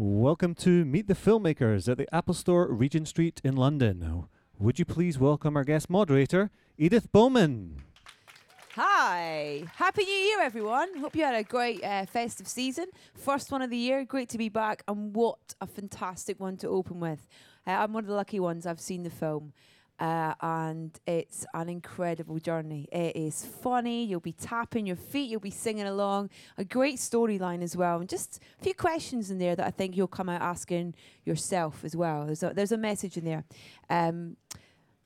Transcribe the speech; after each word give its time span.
Welcome 0.00 0.54
to 0.54 0.84
Meet 0.84 1.08
the 1.08 1.14
Filmmakers 1.14 1.88
at 1.88 1.98
the 1.98 2.06
Apple 2.14 2.32
Store, 2.32 2.72
Regent 2.72 3.08
Street 3.08 3.40
in 3.42 3.56
London. 3.56 4.28
Would 4.56 4.78
you 4.78 4.84
please 4.84 5.18
welcome 5.18 5.56
our 5.56 5.64
guest 5.64 5.90
moderator, 5.90 6.52
Edith 6.76 7.10
Bowman? 7.10 7.82
Hi, 8.76 9.64
happy 9.74 10.04
New 10.04 10.12
Year, 10.12 10.40
everyone. 10.40 10.98
Hope 10.98 11.16
you 11.16 11.24
had 11.24 11.34
a 11.34 11.42
great 11.42 11.82
uh, 11.82 12.06
festive 12.06 12.46
season. 12.46 12.86
First 13.16 13.50
one 13.50 13.60
of 13.60 13.70
the 13.70 13.76
year. 13.76 14.04
Great 14.04 14.28
to 14.28 14.38
be 14.38 14.48
back, 14.48 14.84
and 14.86 15.12
what 15.16 15.56
a 15.60 15.66
fantastic 15.66 16.38
one 16.38 16.56
to 16.58 16.68
open 16.68 17.00
with. 17.00 17.26
Uh, 17.66 17.72
I'm 17.72 17.92
one 17.92 18.04
of 18.04 18.08
the 18.08 18.14
lucky 18.14 18.38
ones. 18.38 18.66
I've 18.66 18.78
seen 18.78 19.02
the 19.02 19.10
film. 19.10 19.52
Uh, 19.98 20.34
and 20.40 20.98
it's 21.06 21.44
an 21.54 21.68
incredible 21.68 22.38
journey. 22.38 22.88
It 22.92 23.16
is 23.16 23.44
funny. 23.44 24.04
You'll 24.04 24.20
be 24.20 24.32
tapping 24.32 24.86
your 24.86 24.96
feet. 24.96 25.28
You'll 25.28 25.40
be 25.40 25.50
singing 25.50 25.86
along. 25.86 26.30
A 26.56 26.64
great 26.64 26.96
storyline 26.96 27.62
as 27.62 27.76
well, 27.76 27.98
and 27.98 28.08
just 28.08 28.40
a 28.60 28.64
few 28.64 28.74
questions 28.74 29.30
in 29.30 29.38
there 29.38 29.56
that 29.56 29.66
I 29.66 29.70
think 29.70 29.96
you'll 29.96 30.06
come 30.06 30.28
out 30.28 30.40
asking 30.40 30.94
yourself 31.24 31.84
as 31.84 31.96
well. 31.96 32.26
There's 32.26 32.42
a, 32.42 32.52
there's 32.54 32.72
a 32.72 32.78
message 32.78 33.16
in 33.16 33.24
there. 33.24 33.44
Um, 33.90 34.36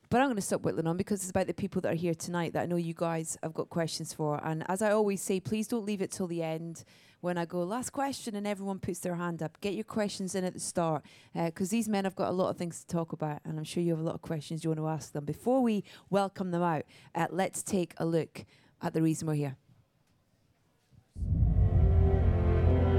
but 0.09 0.21
I'm 0.21 0.27
going 0.27 0.35
to 0.35 0.43
stop 0.43 0.61
whittling 0.61 0.85
on 0.85 0.95
because 0.95 1.21
it's 1.21 1.31
about 1.31 1.47
the 1.47 1.55
people 1.55 1.81
that 1.81 1.91
are 1.91 1.95
here 1.95 2.13
tonight 2.13 2.53
that 2.53 2.61
I 2.61 2.65
know 2.67 2.75
you 2.75 2.93
guys 2.93 3.35
have 3.41 3.55
got 3.55 3.71
questions 3.71 4.13
for. 4.13 4.39
And 4.45 4.63
as 4.69 4.83
I 4.83 4.91
always 4.91 5.23
say, 5.23 5.39
please 5.39 5.67
don't 5.67 5.85
leave 5.85 6.03
it 6.03 6.11
till 6.11 6.27
the 6.27 6.43
end 6.43 6.83
when 7.23 7.37
I 7.37 7.45
go, 7.45 7.63
last 7.63 7.91
question, 7.91 8.35
and 8.35 8.45
everyone 8.45 8.79
puts 8.79 8.99
their 8.99 9.15
hand 9.15 9.41
up. 9.41 9.57
Get 9.61 9.75
your 9.75 9.85
questions 9.85 10.35
in 10.35 10.43
at 10.43 10.53
the 10.53 10.59
start 10.59 11.05
because 11.33 11.69
uh, 11.69 11.71
these 11.71 11.87
men 11.87 12.03
have 12.03 12.17
got 12.17 12.27
a 12.27 12.33
lot 12.33 12.49
of 12.49 12.57
things 12.57 12.81
to 12.81 12.87
talk 12.87 13.13
about. 13.13 13.39
And 13.45 13.57
I'm 13.57 13.63
sure 13.63 13.81
you 13.81 13.91
have 13.91 14.01
a 14.01 14.03
lot 14.03 14.15
of 14.15 14.21
questions 14.21 14.65
you 14.65 14.69
want 14.69 14.79
to 14.79 14.89
ask 14.89 15.13
them. 15.13 15.23
Before 15.23 15.61
we 15.61 15.85
welcome 16.09 16.51
them 16.51 16.61
out, 16.61 16.83
uh, 17.15 17.27
let's 17.31 17.63
take 17.63 17.93
a 17.95 18.05
look 18.05 18.43
at 18.81 18.93
the 18.93 19.01
reason 19.01 19.29
we're 19.29 19.35
here. 19.35 19.55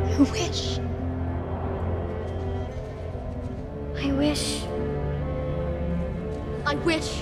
I 0.06 0.18
wish. 0.32 0.79
I 3.95 4.10
wish. 4.16 4.62
I 6.65 6.74
wish. 6.76 7.20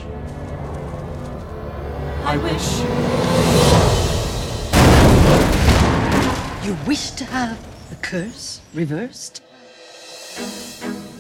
I 2.25 2.37
wish. 2.37 3.82
You 6.63 6.77
wish 6.87 7.11
to 7.13 7.25
have 7.25 7.59
the 7.91 7.97
curse 7.97 8.61
reversed? 8.73 9.43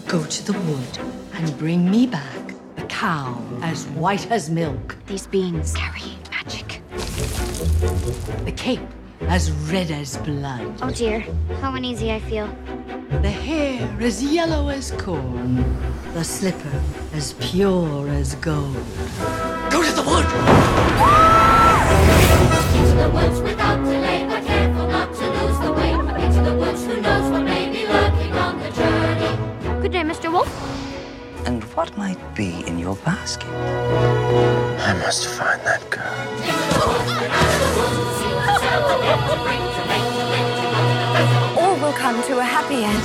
Go 0.07 0.25
to 0.25 0.47
the 0.47 0.53
wood 0.53 0.99
and 1.33 1.59
bring 1.59 1.91
me 1.91 2.07
back 2.07 2.55
a 2.77 2.85
cow 2.85 3.37
as 3.61 3.89
white 3.89 4.31
as 4.31 4.49
milk. 4.49 4.97
These 5.09 5.27
beans 5.27 5.75
carry 5.75 6.17
magic. 6.31 6.81
The 8.45 8.53
cape 8.57 8.87
as 9.23 9.51
red 9.51 9.91
as 9.91 10.17
blood. 10.19 10.75
Oh 10.81 10.91
dear, 10.91 11.27
how 11.61 11.75
uneasy 11.75 12.13
I 12.13 12.21
feel. 12.21 12.47
The 13.11 13.31
hair 13.31 13.91
as 14.01 14.23
yellow 14.23 14.69
as 14.69 14.93
corn. 14.93 15.65
The 16.15 16.23
slipper 16.23 16.81
as 17.15 17.33
pure 17.41 18.09
as 18.11 18.37
gold. 18.37 18.77
Go 19.71 19.83
to 19.83 19.93
the 19.93 20.05
wood! 20.07 20.27
Into 22.77 22.95
the 22.95 23.11
woods 23.13 23.41
without 23.41 23.85
Good. 30.33 30.39
Wolf. 30.39 31.47
And 31.47 31.63
what 31.75 31.97
might 31.99 32.35
be 32.35 32.65
in 32.67 32.79
your 32.79 32.97
basket? 32.97 33.49
I 33.49 34.95
must 35.05 35.27
find 35.27 35.61
that 35.61 35.91
girl. 35.91 36.03
All 41.59 41.77
will 41.77 41.93
come 41.93 42.23
to 42.23 42.39
a 42.39 42.43
happy 42.43 42.85
end. 42.85 43.05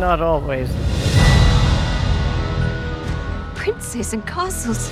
Not 0.00 0.22
always. 0.22 0.70
Princes 3.54 4.14
and 4.14 4.26
castles. 4.26 4.88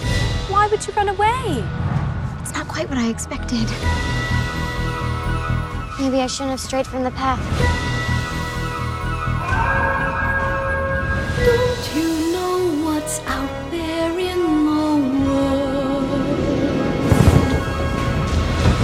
Why 0.50 0.67
would 0.67 0.86
you 0.86 0.92
run 0.92 1.08
away? 1.08 1.64
It's 2.42 2.52
not 2.52 2.68
quite 2.68 2.89
what 2.90 2.98
I 2.98 3.08
expected. 3.08 3.68
Maybe 5.98 6.20
I 6.20 6.27
shouldn't 6.27 6.50
have 6.50 6.61
strayed 6.61 6.86
from 6.86 7.05
the 7.05 7.11
path. 7.12 7.89
Don't 11.45 11.96
you 11.96 12.33
know 12.33 12.84
what's 12.84 13.20
out 13.20 13.70
there 13.70 14.18
in 14.18 14.39
the 14.67 14.90
world? 15.24 16.11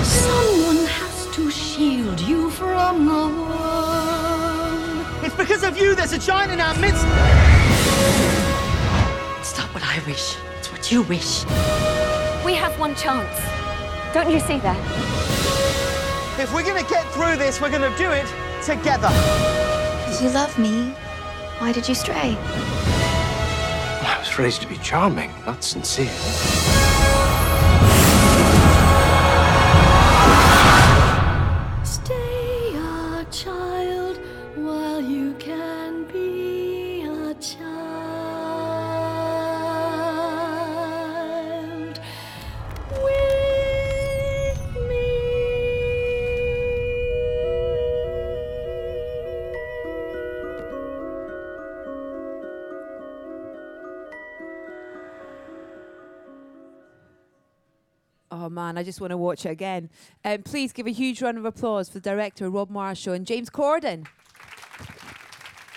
Someone 0.03 0.87
has 0.87 1.29
to 1.35 1.51
shield 1.51 2.21
you 2.21 2.51
from 2.51 3.05
the 3.05 3.29
world. 3.43 5.07
It's 5.23 5.35
because 5.35 5.63
of 5.65 5.77
you 5.77 5.95
there's 5.95 6.13
a 6.13 6.19
giant 6.19 6.53
in 6.53 6.61
our 6.61 6.75
midst. 6.79 7.05
It's 9.41 9.57
not 9.59 9.69
what 9.75 9.83
I 9.85 10.01
wish, 10.07 10.37
it's 10.59 10.73
what 10.73 10.91
you 10.91 11.03
wish. 11.03 11.45
We 12.45 12.55
have 12.55 12.79
one 12.79 12.95
chance. 12.95 13.39
Don't 14.15 14.31
you 14.31 14.41
see 14.41 14.59
that? 14.61 14.79
If 16.41 16.55
we're 16.55 16.65
gonna 16.65 16.89
get 16.89 17.05
through 17.13 17.37
this, 17.37 17.61
we're 17.61 17.71
gonna 17.71 17.95
do 17.99 18.11
it 18.13 18.27
together. 18.65 19.11
You 20.23 20.31
love 20.31 20.59
me. 20.59 20.95
Why 21.59 21.73
did 21.73 21.89
you 21.89 21.95
stray? 21.95 22.37
I 22.39 24.17
was 24.19 24.39
raised 24.39 24.61
to 24.61 24.69
be 24.69 24.77
charming, 24.77 25.31
not 25.47 25.65
sincere. 25.65 26.76
Man, 58.67 58.77
I 58.77 58.83
just 58.83 59.01
want 59.01 59.13
to 59.13 59.17
watch 59.17 59.47
it 59.47 59.51
again. 59.51 59.91
Um, 60.25 60.43
please 60.43 60.73
give 60.73 60.87
a 60.87 60.91
huge 60.91 61.23
round 61.23 61.39
of 61.39 61.45
applause 61.45 61.89
for 61.89 61.95
the 61.95 62.11
director 62.11 62.51
Rob 62.51 62.69
Marshall 62.69 63.15
and 63.15 63.25
James 63.25 63.49
Corden. 63.49 64.07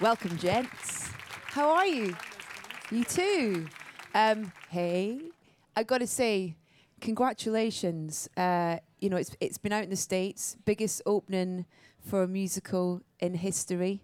Welcome, 0.01 0.38
gents. 0.38 1.09
How 1.45 1.69
are 1.69 1.85
you? 1.85 2.16
You 2.89 3.03
too. 3.03 3.67
Um, 4.16 4.51
hey, 4.69 5.19
I 5.75 5.83
got 5.83 6.00
to 6.00 6.07
say, 6.07 6.55
congratulations. 7.00 8.27
Uh, 8.35 8.77
you 9.00 9.09
know, 9.09 9.17
it's 9.17 9.35
it's 9.39 9.59
been 9.59 9.71
out 9.71 9.83
in 9.83 9.91
the 9.91 9.95
states, 9.95 10.57
biggest 10.66 11.03
opening 11.06 11.66
for 12.00 12.23
a 12.23 12.27
musical 12.27 13.01
in 13.19 13.35
history. 13.35 14.01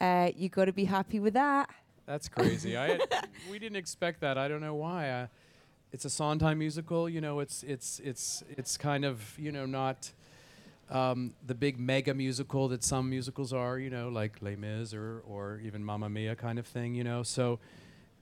Uh, 0.00 0.30
you 0.36 0.50
got 0.50 0.66
to 0.66 0.72
be 0.72 0.84
happy 0.84 1.18
with 1.18 1.32
that. 1.32 1.70
That's 2.04 2.28
crazy. 2.28 2.76
I 2.76 2.98
we 3.50 3.58
didn't 3.58 3.76
expect 3.76 4.20
that. 4.20 4.36
I 4.36 4.48
don't 4.48 4.60
know 4.60 4.74
why. 4.74 5.28
It's 5.92 6.04
a 6.04 6.10
Sondheim 6.10 6.58
musical. 6.58 7.08
You 7.08 7.20
know, 7.20 7.40
it's 7.40 7.62
it's 7.62 8.00
it's 8.00 8.42
it's 8.50 8.76
kind 8.76 9.04
of 9.04 9.36
you 9.38 9.52
know 9.52 9.66
not 9.66 10.12
um, 10.90 11.34
the 11.46 11.54
big 11.54 11.78
mega 11.78 12.14
musical 12.14 12.68
that 12.68 12.84
some 12.84 13.08
musicals 13.08 13.52
are. 13.52 13.78
You 13.78 13.90
know, 13.90 14.08
like 14.08 14.42
Les 14.42 14.56
Mis 14.56 14.92
or 14.92 15.22
or 15.26 15.60
even 15.64 15.84
Mamma 15.84 16.08
Mia 16.08 16.36
kind 16.36 16.58
of 16.58 16.66
thing. 16.66 16.94
You 16.94 17.04
know, 17.04 17.22
so 17.22 17.58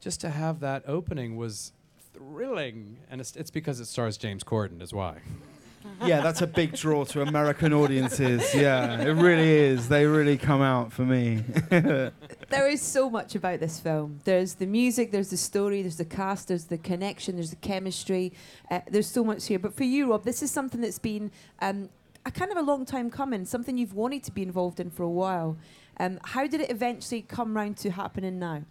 just 0.01 0.21
to 0.21 0.31
have 0.31 0.61
that 0.61 0.85
opening 0.87 1.37
was 1.37 1.73
thrilling, 2.15 2.99
and 3.11 3.21
it's, 3.21 3.37
it's 3.37 3.51
because 3.51 3.81
it 3.81 3.87
stars 3.87 4.17
James 4.17 4.45
Corden, 4.45 4.81
is 4.83 4.93
why. 4.93 5.19
yeah, 6.05 6.21
that's 6.21 6.43
a 6.43 6.47
big 6.47 6.75
draw 6.75 7.05
to 7.05 7.23
American 7.23 7.73
audiences. 7.73 8.55
Yeah, 8.55 9.01
it 9.01 9.13
really 9.13 9.51
is. 9.51 9.89
They 9.89 10.07
really 10.07 10.37
come 10.37 10.63
out 10.63 10.93
for 10.93 11.03
me. 11.03 11.37
there 11.71 12.69
is 12.69 12.83
so 12.83 13.09
much 13.09 13.35
about 13.35 13.61
this 13.61 13.81
film. 13.81 14.21
There's 14.25 14.55
the 14.55 14.67
music, 14.67 15.13
there's 15.13 15.31
the 15.31 15.37
story, 15.37 15.83
there's 15.83 15.97
the 15.97 16.05
cast, 16.05 16.49
there's 16.49 16.65
the 16.65 16.79
connection, 16.79 17.37
there's 17.37 17.51
the 17.51 17.57
chemistry. 17.57 18.33
Uh, 18.71 18.81
there's 18.91 19.09
so 19.09 19.25
much 19.25 19.47
here. 19.47 19.59
But 19.59 19.75
for 19.75 19.85
you, 19.85 20.11
Rob, 20.11 20.25
this 20.25 20.43
is 20.43 20.51
something 20.51 20.81
that's 20.81 20.99
been 20.99 21.31
um, 21.61 21.89
a 22.25 22.31
kind 22.31 22.51
of 22.51 22.57
a 22.57 22.63
long 22.63 22.85
time 22.85 23.11
coming, 23.11 23.45
something 23.45 23.79
you've 23.79 23.95
wanted 23.95 24.23
to 24.25 24.33
be 24.33 24.43
involved 24.43 24.81
in 24.81 24.91
for 24.91 25.03
a 25.03 25.11
while. 25.11 25.57
Um, 25.99 26.19
how 26.25 26.47
did 26.47 26.61
it 26.61 26.71
eventually 26.71 27.23
come 27.23 27.57
round 27.57 27.79
to 27.79 27.91
happening 27.91 28.39
now? 28.39 28.63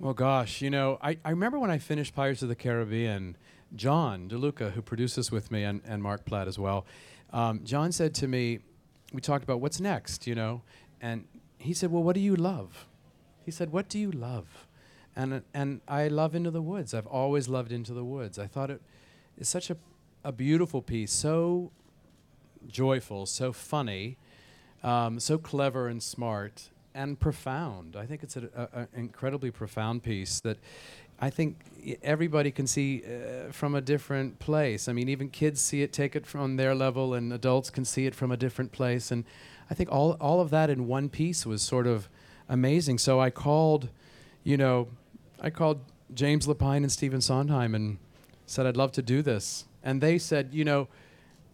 Well, 0.00 0.12
gosh, 0.12 0.60
you 0.60 0.70
know, 0.70 0.98
I, 1.00 1.16
I 1.24 1.30
remember 1.30 1.58
when 1.58 1.70
I 1.70 1.78
finished 1.78 2.14
Pirates 2.14 2.42
of 2.42 2.48
the 2.48 2.56
Caribbean, 2.56 3.36
John 3.76 4.28
DeLuca, 4.28 4.72
who 4.72 4.82
produces 4.82 5.30
with 5.30 5.50
me, 5.50 5.64
and, 5.64 5.80
and 5.86 6.02
Marc 6.02 6.24
Platt 6.24 6.48
as 6.48 6.58
well, 6.58 6.86
um, 7.32 7.60
John 7.64 7.92
said 7.92 8.14
to 8.16 8.28
me, 8.28 8.60
we 9.12 9.20
talked 9.20 9.44
about 9.44 9.60
what's 9.60 9.80
next, 9.80 10.26
you 10.26 10.34
know, 10.34 10.62
and 11.00 11.24
he 11.58 11.74
said, 11.74 11.90
well, 11.90 12.02
what 12.02 12.14
do 12.14 12.20
you 12.20 12.36
love? 12.36 12.86
He 13.44 13.50
said, 13.50 13.72
what 13.72 13.88
do 13.88 13.98
you 13.98 14.10
love? 14.10 14.66
And, 15.16 15.42
and 15.52 15.80
I 15.86 16.08
love 16.08 16.34
Into 16.34 16.50
the 16.50 16.62
Woods. 16.62 16.94
I've 16.94 17.06
always 17.06 17.48
loved 17.48 17.72
Into 17.72 17.94
the 17.94 18.04
Woods. 18.04 18.38
I 18.38 18.46
thought 18.46 18.70
it 18.70 18.82
is 19.38 19.48
such 19.48 19.70
a, 19.70 19.76
a 20.24 20.32
beautiful 20.32 20.82
piece, 20.82 21.12
so 21.12 21.70
joyful, 22.66 23.26
so 23.26 23.52
funny, 23.52 24.16
um, 24.82 25.20
so 25.20 25.38
clever 25.38 25.88
and 25.88 26.02
smart 26.02 26.70
and 26.94 27.18
profound. 27.18 27.96
I 27.96 28.06
think 28.06 28.22
it's 28.22 28.36
an 28.36 28.88
incredibly 28.94 29.50
profound 29.50 30.02
piece 30.02 30.40
that 30.40 30.58
I 31.20 31.30
think 31.30 31.56
everybody 32.02 32.50
can 32.50 32.66
see 32.66 33.02
uh, 33.04 33.52
from 33.52 33.74
a 33.74 33.80
different 33.80 34.38
place. 34.38 34.88
I 34.88 34.92
mean, 34.92 35.08
even 35.08 35.28
kids 35.30 35.60
see 35.60 35.82
it, 35.82 35.92
take 35.92 36.16
it 36.16 36.26
from 36.26 36.56
their 36.56 36.74
level, 36.74 37.14
and 37.14 37.32
adults 37.32 37.70
can 37.70 37.84
see 37.84 38.06
it 38.06 38.14
from 38.14 38.30
a 38.32 38.36
different 38.36 38.72
place. 38.72 39.10
And 39.10 39.24
I 39.70 39.74
think 39.74 39.90
all 39.92 40.12
all 40.20 40.40
of 40.40 40.50
that 40.50 40.70
in 40.70 40.86
one 40.88 41.08
piece 41.08 41.46
was 41.46 41.62
sort 41.62 41.86
of 41.86 42.08
amazing. 42.48 42.98
So 42.98 43.20
I 43.20 43.30
called, 43.30 43.88
you 44.42 44.56
know, 44.56 44.88
I 45.40 45.50
called 45.50 45.80
James 46.12 46.46
Lapine 46.46 46.78
and 46.78 46.92
Stephen 46.92 47.20
Sondheim 47.20 47.74
and 47.74 47.98
said 48.46 48.66
I'd 48.66 48.76
love 48.76 48.92
to 48.92 49.02
do 49.02 49.22
this, 49.22 49.64
and 49.82 50.00
they 50.00 50.18
said, 50.18 50.50
you 50.52 50.64
know. 50.64 50.88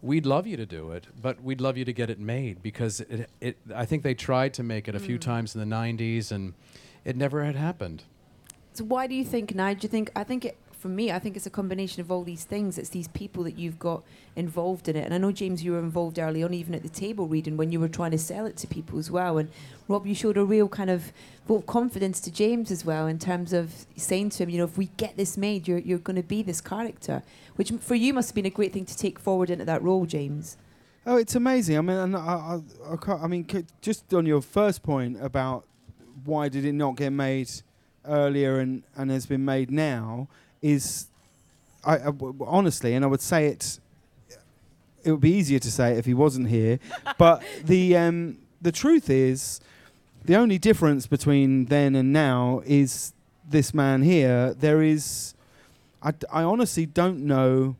We'd 0.03 0.25
love 0.25 0.47
you 0.47 0.57
to 0.57 0.65
do 0.65 0.93
it, 0.93 1.05
but 1.21 1.43
we'd 1.43 1.61
love 1.61 1.77
you 1.77 1.85
to 1.85 1.93
get 1.93 2.09
it 2.09 2.17
made 2.19 2.63
because 2.63 3.01
it, 3.01 3.29
it. 3.39 3.57
I 3.75 3.85
think 3.85 4.01
they 4.01 4.15
tried 4.15 4.51
to 4.55 4.63
make 4.63 4.87
it 4.87 4.95
a 4.95 4.99
few 4.99 5.19
Mm. 5.19 5.21
times 5.21 5.53
in 5.53 5.59
the 5.61 5.75
'90s, 5.75 6.31
and 6.31 6.55
it 7.05 7.15
never 7.15 7.43
had 7.43 7.55
happened. 7.55 8.05
So 8.73 8.83
why 8.85 9.07
do 9.07 9.15
you 9.15 9.25
think 9.25 9.53
now? 9.53 9.73
Do 9.73 9.79
you 9.81 9.89
think? 9.89 10.11
I 10.15 10.23
think 10.23 10.45
it, 10.45 10.57
for 10.71 10.87
me, 10.87 11.11
I 11.11 11.19
think 11.19 11.35
it's 11.35 11.45
a 11.45 11.51
combination 11.51 11.99
of 12.01 12.09
all 12.09 12.23
these 12.23 12.45
things. 12.45 12.77
It's 12.77 12.89
these 12.89 13.09
people 13.09 13.43
that 13.43 13.57
you've 13.57 13.77
got 13.77 14.03
involved 14.35 14.87
in 14.87 14.95
it, 14.95 15.03
and 15.03 15.13
I 15.13 15.17
know 15.17 15.31
James, 15.31 15.63
you 15.63 15.73
were 15.73 15.79
involved 15.79 16.17
early 16.17 16.41
on, 16.41 16.53
even 16.53 16.73
at 16.73 16.81
the 16.81 16.89
table 16.89 17.27
reading 17.27 17.57
when 17.57 17.71
you 17.71 17.79
were 17.79 17.89
trying 17.89 18.11
to 18.11 18.17
sell 18.17 18.45
it 18.45 18.55
to 18.57 18.67
people 18.67 18.97
as 18.97 19.11
well. 19.11 19.37
And 19.37 19.49
Rob, 19.89 20.07
you 20.07 20.15
showed 20.15 20.37
a 20.37 20.45
real 20.45 20.69
kind 20.69 20.89
of 20.89 21.11
vote 21.47 21.55
of 21.57 21.65
confidence 21.65 22.21
to 22.21 22.31
James 22.31 22.71
as 22.71 22.85
well 22.85 23.07
in 23.07 23.19
terms 23.19 23.51
of 23.51 23.85
saying 23.97 24.29
to 24.31 24.43
him, 24.43 24.49
you 24.49 24.57
know, 24.57 24.63
if 24.63 24.77
we 24.77 24.85
get 24.97 25.17
this 25.17 25.37
made, 25.37 25.67
you're 25.67 25.79
you're 25.79 25.99
going 25.99 26.15
to 26.15 26.23
be 26.23 26.41
this 26.41 26.61
character, 26.61 27.23
which 27.57 27.71
for 27.71 27.95
you 27.95 28.13
must 28.13 28.29
have 28.29 28.35
been 28.35 28.45
a 28.45 28.49
great 28.49 28.71
thing 28.71 28.85
to 28.85 28.97
take 28.97 29.19
forward 29.19 29.49
into 29.49 29.65
that 29.65 29.83
role, 29.83 30.05
James. 30.05 30.55
Oh, 31.05 31.17
it's 31.17 31.35
amazing. 31.35 31.77
I 31.77 31.81
mean, 31.81 31.97
and 31.97 32.15
I, 32.15 32.59
I, 32.85 32.95
I, 32.95 33.13
I 33.23 33.27
mean, 33.27 33.45
just 33.81 34.13
on 34.13 34.25
your 34.25 34.41
first 34.41 34.83
point 34.83 35.21
about 35.21 35.65
why 36.23 36.47
did 36.47 36.63
it 36.63 36.73
not 36.73 36.95
get 36.95 37.09
made 37.09 37.49
earlier 38.05 38.59
and, 38.59 38.83
and 38.95 39.11
has 39.11 39.25
been 39.25 39.45
made 39.45 39.71
now 39.71 40.27
is, 40.61 41.07
I, 41.83 41.95
I 41.95 42.05
w- 42.05 42.35
honestly, 42.45 42.93
and 42.93 43.03
I 43.05 43.07
would 43.07 43.21
say 43.21 43.47
it. 43.47 43.79
It 45.03 45.11
would 45.11 45.21
be 45.21 45.31
easier 45.31 45.57
to 45.57 45.71
say 45.71 45.93
it 45.93 45.97
if 45.97 46.05
he 46.05 46.13
wasn't 46.13 46.49
here, 46.49 46.77
but 47.17 47.41
the 47.63 47.97
um, 47.97 48.37
the 48.61 48.71
truth 48.71 49.09
is, 49.09 49.59
the 50.23 50.35
only 50.35 50.59
difference 50.59 51.07
between 51.07 51.65
then 51.65 51.95
and 51.95 52.13
now 52.13 52.61
is 52.65 53.13
this 53.49 53.73
man 53.73 54.03
here. 54.03 54.53
There 54.53 54.83
is, 54.83 55.33
I, 56.03 56.11
d- 56.11 56.27
I 56.31 56.43
honestly 56.43 56.85
don't 56.85 57.25
know. 57.25 57.75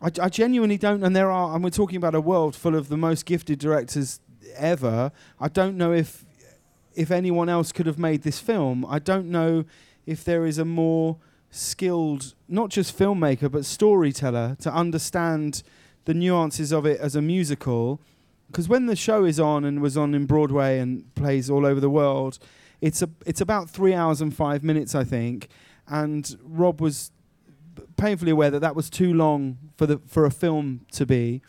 I, 0.00 0.10
I 0.22 0.28
genuinely 0.30 0.78
don't, 0.78 1.04
and 1.04 1.14
there 1.14 1.30
are, 1.30 1.54
and 1.54 1.62
we're 1.62 1.68
talking 1.68 1.96
about 1.98 2.14
a 2.14 2.20
world 2.22 2.56
full 2.56 2.74
of 2.74 2.88
the 2.88 2.96
most 2.96 3.26
gifted 3.26 3.58
directors 3.58 4.20
ever. 4.56 5.12
I 5.38 5.48
don't 5.48 5.76
know 5.76 5.92
if 5.92 6.24
if 6.94 7.10
anyone 7.10 7.48
else 7.48 7.72
could 7.72 7.86
have 7.86 7.98
made 7.98 8.22
this 8.22 8.38
film. 8.38 8.84
I 8.88 8.98
don't 8.98 9.30
know 9.30 9.64
if 10.06 10.24
there 10.24 10.46
is 10.46 10.58
a 10.58 10.64
more 10.64 11.18
skilled, 11.50 12.34
not 12.48 12.70
just 12.70 12.96
filmmaker 12.96 13.50
but 13.50 13.64
storyteller 13.64 14.56
to 14.60 14.72
understand 14.72 15.62
the 16.04 16.14
nuances 16.14 16.72
of 16.72 16.86
it 16.86 17.00
as 17.00 17.14
a 17.14 17.22
musical. 17.22 18.00
Because 18.46 18.68
when 18.68 18.86
the 18.86 18.96
show 18.96 19.24
is 19.24 19.38
on 19.38 19.64
and 19.64 19.80
was 19.80 19.96
on 19.96 20.14
in 20.14 20.26
Broadway 20.26 20.78
and 20.78 21.14
plays 21.14 21.48
all 21.48 21.64
over 21.64 21.80
the 21.80 21.90
world, 21.90 22.38
it's 22.80 23.02
a 23.02 23.10
it's 23.26 23.40
about 23.40 23.70
three 23.70 23.94
hours 23.94 24.20
and 24.20 24.34
five 24.34 24.64
minutes, 24.64 24.94
I 24.94 25.04
think. 25.04 25.48
And 25.86 26.36
Rob 26.42 26.80
was 26.80 27.12
painfully 27.96 28.32
aware 28.32 28.50
that 28.50 28.60
that 28.60 28.74
was 28.74 28.90
too 28.90 29.12
long 29.12 29.58
for 29.76 29.86
the 29.86 30.00
for 30.06 30.24
a 30.24 30.30
film 30.30 30.86
to 30.92 31.06
be, 31.06 31.42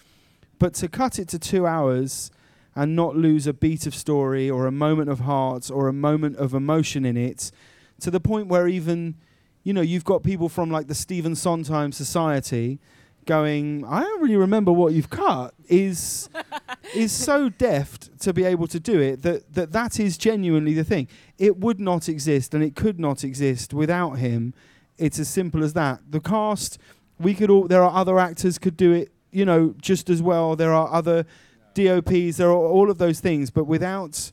but 0.59 0.73
to 0.75 0.87
cut 0.87 1.17
it 1.17 1.27
to 1.29 1.39
two 1.39 1.65
hours 1.65 2.29
and 2.75 2.95
not 2.95 3.15
lose 3.15 3.47
a 3.47 3.53
beat 3.53 3.85
of 3.85 3.93
story 3.93 4.49
or 4.49 4.65
a 4.65 4.71
moment 4.71 5.09
of 5.09 5.21
heart 5.21 5.69
or 5.69 5.87
a 5.87 5.93
moment 5.93 6.37
of 6.37 6.53
emotion 6.53 7.05
in 7.05 7.17
it, 7.17 7.51
to 7.99 8.09
the 8.09 8.19
point 8.19 8.47
where 8.47 8.67
even, 8.67 9.15
you 9.63 9.73
know, 9.73 9.81
you've 9.81 10.05
got 10.05 10.23
people 10.23 10.49
from 10.49 10.71
like 10.71 10.87
the 10.87 10.95
Stephen 10.95 11.35
Sondheim 11.35 11.91
Society 11.91 12.79
going, 13.25 13.85
I 13.85 14.01
don't 14.01 14.21
really 14.21 14.35
remember 14.35 14.71
what 14.71 14.93
you've 14.93 15.09
cut, 15.09 15.53
is 15.67 16.29
is 16.95 17.11
so 17.11 17.49
deft 17.49 18.19
to 18.19 18.33
be 18.33 18.43
able 18.43 18.67
to 18.67 18.79
do 18.79 18.99
it 18.99 19.21
that, 19.21 19.53
that 19.53 19.71
that 19.71 19.99
is 19.99 20.17
genuinely 20.17 20.73
the 20.73 20.83
thing. 20.83 21.07
It 21.37 21.57
would 21.57 21.79
not 21.79 22.09
exist 22.09 22.53
and 22.53 22.63
it 22.63 22.75
could 22.75 22.99
not 22.99 23.23
exist 23.23 23.73
without 23.73 24.13
him. 24.13 24.53
It's 24.97 25.19
as 25.19 25.29
simple 25.29 25.63
as 25.63 25.73
that. 25.73 25.99
The 26.09 26.19
cast, 26.19 26.77
we 27.19 27.33
could 27.33 27.49
all 27.49 27.67
there 27.67 27.83
are 27.83 27.95
other 27.95 28.19
actors 28.19 28.57
could 28.57 28.77
do 28.77 28.91
it, 28.91 29.11
you 29.31 29.45
know, 29.45 29.75
just 29.81 30.09
as 30.09 30.21
well. 30.21 30.55
There 30.55 30.73
are 30.73 30.91
other 30.91 31.25
DOPs, 31.73 32.37
there 32.37 32.49
are 32.49 32.55
all 32.55 32.89
of 32.89 32.97
those 32.97 33.19
things, 33.19 33.49
but 33.49 33.65
without 33.65 34.31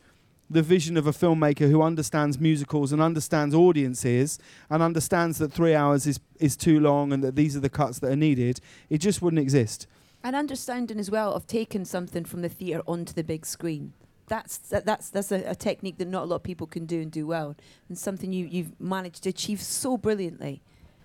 the 0.50 0.62
vision 0.62 0.96
of 0.96 1.06
a 1.06 1.12
filmmaker 1.12 1.70
who 1.70 1.82
understands 1.82 2.38
musicals 2.38 2.92
and 2.92 3.02
understands 3.02 3.54
audiences 3.54 4.38
and 4.70 4.82
understands 4.82 5.38
that 5.38 5.52
three 5.52 5.74
hours 5.74 6.06
is, 6.06 6.20
is 6.38 6.56
too 6.56 6.80
long 6.80 7.12
and 7.12 7.22
that 7.22 7.36
these 7.36 7.54
are 7.56 7.60
the 7.60 7.68
cuts 7.68 7.98
that 7.98 8.10
are 8.10 8.16
needed, 8.16 8.60
it 8.88 8.98
just 8.98 9.20
wouldn't 9.20 9.40
exist. 9.40 9.86
And 10.24 10.34
understanding 10.34 10.98
as 10.98 11.10
well 11.10 11.32
of 11.32 11.46
taking 11.46 11.84
something 11.84 12.24
from 12.24 12.42
the 12.42 12.48
theatre 12.48 12.82
onto 12.86 13.12
the 13.12 13.22
big 13.22 13.44
screen. 13.46 13.92
That's 14.26 14.58
that, 14.58 14.84
that's 14.84 15.08
that's 15.08 15.32
a, 15.32 15.42
a 15.44 15.54
technique 15.54 15.96
that 15.98 16.08
not 16.08 16.24
a 16.24 16.26
lot 16.26 16.36
of 16.36 16.42
people 16.42 16.66
can 16.66 16.84
do 16.84 17.00
and 17.00 17.10
do 17.10 17.26
well, 17.26 17.56
and 17.88 17.96
something 17.96 18.30
you 18.30 18.44
you've 18.44 18.78
managed 18.78 19.22
to 19.22 19.30
achieve 19.30 19.62
so 19.62 19.96
brilliantly. 19.96 20.60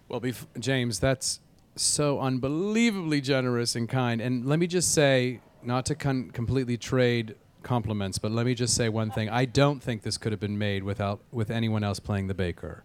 Well, 0.09 0.19
bef- 0.19 0.45
James, 0.59 0.99
that's 0.99 1.39
so 1.77 2.19
unbelievably 2.19 3.21
generous 3.21 3.77
and 3.77 3.87
kind. 3.87 4.19
And 4.19 4.45
let 4.45 4.59
me 4.59 4.67
just 4.67 4.93
say, 4.93 5.39
not 5.65 5.85
to 5.87 5.95
con- 5.95 6.29
completely 6.31 6.77
trade 6.77 7.35
compliments, 7.63 8.17
but 8.17 8.31
let 8.31 8.45
me 8.45 8.53
just 8.53 8.75
say 8.75 8.89
one 8.89 9.09
thing. 9.09 9.29
I 9.29 9.45
don't 9.45 9.81
think 9.81 10.03
this 10.03 10.17
could 10.17 10.31
have 10.31 10.39
been 10.39 10.57
made 10.57 10.83
without 10.83 11.21
with 11.31 11.49
anyone 11.49 11.83
else 11.83 11.99
playing 11.99 12.27
the 12.27 12.33
baker. 12.33 12.83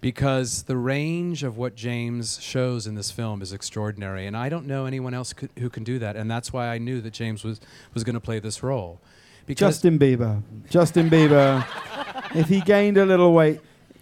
Because 0.00 0.64
the 0.64 0.76
range 0.76 1.42
of 1.42 1.56
what 1.56 1.74
James 1.74 2.38
shows 2.42 2.86
in 2.86 2.96
this 2.96 3.10
film 3.10 3.40
is 3.40 3.52
extraordinary, 3.52 4.26
and 4.26 4.36
I 4.36 4.50
don't 4.50 4.66
know 4.66 4.84
anyone 4.84 5.14
else 5.14 5.32
could, 5.32 5.50
who 5.58 5.70
can 5.70 5.84
do 5.84 5.98
that, 6.00 6.16
and 6.16 6.30
that's 6.30 6.52
why 6.52 6.68
I 6.68 6.76
knew 6.78 7.00
that 7.00 7.12
James 7.12 7.44
was, 7.44 7.60
was 7.94 8.04
going 8.04 8.14
to 8.14 8.20
play 8.20 8.38
this 8.38 8.62
role. 8.62 9.00
Because 9.46 9.76
Justin 9.76 9.98
Bieber. 9.98 10.42
Justin 10.68 11.08
Bieber. 11.08 11.64
if 12.34 12.48
he 12.48 12.60
gained 12.60 12.98
a 12.98 13.06
little 13.06 13.32
weight, 13.32 13.60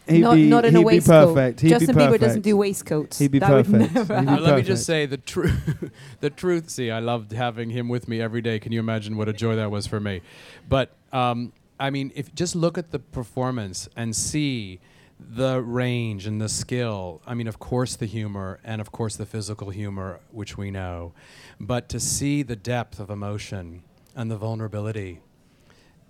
he'd 0.09 0.21
not 0.21 0.35
be, 0.35 0.49
not 0.49 0.65
in 0.65 0.73
he'd 0.75 0.79
a 0.79 0.81
be 0.81 0.85
waistcoat. 0.85 1.35
perfect. 1.35 1.61
He'd 1.61 1.69
Justin 1.71 1.95
be 1.97 2.01
Bieber 2.03 2.19
doesn't 2.21 2.43
do 2.43 2.57
waistcoats. 2.57 3.19
He'd 3.19 3.31
be 3.31 3.39
That 3.39 3.49
perfect. 3.49 3.95
never 3.95 4.19
He'd 4.21 4.27
be 4.27 4.33
Uh, 4.33 4.41
let 4.41 4.57
me 4.57 4.63
just 4.63 4.85
say 4.87 5.07
the 5.07 5.17
truth. 5.17 5.91
the 6.21 6.31
truth. 6.31 6.71
See, 6.71 6.91
I 6.91 7.01
loved 7.01 7.33
having 7.33 7.71
him 7.71 7.89
with 7.89 8.09
me 8.09 8.21
every 8.21 8.43
day. 8.43 8.59
Can 8.59 8.73
you 8.73 8.81
imagine 8.81 9.17
what 9.17 9.29
a 9.29 9.33
joy 9.33 9.57
that 9.57 9.71
was 9.71 9.87
for 9.87 10.01
me? 10.01 10.21
But 10.69 10.95
um, 11.13 11.53
I 11.81 11.91
mean, 11.91 12.13
if 12.15 12.35
just 12.35 12.55
look 12.55 12.77
at 12.79 12.91
the 12.91 12.99
performance 12.99 13.89
and 13.97 14.15
see 14.15 14.81
the 15.19 15.63
range 15.63 16.27
and 16.27 16.41
the 16.41 16.49
skill. 16.49 17.23
I 17.27 17.35
mean, 17.35 17.47
of 17.47 17.59
course, 17.59 17.97
the 17.97 18.07
humor 18.07 18.59
and 18.65 18.81
of 18.81 18.91
course 18.93 19.17
the 19.17 19.25
physical 19.27 19.71
humor, 19.71 20.21
which 20.33 20.59
we 20.59 20.71
know, 20.71 21.13
but 21.61 21.89
to 21.91 22.01
see 22.01 22.43
the 22.43 22.57
depth 22.57 22.99
of 22.99 23.11
emotion 23.11 23.85
and 24.17 24.31
the 24.31 24.37
vulnerability 24.37 25.21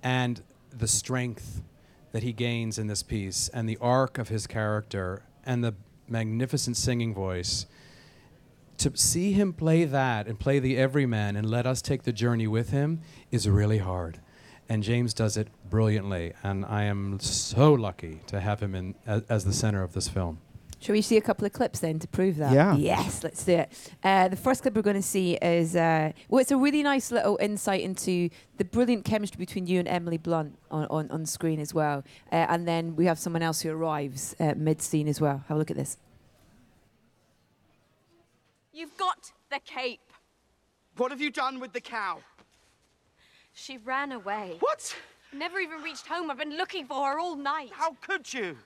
and 0.02 0.42
the 0.70 0.88
strength 0.88 1.62
that 2.14 2.22
he 2.22 2.32
gains 2.32 2.78
in 2.78 2.86
this 2.86 3.02
piece 3.02 3.48
and 3.48 3.68
the 3.68 3.76
arc 3.80 4.18
of 4.18 4.28
his 4.28 4.46
character 4.46 5.24
and 5.44 5.64
the 5.64 5.74
magnificent 6.06 6.76
singing 6.76 7.12
voice 7.12 7.66
to 8.78 8.96
see 8.96 9.32
him 9.32 9.52
play 9.52 9.84
that 9.84 10.28
and 10.28 10.38
play 10.38 10.60
the 10.60 10.76
everyman 10.78 11.34
and 11.34 11.50
let 11.50 11.66
us 11.66 11.82
take 11.82 12.04
the 12.04 12.12
journey 12.12 12.46
with 12.46 12.70
him 12.70 13.00
is 13.32 13.48
really 13.48 13.78
hard. 13.78 14.20
And 14.68 14.84
James 14.84 15.12
does 15.12 15.36
it 15.36 15.48
brilliantly 15.68 16.32
and 16.44 16.64
I 16.64 16.84
am 16.84 17.18
so 17.18 17.74
lucky 17.74 18.20
to 18.28 18.38
have 18.38 18.60
him 18.60 18.76
in 18.76 18.94
as, 19.04 19.22
as 19.28 19.44
the 19.44 19.52
center 19.52 19.82
of 19.82 19.92
this 19.92 20.08
film 20.08 20.38
Shall 20.84 20.92
we 20.92 21.00
see 21.00 21.16
a 21.16 21.22
couple 21.22 21.46
of 21.46 21.54
clips 21.54 21.78
then 21.78 21.98
to 22.00 22.06
prove 22.06 22.36
that? 22.36 22.52
Yeah. 22.52 22.76
Yes, 22.76 23.24
let's 23.24 23.42
do 23.42 23.52
it. 23.52 23.72
Uh, 24.02 24.28
the 24.28 24.36
first 24.36 24.60
clip 24.60 24.76
we're 24.76 24.82
going 24.82 24.96
to 24.96 25.00
see 25.00 25.32
is 25.36 25.74
uh, 25.74 26.12
well, 26.28 26.42
it's 26.42 26.50
a 26.50 26.58
really 26.58 26.82
nice 26.82 27.10
little 27.10 27.38
insight 27.40 27.80
into 27.80 28.28
the 28.58 28.66
brilliant 28.66 29.06
chemistry 29.06 29.38
between 29.38 29.66
you 29.66 29.78
and 29.78 29.88
Emily 29.88 30.18
Blunt 30.18 30.58
on, 30.70 30.86
on, 30.90 31.10
on 31.10 31.24
screen 31.24 31.58
as 31.58 31.72
well. 31.72 32.04
Uh, 32.30 32.44
and 32.50 32.68
then 32.68 32.96
we 32.96 33.06
have 33.06 33.18
someone 33.18 33.40
else 33.40 33.62
who 33.62 33.70
arrives 33.70 34.36
uh, 34.38 34.52
mid 34.58 34.82
scene 34.82 35.08
as 35.08 35.22
well. 35.22 35.42
Have 35.48 35.56
a 35.56 35.58
look 35.58 35.70
at 35.70 35.78
this. 35.78 35.96
You've 38.70 38.98
got 38.98 39.32
the 39.50 39.60
cape. 39.64 40.12
What 40.98 41.12
have 41.12 41.20
you 41.22 41.30
done 41.30 41.60
with 41.60 41.72
the 41.72 41.80
cow? 41.80 42.18
She 43.54 43.78
ran 43.78 44.12
away. 44.12 44.56
What? 44.60 44.94
Never 45.32 45.60
even 45.60 45.80
reached 45.80 46.06
home. 46.06 46.30
I've 46.30 46.36
been 46.36 46.58
looking 46.58 46.84
for 46.84 47.10
her 47.10 47.18
all 47.18 47.36
night. 47.36 47.70
How 47.72 47.96
could 48.02 48.34
you? 48.34 48.58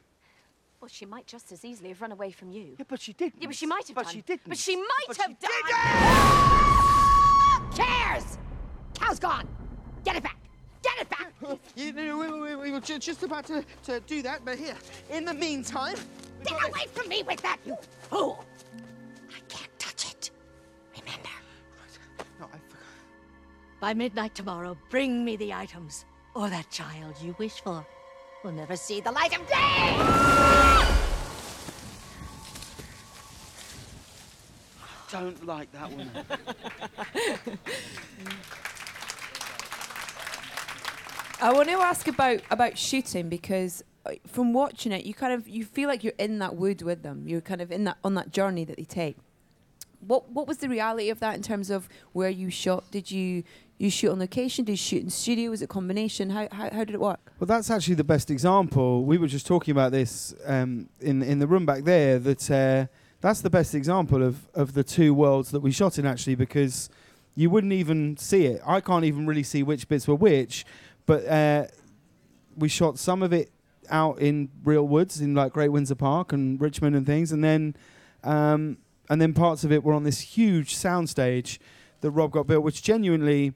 Well, 0.80 0.88
she 0.88 1.06
might 1.06 1.26
just 1.26 1.50
as 1.50 1.64
easily 1.64 1.88
have 1.88 2.00
run 2.00 2.12
away 2.12 2.30
from 2.30 2.50
you. 2.50 2.76
Yeah, 2.78 2.84
but 2.88 3.00
she 3.00 3.12
didn't. 3.12 3.42
Yeah, 3.42 3.48
but 3.48 3.56
she 3.56 3.66
might 3.66 3.88
have 3.88 3.96
done. 3.96 4.04
But 4.04 4.04
done. 4.04 4.14
she 4.14 4.22
didn't. 4.22 4.48
But 4.48 4.58
she 4.58 4.76
might 4.76 5.06
But 5.08 5.16
have 5.16 5.30
she 5.30 5.46
done. 5.46 5.50
Ah! 5.72 7.28
cares? 7.74 8.38
Cow's 8.94 9.18
gone. 9.18 9.48
Get 10.04 10.16
it 10.16 10.22
back. 10.22 10.36
Get 10.82 11.00
it 11.00 11.10
back. 11.10 11.32
Oh, 11.44 11.58
you 11.76 11.92
know, 11.92 12.18
we, 12.18 12.40
we, 12.40 12.56
we 12.56 12.70
were 12.72 12.80
just 12.80 13.22
about 13.22 13.46
to, 13.46 13.64
to 13.84 14.00
do 14.00 14.22
that, 14.22 14.44
but 14.44 14.58
here, 14.58 14.76
in 15.10 15.24
the 15.24 15.34
meantime, 15.34 15.96
Get 16.44 16.68
away 16.68 16.86
from 16.92 17.08
me 17.08 17.22
with 17.24 17.42
that, 17.42 17.58
you 17.66 17.76
fool. 18.02 18.44
I 19.30 19.40
can't 19.48 19.78
touch 19.78 20.12
it. 20.12 20.30
Remember. 20.98 21.28
No, 22.38 22.46
I 22.46 22.48
forgot. 22.48 22.90
By 23.80 23.94
midnight 23.94 24.34
tomorrow, 24.34 24.76
bring 24.90 25.24
me 25.24 25.36
the 25.36 25.52
items, 25.52 26.04
or 26.34 26.48
that 26.48 26.70
child 26.70 27.14
you 27.20 27.34
wish 27.38 27.60
for 27.60 27.84
will 28.44 28.52
never 28.52 28.76
see 28.76 29.00
the 29.00 29.10
light 29.10 29.38
of 29.38 29.46
day! 29.48 29.96
Don't 35.10 35.46
like 35.46 35.72
that 35.72 35.90
one. 35.90 36.10
I 41.40 41.52
want 41.52 41.68
to 41.68 41.76
ask 41.76 42.08
about 42.08 42.40
about 42.50 42.76
shooting 42.76 43.28
because 43.28 43.82
uh, 44.04 44.12
from 44.26 44.52
watching 44.52 44.92
it, 44.92 45.04
you 45.04 45.14
kind 45.14 45.32
of 45.32 45.48
you 45.48 45.64
feel 45.64 45.88
like 45.88 46.04
you're 46.04 46.12
in 46.18 46.40
that 46.40 46.56
wood 46.56 46.82
with 46.82 47.02
them. 47.02 47.26
You're 47.26 47.40
kind 47.40 47.60
of 47.62 47.72
in 47.72 47.84
that 47.84 47.96
on 48.04 48.14
that 48.14 48.32
journey 48.32 48.64
that 48.66 48.76
they 48.76 48.84
take. 48.84 49.16
What 50.00 50.30
what 50.30 50.46
was 50.46 50.58
the 50.58 50.68
reality 50.68 51.08
of 51.10 51.20
that 51.20 51.36
in 51.36 51.42
terms 51.42 51.70
of 51.70 51.88
where 52.12 52.28
you 52.28 52.50
shot? 52.50 52.90
Did 52.90 53.10
you 53.10 53.44
you 53.78 53.90
shoot 53.90 54.10
on 54.10 54.18
location? 54.18 54.64
Did 54.64 54.72
you 54.72 54.76
shoot 54.76 55.02
in 55.04 55.10
studio? 55.10 55.50
Was 55.50 55.62
it 55.62 55.66
a 55.66 55.68
combination? 55.68 56.30
How, 56.30 56.48
how 56.50 56.68
how 56.70 56.84
did 56.84 56.94
it 56.94 57.00
work? 57.00 57.20
Well, 57.38 57.46
that's 57.46 57.70
actually 57.70 57.94
the 57.94 58.04
best 58.04 58.30
example. 58.30 59.04
We 59.04 59.18
were 59.18 59.28
just 59.28 59.46
talking 59.46 59.72
about 59.72 59.92
this 59.92 60.34
um, 60.44 60.88
in 61.00 61.22
in 61.22 61.38
the 61.38 61.46
room 61.46 61.64
back 61.64 61.84
there. 61.84 62.18
That 62.18 62.50
uh, 62.50 62.86
that's 63.20 63.40
the 63.40 63.50
best 63.50 63.74
example 63.74 64.22
of 64.22 64.48
of 64.54 64.74
the 64.74 64.82
two 64.82 65.14
worlds 65.14 65.50
that 65.52 65.60
we 65.60 65.70
shot 65.70 65.98
in 65.98 66.06
actually, 66.06 66.34
because 66.34 66.90
you 67.36 67.50
wouldn't 67.50 67.72
even 67.72 68.16
see 68.16 68.46
it. 68.46 68.60
I 68.66 68.80
can't 68.80 69.04
even 69.04 69.26
really 69.26 69.44
see 69.44 69.62
which 69.62 69.88
bits 69.88 70.08
were 70.08 70.16
which, 70.16 70.66
but 71.06 71.24
uh, 71.26 71.66
we 72.56 72.68
shot 72.68 72.98
some 72.98 73.22
of 73.22 73.32
it 73.32 73.50
out 73.90 74.18
in 74.18 74.50
real 74.64 74.86
woods 74.86 75.20
in 75.20 75.34
like 75.34 75.52
Great 75.52 75.70
Windsor 75.70 75.94
Park 75.94 76.32
and 76.32 76.60
Richmond 76.60 76.96
and 76.96 77.06
things, 77.06 77.30
and 77.30 77.44
then 77.44 77.76
um, 78.24 78.78
and 79.08 79.20
then 79.20 79.34
parts 79.34 79.62
of 79.62 79.70
it 79.70 79.84
were 79.84 79.94
on 79.94 80.02
this 80.02 80.20
huge 80.20 80.74
soundstage 80.74 81.58
that 82.00 82.10
Rob 82.10 82.32
got 82.32 82.46
built, 82.46 82.64
which 82.64 82.82
genuinely 82.82 83.54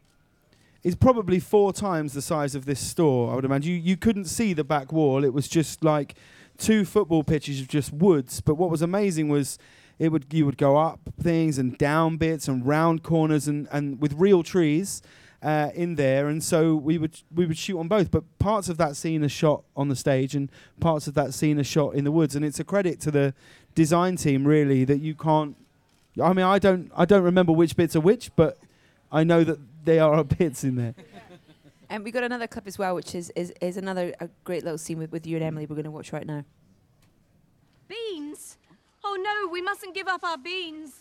is 0.82 0.94
probably 0.94 1.38
four 1.38 1.72
times 1.72 2.12
the 2.12 2.22
size 2.22 2.54
of 2.54 2.64
this 2.64 2.80
store. 2.80 3.32
I 3.32 3.34
would 3.36 3.44
imagine 3.44 3.72
you 3.72 3.78
you 3.78 3.96
couldn't 3.96 4.26
see 4.26 4.52
the 4.52 4.64
back 4.64 4.92
wall; 4.92 5.24
it 5.24 5.32
was 5.32 5.48
just 5.48 5.84
like 5.84 6.14
two 6.58 6.84
football 6.84 7.24
pitches 7.24 7.60
of 7.60 7.68
just 7.68 7.92
woods. 7.92 8.40
But 8.40 8.54
what 8.54 8.70
was 8.70 8.82
amazing 8.82 9.28
was 9.28 9.58
it 9.98 10.10
would 10.10 10.26
you 10.32 10.46
would 10.46 10.58
go 10.58 10.76
up 10.76 11.00
things 11.20 11.58
and 11.58 11.76
down 11.78 12.16
bits 12.16 12.48
and 12.48 12.66
round 12.66 13.02
corners 13.02 13.46
and, 13.46 13.68
and 13.70 14.00
with 14.00 14.12
real 14.14 14.42
trees 14.42 15.02
uh, 15.42 15.70
in 15.74 15.96
there, 15.96 16.28
and 16.28 16.42
so 16.42 16.74
we 16.74 16.98
would 16.98 17.20
we 17.34 17.46
would 17.46 17.58
shoot 17.58 17.78
on 17.78 17.88
both. 17.88 18.10
But 18.10 18.24
parts 18.38 18.68
of 18.68 18.76
that 18.78 18.96
scene 18.96 19.24
are 19.24 19.28
shot 19.28 19.64
on 19.76 19.88
the 19.88 19.96
stage, 19.96 20.34
and 20.34 20.50
parts 20.80 21.06
of 21.06 21.14
that 21.14 21.34
scene 21.34 21.58
are 21.58 21.64
shot 21.64 21.94
in 21.94 22.04
the 22.04 22.12
woods. 22.12 22.36
And 22.36 22.44
it's 22.44 22.60
a 22.60 22.64
credit 22.64 23.00
to 23.00 23.10
the 23.10 23.34
design 23.74 24.16
team 24.16 24.46
really 24.46 24.84
that 24.84 25.00
you 25.00 25.14
can't. 25.14 25.56
I 26.22 26.32
mean, 26.32 26.44
I 26.44 26.58
don't 26.58 26.90
I 26.96 27.04
don't 27.04 27.24
remember 27.24 27.52
which 27.52 27.76
bits 27.76 27.96
are 27.96 28.00
which, 28.00 28.34
but 28.36 28.58
I 29.12 29.24
know 29.24 29.44
that 29.44 29.58
there 29.84 30.02
are 30.02 30.24
bits 30.24 30.64
in 30.64 30.76
there. 30.76 30.94
And 31.90 32.02
we 32.02 32.10
got 32.10 32.24
another 32.24 32.46
clip 32.46 32.66
as 32.66 32.78
well, 32.78 32.94
which 32.94 33.14
is 33.14 33.30
is, 33.36 33.52
is 33.60 33.76
another 33.76 34.14
a 34.18 34.28
great 34.44 34.64
little 34.64 34.78
scene 34.78 34.98
with, 34.98 35.12
with 35.12 35.26
you 35.26 35.36
and 35.36 35.44
Emily. 35.44 35.66
We're 35.66 35.76
going 35.76 35.84
to 35.84 35.90
watch 35.90 36.12
right 36.12 36.26
now. 36.26 36.44
Beans? 37.86 38.56
Oh 39.04 39.18
no, 39.20 39.52
we 39.52 39.60
mustn't 39.60 39.94
give 39.94 40.08
up 40.08 40.24
our 40.24 40.38
beans. 40.38 40.92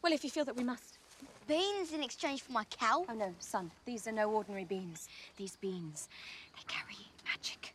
Well, 0.00 0.14
if 0.14 0.24
you 0.24 0.30
feel 0.30 0.46
that 0.46 0.56
we 0.56 0.64
must. 0.64 0.98
Beans 1.46 1.92
in 1.92 2.02
exchange 2.02 2.42
for 2.42 2.52
my 2.52 2.64
cow? 2.64 3.04
Oh 3.08 3.14
no, 3.14 3.34
son, 3.38 3.70
these 3.84 4.08
are 4.08 4.12
no 4.12 4.30
ordinary 4.30 4.64
beans. 4.64 5.08
These 5.36 5.56
beans, 5.56 6.08
they 6.56 6.62
carry 6.66 6.96
magic. 7.24 7.74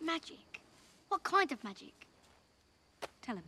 Magic? 0.00 0.60
What 1.08 1.22
kind 1.22 1.52
of 1.52 1.62
magic? 1.62 1.92
Tell 3.20 3.36
him. 3.36 3.44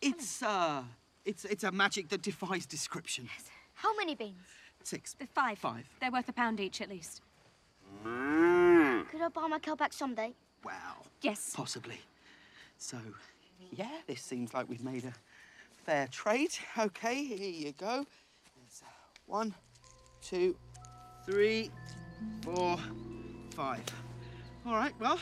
It's 0.00 0.42
uh, 0.42 0.82
it's 1.24 1.44
it's 1.44 1.64
a 1.64 1.72
magic 1.72 2.08
that 2.08 2.22
defies 2.22 2.66
description. 2.66 3.28
Yes. 3.34 3.50
How 3.74 3.94
many 3.96 4.14
beans? 4.14 4.36
Six. 4.82 5.14
The 5.14 5.26
five. 5.26 5.58
Five. 5.58 5.88
They're 6.00 6.12
worth 6.12 6.28
a 6.28 6.32
pound 6.32 6.60
each 6.60 6.80
at 6.80 6.88
least. 6.88 7.22
Could 8.04 9.22
I 9.22 9.28
buy 9.32 9.46
my 9.48 9.58
cow 9.58 9.74
back 9.74 9.92
someday? 9.92 10.32
Wow. 10.64 10.96
Yes. 11.22 11.52
Possibly. 11.54 12.00
So, 12.78 12.96
yeah, 13.72 13.90
this 14.06 14.22
seems 14.22 14.54
like 14.54 14.68
we've 14.68 14.84
made 14.84 15.04
a 15.04 15.12
fair 15.84 16.06
trade. 16.06 16.52
Okay, 16.78 17.24
here 17.24 17.50
you 17.50 17.72
go. 17.72 18.06
There's 18.56 18.82
uh, 18.82 18.86
one, 19.26 19.54
two, 20.22 20.56
three, 21.26 21.70
four, 22.42 22.78
five. 23.54 23.84
All 24.64 24.74
right, 24.74 24.94
well, 25.00 25.18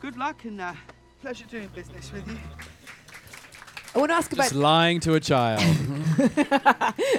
good 0.00 0.16
luck 0.16 0.44
and 0.44 0.60
uh, 0.60 0.74
pleasure 1.20 1.46
doing 1.46 1.68
business 1.74 2.12
with 2.12 2.26
you. 2.28 2.38
I 3.96 3.98
want 3.98 4.10
to 4.10 4.14
ask 4.14 4.30
Just 4.30 4.52
about 4.52 4.60
lying 4.60 5.00
to 5.00 5.14
a 5.14 5.20
child. 5.20 5.62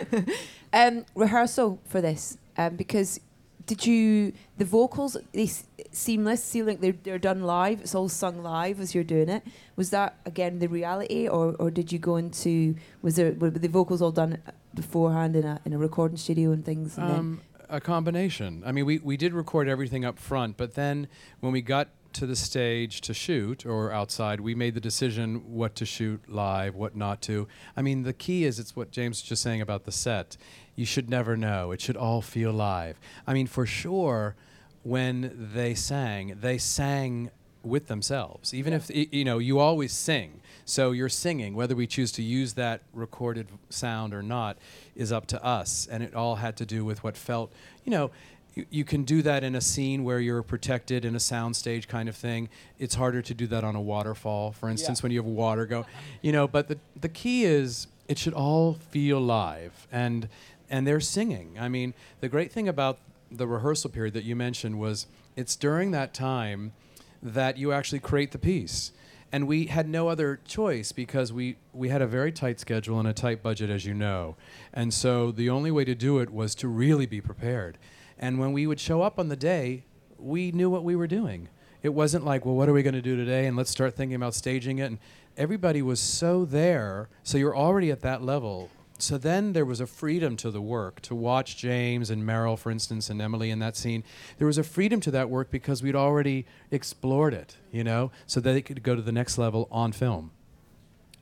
um, 0.74 1.05
rehearsal 1.15 1.79
for 1.86 2.01
this 2.01 2.38
um, 2.57 2.75
because 2.75 3.19
did 3.65 3.86
you 3.86 4.31
the 4.57 4.65
vocals 4.65 5.17
they 5.34 5.43
s- 5.43 5.65
seamless 5.91 6.43
seem 6.43 6.65
like 6.67 6.79
they're, 6.79 6.96
they're 7.03 7.17
done 7.19 7.41
live 7.43 7.81
it's 7.81 7.96
all 7.96 8.07
sung 8.10 8.43
live 8.43 8.79
as 8.79 8.93
you're 8.93 9.03
doing 9.03 9.27
it 9.27 9.43
was 9.75 9.89
that 9.89 10.17
again 10.25 10.60
the 10.60 10.67
reality 10.67 11.27
or, 11.27 11.55
or 11.60 11.72
did 11.72 11.91
you 11.91 12.00
go 12.00 12.15
into 12.15 12.75
was 13.01 13.15
there 13.15 13.31
were 13.34 13.50
the 13.50 13.67
vocals 13.67 14.01
all 14.01 14.12
done 14.12 14.38
beforehand 14.74 15.36
in 15.36 15.46
a 15.46 15.60
in 15.65 15.74
a 15.74 15.77
recording 15.77 16.17
studio 16.17 16.51
and 16.51 16.63
things 16.63 16.98
and 16.98 17.10
then 17.10 17.17
Um, 17.19 17.41
a 17.69 17.81
combination. 17.81 18.63
I 18.65 18.72
mean, 18.72 18.86
we, 18.86 19.00
we 19.00 19.17
did 19.17 19.34
record 19.34 19.67
everything 19.67 20.05
up 20.05 20.17
front, 20.17 20.55
but 20.55 20.75
then 20.75 21.10
when 21.41 21.51
we 21.51 21.62
got 21.62 21.89
to 22.17 22.25
the 22.25 22.36
stage 22.36 23.01
to 23.01 23.13
shoot 23.13 23.65
or 23.65 23.91
outside, 23.91 24.39
we 24.39 24.55
made 24.55 24.74
the 24.74 24.81
decision 24.81 25.53
what 25.53 25.75
to 25.75 25.86
shoot 25.86 26.27
live, 26.27 26.75
what 26.75 26.95
not 26.95 27.21
to. 27.24 27.47
I 27.75 27.81
mean, 27.81 28.03
the 28.03 28.13
key 28.13 28.43
is 28.43 28.59
it's 28.59 28.75
what 28.75 28.91
James 28.91 29.21
was 29.21 29.29
just 29.29 29.43
saying 29.43 29.62
about 29.62 29.86
the 29.86 29.91
set. 29.91 30.36
You 30.75 30.86
should 30.86 31.09
never 31.09 31.38
know. 31.38 31.71
It 31.71 31.79
should 31.79 31.97
all 31.97 32.21
feel 32.21 32.51
live. 32.51 33.00
I 33.27 33.33
mean, 33.33 33.45
for 33.45 33.65
sure, 33.65 34.36
when 34.83 35.50
they 35.53 35.75
sang, 35.75 36.38
they 36.41 36.57
sang 36.57 37.29
with 37.62 37.88
themselves. 37.88 38.53
Even 38.53 38.74
if 38.74 38.89
you 38.89 39.24
know, 39.24 39.38
you 39.38 39.59
always 39.59 39.93
sing. 39.93 40.41
So 40.65 40.91
you're 40.91 41.09
singing, 41.09 41.53
whether 41.53 41.75
we 41.75 41.86
choose 41.86 42.12
to 42.13 42.24
use 42.24 42.53
that 42.53 42.81
recorded 42.93 43.47
sound 43.69 44.13
or 44.13 44.24
not, 44.24 44.57
is 44.95 45.12
up 45.12 45.27
to 45.27 45.43
us. 45.43 45.88
And 45.89 46.01
it 46.01 46.15
all 46.15 46.36
had 46.36 46.57
to 46.57 46.65
do 46.65 46.83
with 46.83 47.03
what 47.03 47.15
felt, 47.15 47.53
you 47.83 47.91
know. 47.91 48.12
You, 48.57 48.65
you 48.71 48.83
can 48.83 49.03
do 49.03 49.21
that 49.21 49.43
in 49.43 49.53
a 49.53 49.61
scene 49.61 50.03
where 50.03 50.19
you're 50.19 50.41
protected 50.41 51.05
in 51.05 51.13
a 51.13 51.19
soundstage 51.19 51.87
kind 51.87 52.09
of 52.09 52.15
thing. 52.15 52.49
It's 52.79 52.95
harder 52.95 53.21
to 53.21 53.33
do 53.35 53.45
that 53.45 53.63
on 53.63 53.75
a 53.75 53.81
waterfall, 53.81 54.51
for 54.51 54.67
instance, 54.67 55.03
when 55.03 55.11
you 55.11 55.19
have 55.19 55.27
water 55.27 55.67
go, 55.67 55.85
you 56.23 56.31
know. 56.31 56.47
But 56.47 56.67
the 56.67 56.79
the 56.99 57.07
key 57.07 57.45
is 57.45 57.85
it 58.07 58.17
should 58.17 58.33
all 58.33 58.73
feel 58.73 59.19
live, 59.21 59.87
and 59.91 60.27
and 60.71 60.87
they're 60.87 60.99
singing. 60.99 61.55
I 61.59 61.69
mean, 61.69 61.93
the 62.19 62.29
great 62.29 62.51
thing 62.51 62.67
about 62.67 62.97
the 63.29 63.45
rehearsal 63.45 63.91
period 63.91 64.15
that 64.15 64.23
you 64.23 64.35
mentioned 64.35 64.79
was 64.79 65.05
it's 65.35 65.55
during 65.55 65.91
that 65.91 66.15
time 66.15 66.73
that 67.21 67.57
you 67.57 67.71
actually 67.71 67.99
create 67.99 68.31
the 68.31 68.39
piece. 68.39 68.91
And 69.31 69.45
we 69.45 69.65
had 69.65 69.87
no 69.87 70.07
other 70.07 70.39
choice 70.47 70.93
because 70.93 71.33
we, 71.33 71.57
we 71.73 71.89
had 71.89 72.01
a 72.01 72.07
very 72.07 72.31
tight 72.31 72.61
schedule 72.61 72.97
and 72.97 73.07
a 73.07 73.13
tight 73.13 73.43
budget, 73.43 73.69
as 73.69 73.85
you 73.85 73.93
know. 73.93 74.37
And 74.73 74.93
so 74.93 75.31
the 75.31 75.49
only 75.49 75.69
way 75.69 75.83
to 75.83 75.93
do 75.93 76.19
it 76.19 76.29
was 76.29 76.55
to 76.55 76.69
really 76.69 77.05
be 77.05 77.19
prepared. 77.19 77.77
And 78.19 78.39
when 78.39 78.53
we 78.53 78.67
would 78.67 78.79
show 78.79 79.01
up 79.01 79.19
on 79.19 79.27
the 79.29 79.36
day, 79.36 79.83
we 80.17 80.51
knew 80.51 80.69
what 80.69 80.83
we 80.83 80.95
were 80.95 81.07
doing. 81.07 81.50
It 81.83 81.89
wasn't 81.89 82.25
like, 82.25 82.45
well, 82.45 82.55
what 82.55 82.67
are 82.67 82.74
we 82.74 82.83
going 82.83 82.95
to 82.95 83.01
do 83.01 83.15
today? 83.15 83.45
And 83.45 83.55
let's 83.55 83.69
start 83.69 83.95
thinking 83.95 84.15
about 84.15 84.33
staging 84.33 84.79
it. 84.79 84.86
And 84.86 84.97
everybody 85.38 85.81
was 85.81 86.00
so 86.00 86.43
there. 86.43 87.09
So 87.24 87.38
you're 87.38 87.55
already 87.55 87.91
at 87.91 88.01
that 88.01 88.24
level. 88.24 88.69
So 89.00 89.19
then 89.19 89.53
there 89.53 89.63
was 89.63 89.79
a 89.79 89.86
freedom 89.86 90.36
to 90.38 90.50
the 90.50 90.59
work 90.59 91.01
to 91.01 91.13
watch 91.13 91.55
James 91.55 92.09
and 92.09 92.24
Meryl, 92.24 92.57
for 92.57 92.71
instance, 92.71 93.12
and 93.12 93.21
Emily 93.21 93.51
in 93.51 93.59
that 93.59 93.77
scene. 93.77 94.03
There 94.39 94.47
was 94.47 94.57
a 94.57 94.63
freedom 94.63 95.00
to 95.01 95.12
that 95.12 95.29
work 95.29 95.51
because 95.51 95.83
we'd 95.83 95.95
already 95.95 96.47
explored 96.71 97.36
it, 97.36 97.57
you 97.71 97.83
know, 97.83 98.12
so 98.25 98.39
that 98.39 98.55
it 98.55 98.63
could 98.63 98.81
go 98.81 98.95
to 98.95 99.01
the 99.03 99.12
next 99.12 99.38
level 99.38 99.67
on 99.71 99.91
film. 99.91 100.31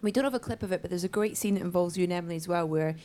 we 0.01 0.11
don't 0.11 0.23
have 0.23 0.33
a 0.35 0.39
clip 0.39 0.61
of 0.61 0.71
it 0.71 0.81
but 0.81 0.89
there's 0.91 1.03
a 1.03 1.09
great 1.09 1.35
scene 1.35 1.55
that 1.55 1.61
involves 1.61 1.97
you 1.97 2.03
and 2.03 2.13
Emily 2.13 2.35
as 2.35 2.47
well 2.47 2.67
where 2.67 2.95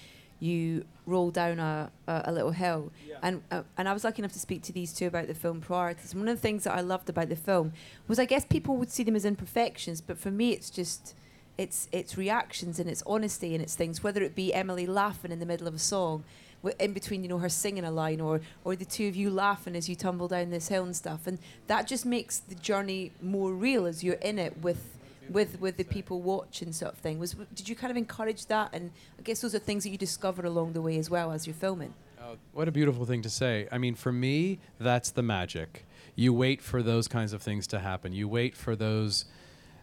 you 0.40 0.84
roll 1.06 1.30
down 1.30 1.58
a, 1.58 1.90
a, 2.06 2.22
a 2.26 2.32
little 2.32 2.50
hill. 2.50 2.90
And 3.22 3.42
uh, 3.50 3.62
and 3.76 3.88
I 3.88 3.92
was 3.92 4.04
lucky 4.04 4.20
enough 4.22 4.32
to 4.32 4.38
speak 4.38 4.62
to 4.62 4.72
these 4.72 4.92
two 4.92 5.06
about 5.06 5.26
the 5.28 5.34
film 5.34 5.60
prior 5.60 5.94
to 5.94 6.00
this. 6.02 6.14
One 6.14 6.28
of 6.28 6.36
the 6.36 6.40
things 6.40 6.64
that 6.64 6.74
I 6.74 6.80
loved 6.80 7.08
about 7.08 7.28
the 7.28 7.36
film 7.36 7.72
was 8.08 8.18
I 8.18 8.24
guess 8.24 8.44
people 8.44 8.76
would 8.78 8.90
see 8.90 9.02
them 9.04 9.14
as 9.16 9.24
imperfections 9.24 10.00
but 10.00 10.18
for 10.18 10.30
me 10.30 10.50
it's 10.52 10.70
just 10.70 11.14
it's 11.58 11.88
it's 11.92 12.16
reactions 12.16 12.78
and 12.80 12.88
it's 12.88 13.02
honesty 13.06 13.54
and 13.54 13.62
it's 13.62 13.74
things 13.74 14.02
whether 14.02 14.22
it 14.22 14.34
be 14.34 14.54
Emily 14.54 14.86
laughing 14.86 15.30
in 15.30 15.40
the 15.40 15.46
middle 15.46 15.68
of 15.68 15.74
a 15.74 15.78
song 15.78 16.24
wi- 16.62 16.76
in 16.80 16.92
between 16.92 17.22
you 17.22 17.28
know 17.28 17.38
her 17.38 17.48
singing 17.48 17.84
a 17.84 17.90
line 17.90 18.20
or 18.20 18.40
or 18.64 18.76
the 18.76 18.84
two 18.84 19.08
of 19.08 19.16
you 19.16 19.30
laughing 19.30 19.76
as 19.76 19.88
you 19.88 19.94
tumble 19.94 20.28
down 20.28 20.50
this 20.50 20.68
hill 20.68 20.84
and 20.84 20.96
stuff. 20.96 21.26
And 21.26 21.38
that 21.66 21.86
just 21.86 22.06
makes 22.06 22.38
the 22.38 22.54
journey 22.54 23.12
more 23.20 23.52
real 23.52 23.86
as 23.86 24.02
you're 24.02 24.14
in 24.14 24.38
it 24.38 24.58
with 24.58 24.96
with 25.30 25.60
with 25.60 25.76
the 25.76 25.84
people 25.84 26.20
watching 26.20 26.72
sort 26.72 26.92
of 26.92 26.98
thing 26.98 27.18
was 27.18 27.34
did 27.54 27.68
you 27.68 27.76
kind 27.76 27.90
of 27.90 27.96
encourage 27.96 28.46
that 28.46 28.70
and 28.72 28.90
I 29.18 29.22
guess 29.22 29.40
those 29.40 29.54
are 29.54 29.58
things 29.58 29.84
that 29.84 29.90
you 29.90 29.98
discover 29.98 30.44
along 30.44 30.72
the 30.72 30.82
way 30.82 30.98
as 30.98 31.08
well 31.08 31.32
as 31.32 31.46
you're 31.46 31.54
filming 31.54 31.94
Oh, 32.22 32.36
what 32.52 32.68
a 32.68 32.70
beautiful 32.70 33.06
thing 33.06 33.22
to 33.22 33.30
say. 33.30 33.66
I 33.72 33.78
mean, 33.78 33.94
for 33.94 34.12
me, 34.12 34.58
that's 34.78 35.10
the 35.10 35.22
magic. 35.22 35.86
You 36.14 36.34
wait 36.34 36.60
for 36.60 36.82
those 36.82 37.08
kinds 37.08 37.32
of 37.32 37.40
things 37.40 37.66
to 37.68 37.78
happen. 37.78 38.12
You 38.12 38.28
wait 38.28 38.54
for 38.54 38.76
those 38.76 39.24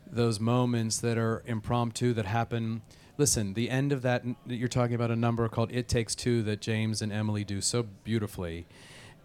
those 0.05 0.39
moments 0.39 0.99
that 0.99 1.17
are 1.17 1.41
impromptu 1.47 2.13
that 2.13 2.27
happen 2.27 2.83
listen, 3.17 3.55
the 3.55 3.69
end 3.69 3.91
of 3.91 4.03
that, 4.03 4.23
n- 4.23 4.35
you're 4.45 4.67
talking 4.67 4.93
about 4.95 5.09
a 5.11 5.15
number 5.15 5.47
called 5.49 5.71
It 5.71 5.87
Takes 5.87 6.13
Two 6.15 6.43
that 6.43 6.61
James 6.61 7.01
and 7.01 7.11
Emily 7.11 7.43
do 7.43 7.61
so 7.61 7.83
beautifully. 8.03 8.67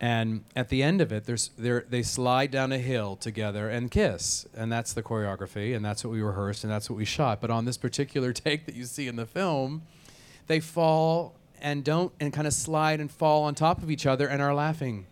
And 0.02 0.44
at 0.56 0.68
the 0.68 0.82
end 0.82 1.00
of 1.00 1.12
it, 1.12 1.30
they 1.56 2.02
slide 2.02 2.50
down 2.50 2.72
a 2.72 2.78
hill 2.78 3.14
together 3.14 3.70
and 3.70 3.88
kiss. 3.88 4.44
And 4.52 4.70
that's 4.70 4.92
the 4.94 5.02
choreography, 5.02 5.76
and 5.76 5.84
that's 5.84 6.04
what 6.04 6.10
we 6.10 6.20
rehearsed, 6.20 6.64
and 6.64 6.72
that's 6.72 6.90
what 6.90 6.96
we 6.96 7.04
shot. 7.04 7.40
But 7.40 7.50
on 7.50 7.66
this 7.66 7.76
particular 7.76 8.32
take 8.32 8.66
that 8.66 8.74
you 8.74 8.84
see 8.84 9.06
in 9.06 9.14
the 9.14 9.26
film, 9.26 9.82
they 10.48 10.58
fall 10.58 11.36
and 11.60 11.84
don't, 11.84 12.12
and 12.18 12.32
kind 12.32 12.48
of 12.48 12.52
slide 12.52 12.98
and 12.98 13.12
fall 13.12 13.44
on 13.44 13.54
top 13.54 13.80
of 13.80 13.92
each 13.92 14.04
other 14.04 14.26
and 14.26 14.42
are 14.42 14.52
laughing. 14.52 15.06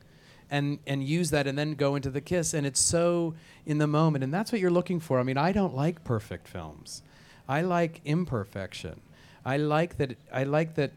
And, 0.50 0.80
and 0.84 1.04
use 1.04 1.30
that 1.30 1.46
and 1.46 1.56
then 1.56 1.74
go 1.74 1.94
into 1.94 2.10
the 2.10 2.20
kiss. 2.20 2.52
And 2.52 2.66
it's 2.66 2.80
so 2.80 3.36
in 3.64 3.78
the 3.78 3.86
moment. 3.86 4.24
And 4.24 4.34
that's 4.34 4.50
what 4.50 4.60
you're 4.60 4.68
looking 4.72 4.98
for. 4.98 5.20
I 5.20 5.22
mean, 5.22 5.38
I 5.38 5.52
don't 5.52 5.76
like 5.76 6.02
perfect 6.02 6.48
films. 6.48 7.04
I 7.48 7.60
like 7.60 8.00
imperfection. 8.04 9.00
I 9.44 9.58
like 9.58 9.98
that. 9.98 10.16
I 10.32 10.42
like 10.42 10.74
that. 10.74 10.90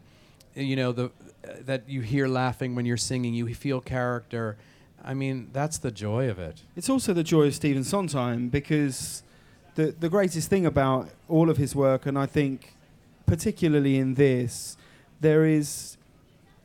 You 0.54 0.76
know 0.76 0.92
the 0.92 1.10
that 1.60 1.88
you 1.88 2.00
hear 2.00 2.28
laughing 2.28 2.74
when 2.74 2.86
you're 2.86 2.96
singing. 2.96 3.34
You 3.34 3.52
feel 3.54 3.80
character. 3.80 4.56
I 5.04 5.12
mean, 5.14 5.50
that's 5.52 5.78
the 5.78 5.90
joy 5.90 6.30
of 6.30 6.38
it. 6.38 6.62
It's 6.76 6.88
also 6.88 7.12
the 7.12 7.22
joy 7.22 7.48
of 7.48 7.54
Stephen 7.54 7.84
Sondheim 7.84 8.48
because 8.48 9.22
the 9.74 9.94
the 9.98 10.08
greatest 10.08 10.48
thing 10.48 10.64
about 10.64 11.10
all 11.28 11.50
of 11.50 11.56
his 11.56 11.74
work, 11.74 12.06
and 12.06 12.18
I 12.18 12.26
think 12.26 12.74
particularly 13.26 13.98
in 13.98 14.14
this, 14.14 14.76
there 15.20 15.44
is, 15.44 15.96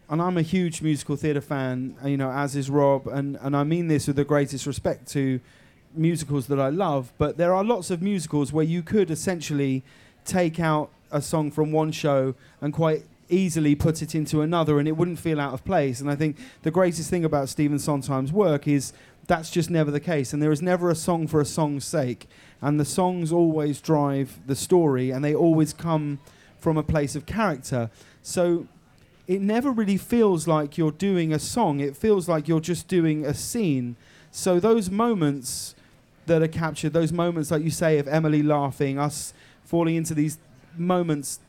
and 0.09 0.21
I'm 0.21 0.37
a 0.37 0.41
huge 0.41 0.81
musical 0.81 1.15
theatre 1.15 1.41
fan, 1.41 1.95
you 2.05 2.17
know, 2.17 2.31
as 2.31 2.55
is 2.55 2.69
Rob, 2.69 3.07
and 3.07 3.37
and 3.41 3.55
I 3.55 3.63
mean 3.63 3.87
this 3.87 4.07
with 4.07 4.15
the 4.15 4.25
greatest 4.25 4.65
respect 4.65 5.07
to 5.11 5.39
musicals 5.93 6.47
that 6.47 6.59
I 6.59 6.69
love, 6.69 7.11
but 7.17 7.37
there 7.37 7.53
are 7.53 7.63
lots 7.63 7.89
of 7.89 8.01
musicals 8.01 8.53
where 8.53 8.65
you 8.65 8.83
could 8.83 9.09
essentially 9.09 9.83
take 10.23 10.59
out 10.59 10.91
a 11.11 11.21
song 11.21 11.49
from 11.49 11.71
one 11.71 11.91
show 11.91 12.35
and 12.61 12.71
quite 12.71 13.03
easily 13.29 13.75
put 13.75 14.01
it 14.01 14.15
into 14.15 14.41
another 14.41 14.79
and 14.79 14.87
it 14.87 14.97
wouldn't 14.97 15.19
feel 15.19 15.39
out 15.39 15.53
of 15.53 15.63
place. 15.63 16.01
And 16.01 16.09
I 16.09 16.15
think 16.15 16.37
the 16.63 16.71
greatest 16.71 17.09
thing 17.09 17.23
about 17.23 17.49
Stephen 17.49 17.79
Sondheim's 17.79 18.33
work 18.33 18.67
is 18.67 18.93
that's 19.27 19.51
just 19.51 19.69
never 19.69 19.91
the 19.91 19.99
case. 19.99 20.33
And 20.33 20.41
there 20.41 20.51
is 20.51 20.61
never 20.61 20.89
a 20.89 20.95
song 20.95 21.27
for 21.27 21.39
a 21.39 21.45
song's 21.45 21.85
sake. 21.85 22.27
And 22.61 22.79
the 22.79 22.85
songs 22.85 23.31
always 23.31 23.79
drive 23.79 24.39
the 24.47 24.55
story 24.55 25.11
and 25.11 25.23
they 25.23 25.35
always 25.35 25.71
come 25.71 26.19
from 26.59 26.77
a 26.77 26.83
place 26.83 27.15
of 27.15 27.25
character. 27.25 27.89
So 28.21 28.67
it 29.27 29.41
never 29.41 29.71
really 29.71 29.97
feels 29.97 30.47
like 30.47 30.77
you're 30.77 30.91
doing 30.91 31.31
a 31.31 31.39
song, 31.39 31.79
it 31.79 31.95
feels 31.95 32.27
like 32.27 32.47
you're 32.47 32.59
just 32.59 32.87
doing 32.87 33.25
a 33.25 33.33
scene. 33.33 33.95
So 34.31 34.59
those 34.59 34.89
moments 34.89 35.75
that 36.25 36.41
are 36.41 36.47
captured, 36.47 36.93
those 36.93 37.11
moments, 37.11 37.51
like 37.51 37.63
you 37.63 37.69
say, 37.69 37.99
of 37.99 38.07
Emily 38.07 38.41
laughing, 38.41 38.97
us 38.97 39.33
falling 39.63 39.95
into 39.95 40.13
these 40.13 40.39
moments, 40.75 41.39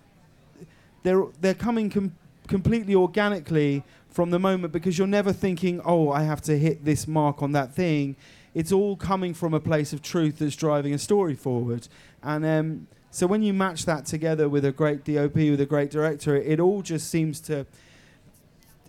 they're 1.02 1.24
they're 1.40 1.54
coming 1.54 1.90
com- 1.90 2.16
completely 2.48 2.94
organically 2.94 3.84
from 4.08 4.30
the 4.30 4.38
moment 4.38 4.72
because 4.72 4.98
you're 4.98 5.06
never 5.06 5.32
thinking, 5.32 5.80
oh, 5.84 6.10
I 6.10 6.24
have 6.24 6.40
to 6.42 6.58
hit 6.58 6.84
this 6.84 7.06
mark 7.06 7.42
on 7.42 7.52
that 7.52 7.74
thing. 7.74 8.16
It's 8.54 8.72
all 8.72 8.96
coming 8.96 9.32
from 9.34 9.54
a 9.54 9.60
place 9.60 9.92
of 9.92 10.02
truth 10.02 10.38
that's 10.38 10.56
driving 10.56 10.92
a 10.92 10.98
story 10.98 11.36
forward, 11.36 11.86
and 12.22 12.44
um, 12.44 12.86
so 13.10 13.26
when 13.26 13.42
you 13.42 13.52
match 13.52 13.86
that 13.86 14.06
together 14.06 14.48
with 14.48 14.64
a 14.64 14.72
great 14.72 15.04
DOP, 15.04 15.34
with 15.34 15.60
a 15.60 15.66
great 15.66 15.90
director, 15.90 16.36
it, 16.36 16.46
it 16.46 16.60
all 16.60 16.82
just 16.82 17.10
seems 17.10 17.40
to. 17.42 17.66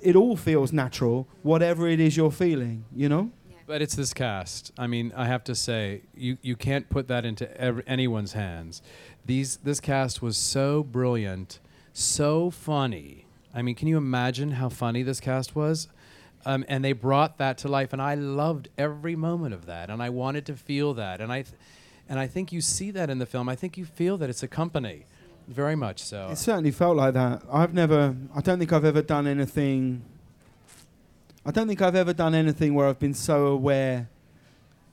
It 0.01 0.15
all 0.15 0.35
feels 0.35 0.73
natural, 0.73 1.27
whatever 1.43 1.87
it 1.87 1.99
is 1.99 2.17
you're 2.17 2.31
feeling, 2.31 2.85
you 2.95 3.07
know. 3.07 3.31
But 3.67 3.83
it's 3.83 3.95
this 3.95 4.13
cast. 4.13 4.71
I 4.77 4.87
mean, 4.87 5.13
I 5.15 5.27
have 5.27 5.43
to 5.45 5.55
say, 5.55 6.01
you, 6.15 6.37
you 6.41 6.55
can't 6.55 6.89
put 6.89 7.07
that 7.07 7.23
into 7.23 7.49
ev- 7.61 7.83
anyone's 7.85 8.33
hands. 8.33 8.81
These 9.25 9.57
this 9.57 9.79
cast 9.79 10.21
was 10.21 10.37
so 10.37 10.83
brilliant, 10.83 11.59
so 11.93 12.49
funny. 12.49 13.25
I 13.53 13.61
mean, 13.61 13.75
can 13.75 13.87
you 13.87 13.97
imagine 13.97 14.51
how 14.51 14.69
funny 14.69 15.03
this 15.03 15.19
cast 15.19 15.55
was? 15.55 15.87
Um, 16.45 16.65
and 16.67 16.83
they 16.83 16.93
brought 16.93 17.37
that 17.37 17.59
to 17.59 17.67
life, 17.67 17.93
and 17.93 18.01
I 18.01 18.15
loved 18.15 18.69
every 18.77 19.15
moment 19.15 19.53
of 19.53 19.67
that, 19.67 19.89
and 19.89 20.01
I 20.01 20.09
wanted 20.09 20.45
to 20.47 20.55
feel 20.55 20.95
that, 20.95 21.21
and 21.21 21.31
I, 21.31 21.43
th- 21.43 21.55
and 22.09 22.17
I 22.17 22.25
think 22.25 22.51
you 22.51 22.61
see 22.61 22.89
that 22.91 23.11
in 23.11 23.19
the 23.19 23.27
film. 23.27 23.47
I 23.47 23.55
think 23.55 23.77
you 23.77 23.85
feel 23.85 24.17
that 24.17 24.29
it's 24.29 24.41
a 24.41 24.47
company, 24.47 25.05
very 25.47 25.75
much 25.75 26.01
so. 26.01 26.29
It 26.31 26.37
certainly 26.37 26.71
felt 26.71 26.97
like 26.97 27.13
that. 27.13 27.43
I've 27.51 27.75
never, 27.75 28.15
I 28.33 28.41
don't 28.41 28.57
think 28.57 28.73
I've 28.73 28.85
ever 28.85 29.03
done 29.03 29.27
anything. 29.27 30.01
I 31.45 31.51
don't 31.51 31.67
think 31.67 31.81
I've 31.81 31.95
ever 31.95 32.13
done 32.13 32.33
anything 32.33 32.73
where 32.73 32.87
I've 32.87 32.99
been 32.99 33.13
so 33.13 33.47
aware 33.47 34.09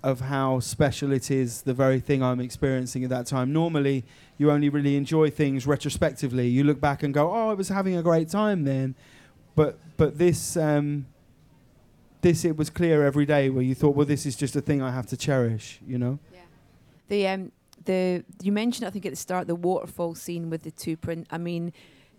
of 0.03 0.21
how 0.21 0.61
special 0.61 1.13
it 1.13 1.31
is, 1.31 1.63
the 1.63 1.75
very 1.75 1.99
thing 2.01 2.23
I'm 2.23 2.41
experiencing 2.41 3.03
at 3.05 3.11
that 3.11 3.27
time. 3.27 3.53
Normally, 3.53 4.05
you 4.37 4.51
only 4.51 4.69
really 4.69 4.97
enjoy 4.97 5.31
things 5.31 5.67
retrospectively. 5.67 6.49
You 6.49 6.65
look 6.65 6.81
back 6.81 7.03
and 7.03 7.13
go, 7.13 7.31
"Oh, 7.33 7.51
I 7.51 7.55
was 7.55 7.69
having 7.69 7.97
a 7.97 8.03
great 8.03 8.29
time 8.29 8.65
then," 8.65 8.95
but 9.55 9.79
but 9.97 10.19
this 10.19 10.57
um, 10.57 11.07
this 12.21 12.45
it 12.45 12.57
was 12.57 12.71
clear 12.71 13.05
every 13.05 13.27
day 13.27 13.51
where 13.51 13.63
you 13.63 13.75
thought, 13.75 13.97
"Well, 13.97 14.07
this 14.07 14.25
is 14.27 14.37
just 14.37 14.55
a 14.57 14.61
thing 14.61 14.81
I 14.83 14.93
have 14.93 15.07
to 15.07 15.17
cherish," 15.17 15.81
you 15.87 15.99
know. 15.99 16.19
The 17.09 17.27
um 17.27 17.53
the 17.85 18.25
you 18.43 18.53
mentioned 18.53 18.87
I 18.87 18.91
think 18.91 19.07
at 19.07 19.13
the 19.13 19.17
start 19.17 19.47
the 19.47 19.55
waterfall 19.55 20.15
scene 20.15 20.51
with 20.51 20.63
the 20.63 20.71
two 20.71 20.97
print. 20.97 21.27
I 21.31 21.39
mean, 21.39 21.73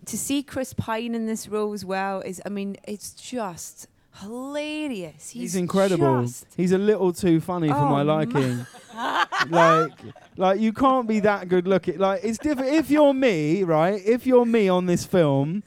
to 0.06 0.18
see 0.18 0.42
Chris 0.42 0.74
Pine 0.74 1.14
in 1.14 1.26
this 1.26 1.48
role 1.48 1.72
as 1.72 1.84
well 1.84 2.20
is 2.20 2.42
I 2.44 2.48
mean 2.48 2.76
it's 2.84 3.12
just 3.12 3.86
hilarious. 4.18 5.30
He's, 5.30 5.42
He's, 5.42 5.56
incredible. 5.56 6.26
He's 6.56 6.72
a 6.72 6.78
little 6.78 7.12
too 7.12 7.40
funny 7.40 7.68
for 7.68 7.74
oh, 7.74 7.88
my 7.88 8.00
Oh, 8.00 8.04
liking. 8.04 8.66
like, 9.50 9.92
like 10.36 10.60
you 10.60 10.72
can't 10.72 11.08
be 11.08 11.20
that 11.20 11.48
good 11.48 11.66
looking. 11.66 11.98
Like, 11.98 12.20
it's 12.22 12.38
different. 12.38 12.72
If 12.72 12.90
you're 12.90 13.14
me, 13.14 13.62
right? 13.62 14.00
If 14.04 14.26
you're 14.26 14.46
me 14.46 14.68
on 14.68 14.86
this 14.86 15.04
film, 15.04 15.62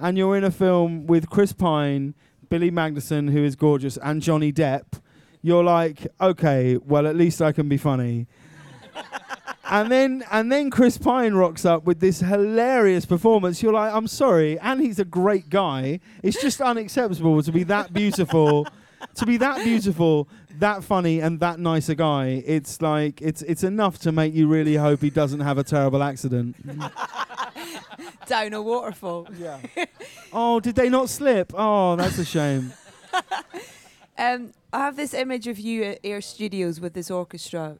and 0.00 0.16
you're 0.16 0.36
in 0.36 0.44
a 0.44 0.50
film 0.50 1.06
with 1.06 1.28
Chris 1.28 1.52
Pine, 1.52 2.14
Billy 2.48 2.70
Magnussen, 2.70 3.30
who 3.30 3.44
is 3.44 3.56
gorgeous, 3.56 3.96
and 3.98 4.22
Johnny 4.22 4.52
Depp, 4.52 5.00
you're 5.42 5.64
like, 5.64 6.06
okay, 6.20 6.76
well, 6.76 7.06
at 7.06 7.16
least 7.16 7.42
I 7.42 7.52
can 7.52 7.68
be 7.68 7.76
funny. 7.76 8.26
And 9.68 9.90
then 9.90 10.24
and 10.30 10.50
then 10.50 10.70
Chris 10.70 10.98
Pine 10.98 11.34
rocks 11.34 11.64
up 11.64 11.84
with 11.84 12.00
this 12.00 12.20
hilarious 12.20 13.06
performance. 13.06 13.62
You're 13.62 13.72
like, 13.72 13.92
I'm 13.92 14.08
sorry, 14.08 14.58
and 14.58 14.80
he's 14.80 14.98
a 14.98 15.04
great 15.04 15.50
guy. 15.50 16.00
It's 16.22 16.40
just 16.40 16.60
unacceptable 16.60 17.42
to 17.42 17.52
be 17.52 17.64
that 17.64 17.92
beautiful, 17.92 18.66
to 19.14 19.26
be 19.26 19.36
that 19.38 19.64
beautiful, 19.64 20.28
that 20.58 20.82
funny, 20.84 21.20
and 21.20 21.40
that 21.40 21.58
nice 21.58 21.88
a 21.88 21.94
guy. 21.94 22.42
It's 22.46 22.80
like 22.82 23.20
it's 23.22 23.42
it's 23.42 23.62
enough 23.62 23.98
to 24.00 24.12
make 24.12 24.34
you 24.34 24.48
really 24.48 24.76
hope 24.76 25.00
he 25.00 25.10
doesn't 25.10 25.40
have 25.40 25.58
a 25.58 25.64
terrible 25.64 26.02
accident. 26.02 26.56
down 28.28 28.52
a 28.52 28.62
waterfall. 28.62 29.26
Yeah. 29.38 29.58
oh, 30.32 30.60
did 30.60 30.74
they 30.76 30.88
not 30.88 31.08
slip? 31.08 31.52
Oh, 31.56 31.96
that's 31.96 32.18
a 32.18 32.24
shame. 32.24 32.72
Um, 34.18 34.52
I 34.72 34.80
have 34.80 34.96
this 34.96 35.14
image 35.14 35.46
of 35.46 35.58
you 35.58 35.84
at 35.84 36.00
Air 36.02 36.20
Studios 36.20 36.80
with 36.80 36.92
this 36.92 37.10
orchestra 37.10 37.78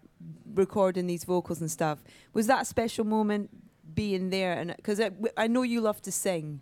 recording 0.55 1.07
these 1.07 1.25
vocals 1.25 1.61
and 1.61 1.71
stuff. 1.71 1.99
Was 2.33 2.47
that 2.47 2.63
a 2.63 2.65
special 2.65 3.05
moment 3.05 3.51
being 3.95 4.31
there? 4.31 4.53
And 4.53 4.75
because 4.77 5.01
I, 5.01 5.11
I 5.37 5.49
know 5.49 5.63
you 5.63 5.81
love 5.81 6.01
to 6.03 6.13
sing. 6.13 6.61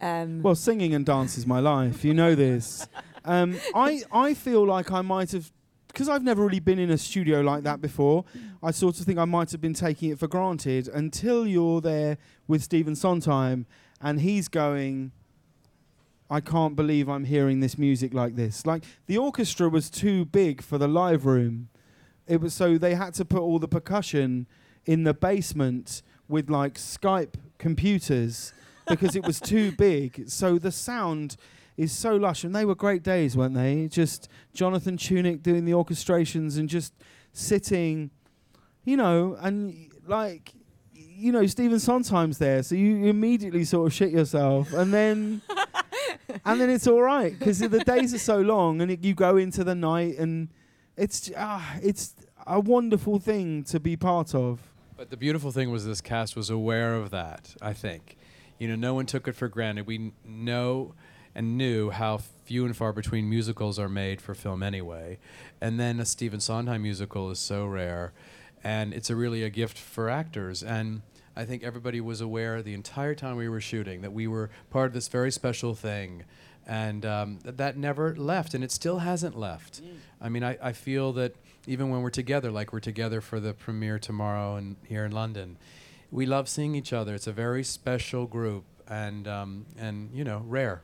Um, 0.00 0.42
Well, 0.42 0.54
singing 0.54 0.94
and 0.94 1.04
dance 1.04 1.36
is 1.36 1.46
my 1.46 1.60
life. 1.60 2.04
You 2.04 2.14
know 2.14 2.34
this. 2.34 2.88
Um, 3.24 3.58
I 3.74 4.02
I 4.10 4.34
feel 4.34 4.66
like 4.66 4.90
I 4.90 5.02
might 5.02 5.30
have, 5.32 5.52
because 5.88 6.08
I've 6.08 6.24
never 6.24 6.42
really 6.42 6.58
been 6.60 6.78
in 6.78 6.90
a 6.90 6.98
studio 6.98 7.40
like 7.42 7.62
that 7.64 7.80
before. 7.80 8.24
I 8.62 8.70
sort 8.72 8.98
of 8.98 9.06
think 9.06 9.18
I 9.18 9.26
might 9.26 9.52
have 9.52 9.60
been 9.60 9.74
taking 9.74 10.10
it 10.10 10.18
for 10.18 10.26
granted 10.26 10.88
until 10.88 11.46
you're 11.46 11.80
there 11.80 12.16
with 12.48 12.62
Stephen 12.62 12.96
Sondheim, 12.96 13.66
and 14.00 14.20
he's 14.22 14.48
going. 14.48 15.12
I 16.30 16.40
can't 16.40 16.74
believe 16.74 17.08
I'm 17.08 17.24
hearing 17.24 17.60
this 17.60 17.76
music 17.76 18.14
like 18.14 18.36
this. 18.36 18.64
Like 18.64 18.84
the 19.06 19.18
orchestra 19.18 19.68
was 19.68 19.90
too 19.90 20.24
big 20.24 20.62
for 20.62 20.78
the 20.78 20.88
live 20.88 21.26
room. 21.26 21.68
It 22.26 22.40
was 22.40 22.54
so 22.54 22.78
they 22.78 22.94
had 22.94 23.14
to 23.14 23.24
put 23.24 23.40
all 23.40 23.58
the 23.58 23.68
percussion 23.68 24.46
in 24.86 25.04
the 25.04 25.14
basement 25.14 26.02
with 26.28 26.48
like 26.48 26.74
Skype 26.74 27.34
computers 27.58 28.52
because 28.88 29.14
it 29.14 29.26
was 29.26 29.40
too 29.40 29.72
big. 29.72 30.28
So 30.28 30.58
the 30.58 30.72
sound 30.72 31.36
is 31.76 31.92
so 31.92 32.16
lush, 32.16 32.44
and 32.44 32.54
they 32.54 32.64
were 32.64 32.74
great 32.74 33.02
days, 33.02 33.36
weren't 33.36 33.54
they? 33.54 33.88
Just 33.88 34.28
Jonathan 34.54 34.96
Tunick 34.96 35.42
doing 35.42 35.64
the 35.64 35.72
orchestrations 35.72 36.58
and 36.58 36.68
just 36.68 36.92
sitting, 37.32 38.10
you 38.84 38.96
know, 38.96 39.36
and 39.40 39.90
like, 40.06 40.52
you 40.92 41.32
know, 41.32 41.46
Stephen 41.46 41.78
Sondheim's 41.78 42.38
there, 42.38 42.62
so 42.62 42.74
you 42.74 43.06
immediately 43.06 43.64
sort 43.64 43.86
of 43.86 43.92
shit 43.92 44.10
yourself, 44.10 44.72
and 44.72 44.92
then. 44.92 45.42
and 46.44 46.60
then 46.60 46.70
it's 46.70 46.86
all 46.86 47.02
right 47.02 47.38
because 47.38 47.58
the 47.58 47.84
days 47.84 48.14
are 48.14 48.18
so 48.18 48.40
long, 48.40 48.80
and 48.80 48.90
it, 48.90 49.04
you 49.04 49.14
go 49.14 49.36
into 49.36 49.64
the 49.64 49.74
night, 49.74 50.18
and 50.18 50.48
it's 50.96 51.30
ah, 51.36 51.76
it's 51.82 52.14
a 52.46 52.60
wonderful 52.60 53.18
thing 53.18 53.64
to 53.64 53.80
be 53.80 53.96
part 53.96 54.34
of. 54.34 54.60
But 54.96 55.10
the 55.10 55.16
beautiful 55.16 55.50
thing 55.50 55.70
was 55.70 55.86
this 55.86 56.00
cast 56.00 56.36
was 56.36 56.50
aware 56.50 56.94
of 56.94 57.10
that, 57.10 57.56
I 57.60 57.72
think. 57.72 58.16
You 58.58 58.68
know, 58.68 58.76
no 58.76 58.94
one 58.94 59.06
took 59.06 59.26
it 59.26 59.34
for 59.34 59.48
granted. 59.48 59.86
We 59.86 59.96
n- 59.96 60.12
know 60.24 60.94
and 61.34 61.56
knew 61.56 61.90
how 61.90 62.18
few 62.44 62.64
and 62.64 62.76
far 62.76 62.92
between 62.92 63.28
musicals 63.28 63.78
are 63.78 63.88
made 63.88 64.20
for 64.20 64.34
film 64.34 64.62
anyway. 64.62 65.18
And 65.60 65.80
then 65.80 65.98
a 65.98 66.04
Stephen 66.04 66.40
Sondheim 66.40 66.82
musical 66.82 67.30
is 67.30 67.38
so 67.38 67.66
rare. 67.66 68.12
And 68.62 68.92
it's 68.92 69.10
a 69.10 69.16
really 69.16 69.42
a 69.42 69.50
gift 69.50 69.78
for 69.78 70.08
actors. 70.08 70.62
And 70.62 71.02
I 71.34 71.44
think 71.44 71.62
everybody 71.62 72.00
was 72.00 72.20
aware 72.20 72.62
the 72.62 72.74
entire 72.74 73.14
time 73.14 73.36
we 73.36 73.48
were 73.48 73.60
shooting 73.60 74.02
that 74.02 74.12
we 74.12 74.26
were 74.26 74.50
part 74.70 74.86
of 74.86 74.92
this 74.92 75.08
very 75.08 75.30
special 75.30 75.74
thing. 75.74 76.24
And 76.66 77.04
um, 77.04 77.38
th- 77.42 77.56
that 77.56 77.76
never 77.76 78.14
left, 78.14 78.54
and 78.54 78.62
it 78.62 78.70
still 78.70 78.98
hasn't 78.98 79.36
left. 79.36 79.80
I 80.20 80.28
mean, 80.28 80.44
I, 80.44 80.56
I 80.62 80.72
feel 80.72 81.12
that 81.14 81.34
even 81.66 81.90
when 81.90 82.02
we're 82.02 82.10
together, 82.10 82.50
like 82.52 82.72
we're 82.72 82.80
together 82.80 83.20
for 83.20 83.40
the 83.40 83.52
premiere 83.52 83.98
tomorrow 83.98 84.56
and 84.56 84.76
here 84.86 85.04
in 85.04 85.10
London, 85.10 85.56
we 86.12 86.24
love 86.26 86.48
seeing 86.48 86.74
each 86.74 86.92
other. 86.92 87.14
It's 87.14 87.26
a 87.26 87.32
very 87.32 87.64
special 87.64 88.26
group 88.26 88.64
and, 88.86 89.26
um, 89.26 89.66
and 89.76 90.10
you 90.14 90.22
know, 90.22 90.44
rare. 90.46 90.82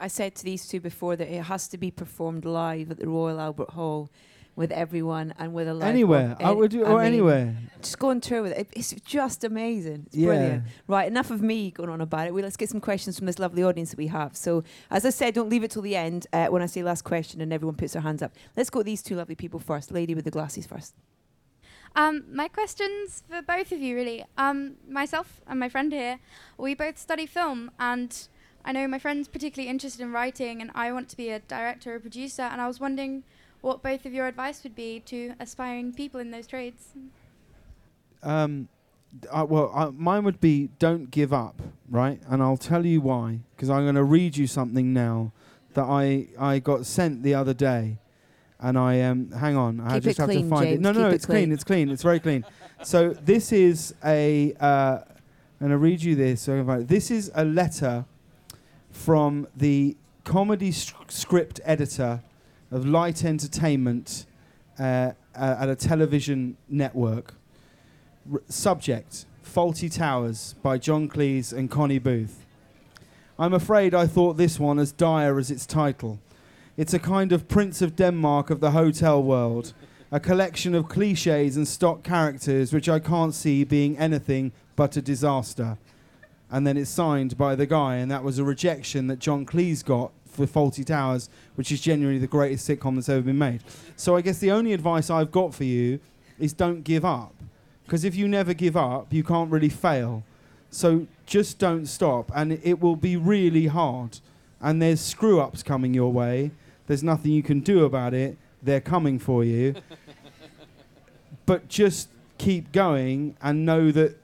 I 0.00 0.08
said 0.08 0.34
to 0.36 0.44
these 0.44 0.66
two 0.66 0.80
before 0.80 1.14
that 1.14 1.32
it 1.32 1.44
has 1.44 1.68
to 1.68 1.78
be 1.78 1.92
performed 1.92 2.44
live 2.44 2.90
at 2.90 2.98
the 2.98 3.08
Royal 3.08 3.38
Albert 3.38 3.70
Hall 3.70 4.10
with 4.54 4.70
everyone 4.70 5.32
and 5.38 5.54
with 5.54 5.66
a 5.66 5.72
live 5.74 5.88
Anywhere. 5.88 6.30
org- 6.32 6.42
I 6.42 6.50
would 6.52 6.70
do- 6.70 6.84
or 6.84 6.98
mean, 6.98 7.06
anywhere. 7.06 7.56
Just 7.80 7.98
go 7.98 8.10
on 8.10 8.20
tour 8.20 8.42
with 8.42 8.52
it. 8.52 8.68
It's 8.72 8.92
just 9.04 9.44
amazing. 9.44 10.04
It's 10.08 10.16
Yeah. 10.16 10.26
brilliant. 10.26 10.62
Right, 10.86 11.08
enough 11.08 11.30
of 11.30 11.40
me 11.40 11.70
going 11.70 11.88
on 11.88 12.00
about 12.02 12.26
it. 12.26 12.34
Well, 12.34 12.42
let's 12.44 12.56
get 12.58 12.68
some 12.68 12.80
questions 12.80 13.16
from 13.18 13.26
this 13.26 13.38
lovely 13.38 13.62
audience 13.64 13.90
that 13.90 13.98
we 13.98 14.08
have. 14.08 14.36
So, 14.36 14.62
as 14.90 15.06
I 15.06 15.10
said, 15.10 15.32
don't 15.34 15.48
leave 15.48 15.64
it 15.64 15.70
till 15.70 15.82
the 15.82 15.96
end 15.96 16.26
uh, 16.32 16.48
when 16.48 16.60
I 16.62 16.66
say 16.66 16.82
last 16.82 17.02
question 17.02 17.40
and 17.40 17.52
everyone 17.52 17.76
puts 17.76 17.94
their 17.94 18.02
hands 18.02 18.22
up. 18.22 18.32
Let's 18.56 18.68
go 18.68 18.80
with 18.80 18.86
these 18.86 19.02
two 19.02 19.16
lovely 19.16 19.34
people 19.34 19.58
first. 19.58 19.90
Lady 19.90 20.14
with 20.14 20.24
the 20.26 20.30
glasses 20.30 20.66
first. 20.66 20.94
Um, 21.94 22.24
my 22.32 22.48
question's 22.48 23.22
for 23.28 23.42
both 23.42 23.70
of 23.72 23.78
you, 23.80 23.94
really. 23.94 24.24
Um, 24.38 24.76
myself 24.88 25.40
and 25.46 25.60
my 25.60 25.68
friend 25.68 25.92
here, 25.92 26.20
we 26.56 26.74
both 26.74 26.96
study 26.98 27.26
film, 27.26 27.70
and 27.78 28.28
I 28.64 28.72
know 28.72 28.86
my 28.88 28.98
friend's 28.98 29.28
particularly 29.28 29.68
interested 29.68 30.00
in 30.02 30.10
writing, 30.12 30.62
and 30.62 30.70
I 30.74 30.90
want 30.92 31.08
to 31.10 31.16
be 31.16 31.28
a 31.28 31.40
director 31.40 31.94
or 31.94 32.00
producer, 32.00 32.42
and 32.42 32.60
I 32.62 32.66
was 32.68 32.80
wondering 32.80 33.24
what 33.62 33.82
both 33.82 34.04
of 34.04 34.12
your 34.12 34.26
advice 34.26 34.62
would 34.64 34.76
be 34.76 35.00
to 35.06 35.34
aspiring 35.40 35.92
people 35.94 36.20
in 36.20 36.30
those 36.30 36.46
trades. 36.46 36.88
Um, 38.22 38.68
uh, 39.30 39.46
well, 39.48 39.70
uh, 39.74 39.90
mine 39.90 40.24
would 40.24 40.40
be 40.40 40.68
don't 40.78 41.10
give 41.10 41.32
up, 41.32 41.60
right? 41.90 42.20
And 42.28 42.42
I'll 42.42 42.56
tell 42.56 42.84
you 42.86 43.00
why. 43.00 43.40
Because 43.56 43.70
I'm 43.70 43.84
going 43.84 43.94
to 43.94 44.04
read 44.04 44.36
you 44.36 44.46
something 44.46 44.92
now 44.92 45.32
that 45.74 45.84
I 45.84 46.28
I 46.38 46.58
got 46.58 46.86
sent 46.86 47.22
the 47.22 47.34
other 47.34 47.54
day, 47.54 47.98
and 48.60 48.78
I 48.78 49.00
um 49.02 49.30
hang 49.32 49.56
on, 49.56 49.80
I 49.80 49.98
just 50.00 50.18
have 50.18 50.28
clean, 50.28 50.44
to 50.44 50.50
find 50.50 50.64
it. 50.66 50.70
James, 50.72 50.80
No, 50.80 50.92
no, 50.92 50.98
keep 50.98 51.02
no, 51.02 51.08
it 51.10 51.14
it's 51.14 51.26
clean. 51.26 51.38
clean. 51.44 51.52
It's 51.52 51.64
clean. 51.64 51.90
It's 51.90 52.02
very 52.02 52.20
clean. 52.20 52.44
So 52.82 53.10
this 53.10 53.52
is 53.52 53.94
a. 54.04 54.54
Uh, 54.60 54.98
I'm 55.60 55.68
going 55.68 55.70
to 55.70 55.78
read 55.78 56.02
you 56.02 56.16
this. 56.16 56.42
So 56.42 56.54
I 56.54 56.56
can 56.58 56.66
find 56.66 56.82
it. 56.82 56.88
This 56.88 57.10
is 57.10 57.30
a 57.36 57.44
letter 57.44 58.04
from 58.90 59.46
the 59.56 59.96
comedy 60.24 60.70
s- 60.70 60.92
script 61.08 61.60
editor 61.64 62.20
of 62.72 62.86
Light 62.86 63.24
Entertainment 63.24 64.24
uh, 64.78 65.12
at 65.34 65.68
a 65.68 65.76
television 65.76 66.56
network. 66.68 67.34
R- 68.32 68.40
subject 68.48 69.26
Fawlty 69.44 69.94
Towers 69.94 70.54
by 70.62 70.78
John 70.78 71.08
Cleese 71.08 71.52
and 71.52 71.70
Connie 71.70 71.98
Booth. 71.98 72.46
I'm 73.38 73.52
afraid 73.52 73.94
I 73.94 74.06
thought 74.06 74.38
this 74.38 74.58
one 74.58 74.78
as 74.78 74.90
dire 74.90 75.38
as 75.38 75.50
its 75.50 75.66
title. 75.66 76.18
It's 76.76 76.94
a 76.94 76.98
kind 76.98 77.32
of 77.32 77.48
Prince 77.48 77.82
of 77.82 77.94
Denmark 77.94 78.48
of 78.48 78.60
the 78.60 78.70
hotel 78.70 79.22
world, 79.22 79.74
a 80.10 80.18
collection 80.18 80.74
of 80.74 80.88
cliches 80.88 81.56
and 81.58 81.68
stock 81.68 82.02
characters 82.02 82.72
which 82.72 82.88
I 82.88 82.98
can't 82.98 83.34
see 83.34 83.64
being 83.64 83.98
anything 83.98 84.52
but 84.76 84.96
a 84.96 85.02
disaster. 85.02 85.76
And 86.50 86.66
then 86.66 86.78
it's 86.78 86.90
signed 86.90 87.36
by 87.36 87.54
the 87.54 87.66
guy, 87.66 87.96
and 87.96 88.10
that 88.10 88.24
was 88.24 88.38
a 88.38 88.44
rejection 88.44 89.08
that 89.08 89.18
John 89.18 89.44
Cleese 89.44 89.84
got 89.84 90.12
for 90.32 90.46
Fawlty 90.46 90.84
Towers, 90.84 91.28
which 91.54 91.70
is 91.70 91.80
genuinely 91.80 92.18
the 92.18 92.26
greatest 92.26 92.68
sitcom 92.68 92.94
that's 92.94 93.08
ever 93.08 93.22
been 93.22 93.38
made. 93.38 93.62
So 93.96 94.16
I 94.16 94.20
guess 94.22 94.38
the 94.38 94.50
only 94.50 94.72
advice 94.72 95.10
I've 95.10 95.30
got 95.30 95.54
for 95.54 95.64
you 95.64 96.00
is 96.38 96.52
don't 96.52 96.82
give 96.82 97.04
up. 97.04 97.34
Because 97.84 98.04
if 98.04 98.14
you 98.14 98.26
never 98.26 98.54
give 98.54 98.76
up, 98.76 99.12
you 99.12 99.22
can't 99.22 99.50
really 99.50 99.68
fail. 99.68 100.24
So 100.70 101.06
just 101.26 101.58
don't 101.58 101.86
stop, 101.86 102.30
and 102.34 102.52
it 102.62 102.80
will 102.80 102.96
be 102.96 103.16
really 103.16 103.66
hard. 103.66 104.20
And 104.60 104.80
there's 104.80 105.00
screw 105.00 105.40
ups 105.40 105.62
coming 105.62 105.92
your 105.92 106.12
way. 106.12 106.52
There's 106.86 107.02
nothing 107.02 107.32
you 107.32 107.42
can 107.42 107.60
do 107.60 107.84
about 107.84 108.14
it. 108.14 108.38
They're 108.62 108.80
coming 108.80 109.18
for 109.18 109.44
you. 109.44 109.74
but 111.46 111.68
just 111.68 112.08
keep 112.38 112.72
going 112.72 113.36
and 113.42 113.66
know 113.66 113.92
that 113.92 114.18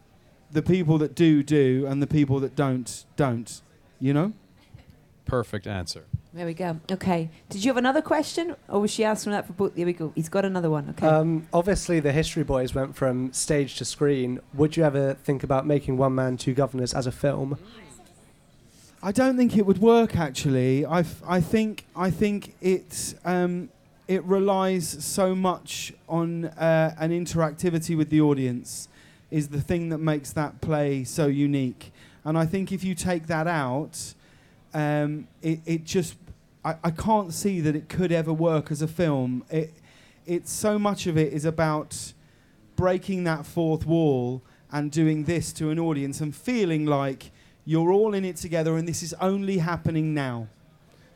the 0.50 0.62
people 0.62 0.96
that 0.98 1.14
do, 1.14 1.42
do, 1.42 1.86
and 1.86 2.02
the 2.02 2.06
people 2.06 2.40
that 2.40 2.56
don't, 2.56 3.04
don't. 3.16 3.60
You 4.00 4.14
know? 4.14 4.32
Perfect 5.28 5.66
answer. 5.66 6.04
There 6.32 6.46
we 6.46 6.54
go. 6.54 6.80
Okay. 6.90 7.28
Did 7.50 7.62
you 7.64 7.70
have 7.70 7.76
another 7.76 8.00
question, 8.00 8.56
or 8.68 8.80
was 8.80 8.90
she 8.90 9.04
asking 9.04 9.32
that 9.32 9.46
for 9.46 9.52
both? 9.52 9.74
There 9.76 9.84
we 9.84 9.92
go. 9.92 10.12
He's 10.14 10.28
got 10.30 10.44
another 10.44 10.70
one. 10.70 10.88
Okay. 10.90 11.06
Um, 11.06 11.46
obviously, 11.52 12.00
the 12.00 12.12
History 12.12 12.44
Boys 12.44 12.74
went 12.74 12.96
from 12.96 13.32
stage 13.32 13.76
to 13.76 13.84
screen. 13.84 14.40
Would 14.54 14.76
you 14.76 14.84
ever 14.84 15.14
think 15.14 15.42
about 15.42 15.66
making 15.66 15.98
One 15.98 16.14
Man, 16.14 16.38
Two 16.38 16.54
Guvnors 16.54 16.94
as 16.96 17.06
a 17.06 17.12
film? 17.12 17.58
I 19.02 19.12
don't 19.12 19.36
think 19.36 19.56
it 19.56 19.66
would 19.66 19.78
work. 19.78 20.16
Actually, 20.16 20.84
I, 20.84 21.00
f- 21.00 21.22
I 21.26 21.40
think 21.40 21.84
I 21.94 22.10
think 22.10 22.54
it 22.60 23.14
um, 23.24 23.68
it 24.08 24.24
relies 24.24 24.88
so 25.04 25.34
much 25.34 25.92
on 26.08 26.46
uh, 26.46 26.94
an 26.98 27.10
interactivity 27.10 27.96
with 27.96 28.08
the 28.08 28.20
audience 28.22 28.88
is 29.30 29.48
the 29.48 29.60
thing 29.60 29.90
that 29.90 29.98
makes 29.98 30.32
that 30.32 30.60
play 30.62 31.04
so 31.04 31.26
unique. 31.26 31.92
And 32.24 32.38
I 32.38 32.46
think 32.46 32.72
if 32.72 32.82
you 32.82 32.94
take 32.94 33.26
that 33.26 33.46
out, 33.46 34.14
um, 34.74 35.28
it 35.42 35.60
it 35.66 35.84
just 35.84 36.16
I, 36.64 36.76
I 36.84 36.90
can't 36.90 37.32
see 37.32 37.60
that 37.60 37.74
it 37.74 37.88
could 37.88 38.12
ever 38.12 38.32
work 38.32 38.70
as 38.70 38.82
a 38.82 38.88
film. 38.88 39.44
It 39.50 39.72
it's 40.26 40.52
so 40.52 40.78
much 40.78 41.06
of 41.06 41.16
it 41.16 41.32
is 41.32 41.44
about 41.44 42.12
breaking 42.76 43.24
that 43.24 43.46
fourth 43.46 43.86
wall 43.86 44.42
and 44.70 44.90
doing 44.90 45.24
this 45.24 45.52
to 45.54 45.70
an 45.70 45.78
audience 45.78 46.20
and 46.20 46.34
feeling 46.34 46.84
like 46.84 47.30
you're 47.64 47.90
all 47.90 48.14
in 48.14 48.24
it 48.24 48.36
together 48.36 48.76
and 48.76 48.86
this 48.86 49.02
is 49.02 49.14
only 49.20 49.58
happening 49.58 50.14
now. 50.14 50.48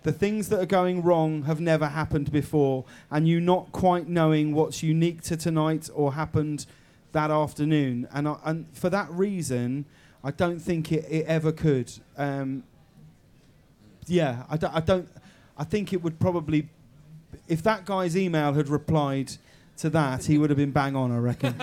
The 0.03 0.13
things 0.13 0.49
that 0.49 0.59
are 0.59 0.67
going 0.67 1.03
wrong 1.03 1.45
have 1.45 1.61
never 1.61 1.87
happened 1.87 2.33
before, 2.33 2.85
and 3.11 3.29
you 3.29 3.41
not 3.41 3.71
quite 3.71 4.09
knowing 4.09 4.53
what's 4.53 4.83
unique 4.83 5.23
to 5.23 5.37
tonight 5.37 5.89
or 5.95 6.15
happened 6.15 6.67
that 7.13 7.31
afternoon. 7.31 8.09
And, 8.13 8.27
I, 8.27 8.37
and 8.45 8.67
for 8.73 8.91
that 8.91 9.09
reason, 9.11 9.85
I 10.25 10.33
don't 10.33 10.59
think 10.59 10.91
it, 10.91 11.05
it 11.09 11.27
ever 11.27 11.53
could. 11.53 11.93
Um, 12.17 12.65
yeah, 14.07 14.45
I 14.49 14.57
don't, 14.57 14.75
I 14.75 14.81
don't. 14.81 15.09
I 15.57 15.65
think 15.65 15.93
it 15.93 16.03
would 16.03 16.19
probably, 16.19 16.69
if 17.49 17.63
that 17.63 17.85
guy's 17.85 18.17
email 18.17 18.53
had 18.55 18.69
replied 18.69 19.33
to 19.79 19.91
that, 19.91 20.25
he 20.25 20.39
would 20.39 20.51
have 20.51 20.57
been 20.57 20.71
bang 20.71 20.97
on. 20.97 21.13
I 21.13 21.19
reckon. 21.19 21.55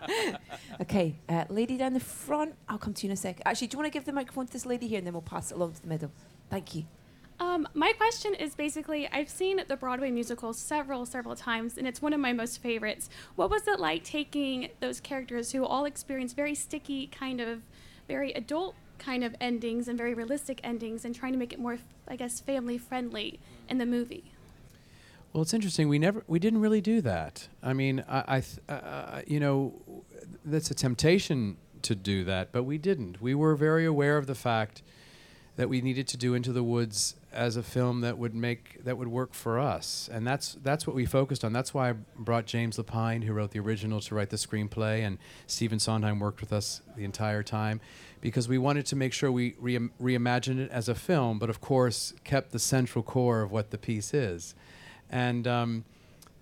okay. 0.80 1.14
Uh, 1.28 1.44
lady 1.48 1.76
down 1.76 1.94
the 1.94 2.00
front. 2.00 2.54
I'll 2.68 2.78
come 2.78 2.94
to 2.94 3.06
you 3.06 3.10
in 3.10 3.14
a 3.14 3.16
second. 3.16 3.42
Actually, 3.46 3.68
do 3.68 3.76
you 3.76 3.78
want 3.78 3.92
to 3.92 3.96
give 3.96 4.04
the 4.04 4.12
microphone 4.12 4.46
to 4.46 4.52
this 4.52 4.66
lady 4.66 4.86
here, 4.86 4.98
and 4.98 5.06
then 5.06 5.14
we'll 5.14 5.22
pass 5.22 5.50
it 5.50 5.54
along 5.54 5.74
to 5.74 5.82
the 5.82 5.88
middle. 5.88 6.10
Thank 6.50 6.74
you. 6.74 6.84
Um, 7.40 7.66
my 7.74 7.92
question 7.94 8.34
is 8.34 8.54
basically 8.54 9.08
I've 9.08 9.28
seen 9.28 9.62
the 9.66 9.76
Broadway 9.76 10.12
musical 10.12 10.52
several, 10.52 11.04
several 11.06 11.34
times, 11.34 11.76
and 11.76 11.88
it's 11.88 12.00
one 12.00 12.12
of 12.12 12.20
my 12.20 12.32
most 12.32 12.62
favorites. 12.62 13.10
What 13.34 13.50
was 13.50 13.66
it 13.66 13.80
like 13.80 14.04
taking 14.04 14.68
those 14.80 15.00
characters 15.00 15.50
who 15.50 15.64
all 15.64 15.84
experience 15.84 16.34
very 16.34 16.54
sticky, 16.54 17.08
kind 17.08 17.40
of 17.40 17.62
very 18.06 18.32
adult 18.32 18.76
kind 19.02 19.24
of 19.24 19.34
endings 19.40 19.88
and 19.88 19.98
very 19.98 20.14
realistic 20.14 20.60
endings 20.62 21.04
and 21.04 21.14
trying 21.14 21.32
to 21.32 21.38
make 21.38 21.52
it 21.52 21.58
more, 21.58 21.78
I 22.08 22.16
guess, 22.16 22.40
family 22.40 22.78
friendly 22.78 23.40
in 23.68 23.78
the 23.78 23.86
movie? 23.86 24.32
Well, 25.32 25.42
it's 25.42 25.54
interesting. 25.54 25.88
We 25.88 25.98
never, 25.98 26.22
we 26.26 26.38
didn't 26.38 26.60
really 26.60 26.80
do 26.80 27.00
that. 27.02 27.48
I 27.62 27.72
mean, 27.72 28.04
I, 28.08 28.24
I 28.36 28.40
th- 28.40 28.58
uh, 28.68 29.22
you 29.26 29.40
know, 29.40 29.74
that's 30.44 30.70
a 30.70 30.74
temptation 30.74 31.56
to 31.82 31.94
do 31.94 32.24
that, 32.24 32.52
but 32.52 32.64
we 32.64 32.78
didn't. 32.78 33.20
We 33.20 33.34
were 33.34 33.56
very 33.56 33.84
aware 33.86 34.18
of 34.18 34.26
the 34.26 34.34
fact 34.34 34.82
that 35.56 35.68
we 35.68 35.80
needed 35.80 36.08
to 36.08 36.16
do 36.16 36.34
Into 36.34 36.52
the 36.52 36.62
Woods 36.62 37.16
as 37.32 37.56
a 37.56 37.62
film 37.62 38.02
that 38.02 38.18
would 38.18 38.34
make 38.34 38.82
that 38.84 38.96
would 38.96 39.08
work 39.08 39.34
for 39.34 39.58
us, 39.58 40.08
and 40.12 40.26
that's 40.26 40.56
that's 40.62 40.86
what 40.86 40.96
we 40.96 41.04
focused 41.04 41.44
on. 41.44 41.52
That's 41.52 41.74
why 41.74 41.90
I 41.90 41.94
brought 42.16 42.46
James 42.46 42.78
Lapine, 42.78 43.24
who 43.24 43.32
wrote 43.32 43.50
the 43.50 43.60
original, 43.60 44.00
to 44.00 44.14
write 44.14 44.30
the 44.30 44.36
screenplay, 44.36 45.00
and 45.00 45.18
Stephen 45.46 45.78
Sondheim 45.78 46.18
worked 46.20 46.40
with 46.40 46.52
us 46.52 46.80
the 46.96 47.04
entire 47.04 47.42
time, 47.42 47.80
because 48.22 48.48
we 48.48 48.56
wanted 48.56 48.86
to 48.86 48.96
make 48.96 49.12
sure 49.12 49.30
we 49.30 49.54
re- 49.60 49.90
reimagined 50.00 50.60
it 50.60 50.70
as 50.70 50.88
a 50.88 50.94
film, 50.94 51.38
but 51.38 51.50
of 51.50 51.60
course 51.60 52.14
kept 52.24 52.52
the 52.52 52.58
central 52.58 53.02
core 53.02 53.42
of 53.42 53.52
what 53.52 53.70
the 53.70 53.76
piece 53.76 54.14
is, 54.14 54.54
and 55.10 55.46
um, 55.46 55.84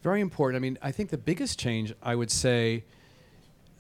very 0.05 0.21
important. 0.21 0.57
I 0.57 0.63
mean, 0.63 0.79
I 0.81 0.93
think 0.93 1.11
the 1.11 1.19
biggest 1.19 1.59
change 1.59 1.93
I 2.01 2.15
would 2.15 2.31
say. 2.31 2.85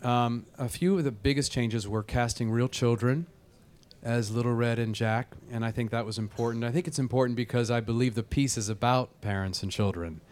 Um, 0.03 0.47
a 0.57 0.67
few 0.67 0.97
of 0.97 1.05
the 1.05 1.13
biggest 1.13 1.53
changes 1.53 1.87
were 1.87 2.03
casting 2.03 2.51
real 2.51 2.69
children 2.69 3.27
as 4.03 4.31
Little 4.31 4.55
Red 4.55 4.79
and 4.79 4.95
Jack, 4.95 5.35
and 5.51 5.63
I 5.63 5.71
think 5.71 5.91
that 5.91 6.07
was 6.07 6.17
important. 6.17 6.65
I 6.65 6.71
think 6.71 6.89
it's 6.89 6.99
important 6.99 7.37
because 7.37 7.71
I 7.71 7.81
believe 7.81 8.15
the 8.15 8.23
piece 8.23 8.57
is 8.57 8.71
about 8.71 9.21
parents 9.21 9.63
and 9.63 9.71
children. 9.71 10.23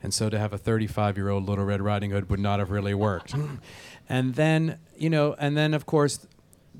And 0.00 0.14
so 0.14 0.30
to 0.30 0.38
have 0.38 0.52
a 0.52 0.58
35 0.58 1.16
year 1.16 1.28
old 1.28 1.48
Little 1.48 1.64
Red 1.64 1.82
Riding 1.82 2.10
Hood 2.12 2.30
would 2.30 2.38
not 2.38 2.60
have 2.60 2.70
really 2.70 2.94
worked. 2.94 3.34
and 4.08 4.36
then, 4.36 4.78
you 4.96 5.10
know, 5.10 5.34
and 5.38 5.56
then 5.56 5.74
of 5.74 5.84
course 5.84 6.26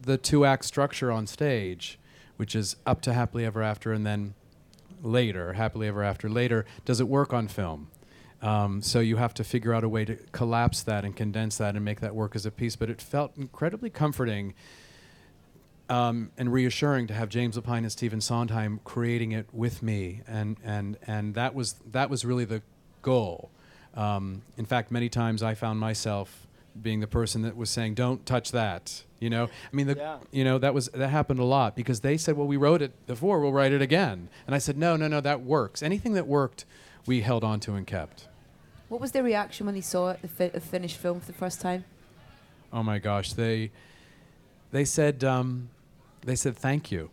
the 0.00 0.18
two 0.18 0.44
act 0.44 0.64
structure 0.64 1.10
on 1.10 1.26
stage, 1.26 1.98
which 2.36 2.54
is 2.54 2.76
up 2.86 3.00
to 3.02 3.12
Happily 3.12 3.44
Ever 3.44 3.62
After 3.62 3.92
and 3.92 4.06
then 4.06 4.34
later, 5.02 5.54
Happily 5.54 5.88
Ever 5.88 6.02
After 6.02 6.28
later, 6.28 6.64
does 6.84 7.00
it 7.00 7.08
work 7.08 7.32
on 7.32 7.48
film? 7.48 7.88
Um, 8.40 8.82
so 8.82 9.00
you 9.00 9.16
have 9.16 9.34
to 9.34 9.44
figure 9.44 9.74
out 9.74 9.82
a 9.82 9.88
way 9.88 10.04
to 10.04 10.16
collapse 10.30 10.82
that 10.84 11.04
and 11.04 11.16
condense 11.16 11.58
that 11.58 11.74
and 11.74 11.84
make 11.84 12.00
that 12.00 12.14
work 12.14 12.36
as 12.36 12.46
a 12.46 12.50
piece. 12.50 12.76
But 12.76 12.88
it 12.88 13.02
felt 13.02 13.36
incredibly 13.36 13.90
comforting 13.90 14.54
um, 15.88 16.30
and 16.36 16.52
reassuring 16.52 17.06
to 17.08 17.14
have 17.14 17.28
James 17.28 17.56
Lapine 17.56 17.78
and 17.78 17.92
Stephen 17.92 18.20
Sondheim 18.20 18.80
creating 18.84 19.32
it 19.32 19.46
with 19.52 19.82
me, 19.82 20.22
and 20.28 20.56
and 20.62 20.98
and 21.06 21.34
that 21.34 21.54
was 21.54 21.74
that 21.90 22.10
was 22.10 22.24
really 22.24 22.44
the 22.44 22.62
goal. 23.02 23.50
Um, 23.94 24.42
in 24.56 24.66
fact, 24.66 24.90
many 24.92 25.08
times 25.08 25.42
I 25.42 25.54
found 25.54 25.80
myself 25.80 26.46
being 26.80 27.00
the 27.00 27.06
person 27.06 27.42
that 27.42 27.56
was 27.56 27.70
saying, 27.70 27.94
"Don't 27.94 28.24
touch 28.26 28.52
that." 28.52 29.02
You 29.20 29.30
know, 29.30 29.44
I 29.46 29.76
mean, 29.76 29.88
the, 29.88 29.96
Yeah. 29.96 30.18
you 30.30 30.44
know 30.44 30.58
that 30.58 30.74
was 30.74 30.86
that 30.94 31.08
happened 31.08 31.40
a 31.40 31.44
lot 31.44 31.74
because 31.74 32.00
they 32.00 32.16
said, 32.16 32.36
"Well, 32.36 32.46
we 32.46 32.56
wrote 32.56 32.82
it 32.82 32.92
before, 33.06 33.40
we'll 33.40 33.52
write 33.52 33.72
it 33.72 33.82
again," 33.82 34.28
and 34.46 34.54
I 34.54 34.58
said, 34.58 34.76
"No, 34.78 34.96
no, 34.96 35.08
no, 35.08 35.20
that 35.20 35.42
works. 35.42 35.82
Anything 35.82 36.12
that 36.12 36.26
worked, 36.28 36.64
we 37.06 37.22
held 37.22 37.42
on 37.42 37.58
to 37.60 37.74
and 37.74 37.86
kept." 37.86 38.28
What 38.88 39.00
was 39.00 39.12
their 39.12 39.24
reaction 39.24 39.66
when 39.66 39.74
they 39.74 39.80
saw 39.82 40.10
it, 40.10 40.22
the, 40.22 40.28
fi- 40.28 40.48
the 40.48 40.60
finished 40.60 40.96
film 40.96 41.20
for 41.20 41.26
the 41.26 41.36
first 41.38 41.60
time? 41.60 41.84
Oh 42.72 42.82
my 42.84 42.98
gosh, 42.98 43.32
they 43.32 43.70
they 44.70 44.84
said 44.84 45.24
um, 45.24 45.70
they 46.24 46.36
said 46.36 46.56
thank 46.56 46.92
you. 46.92 47.10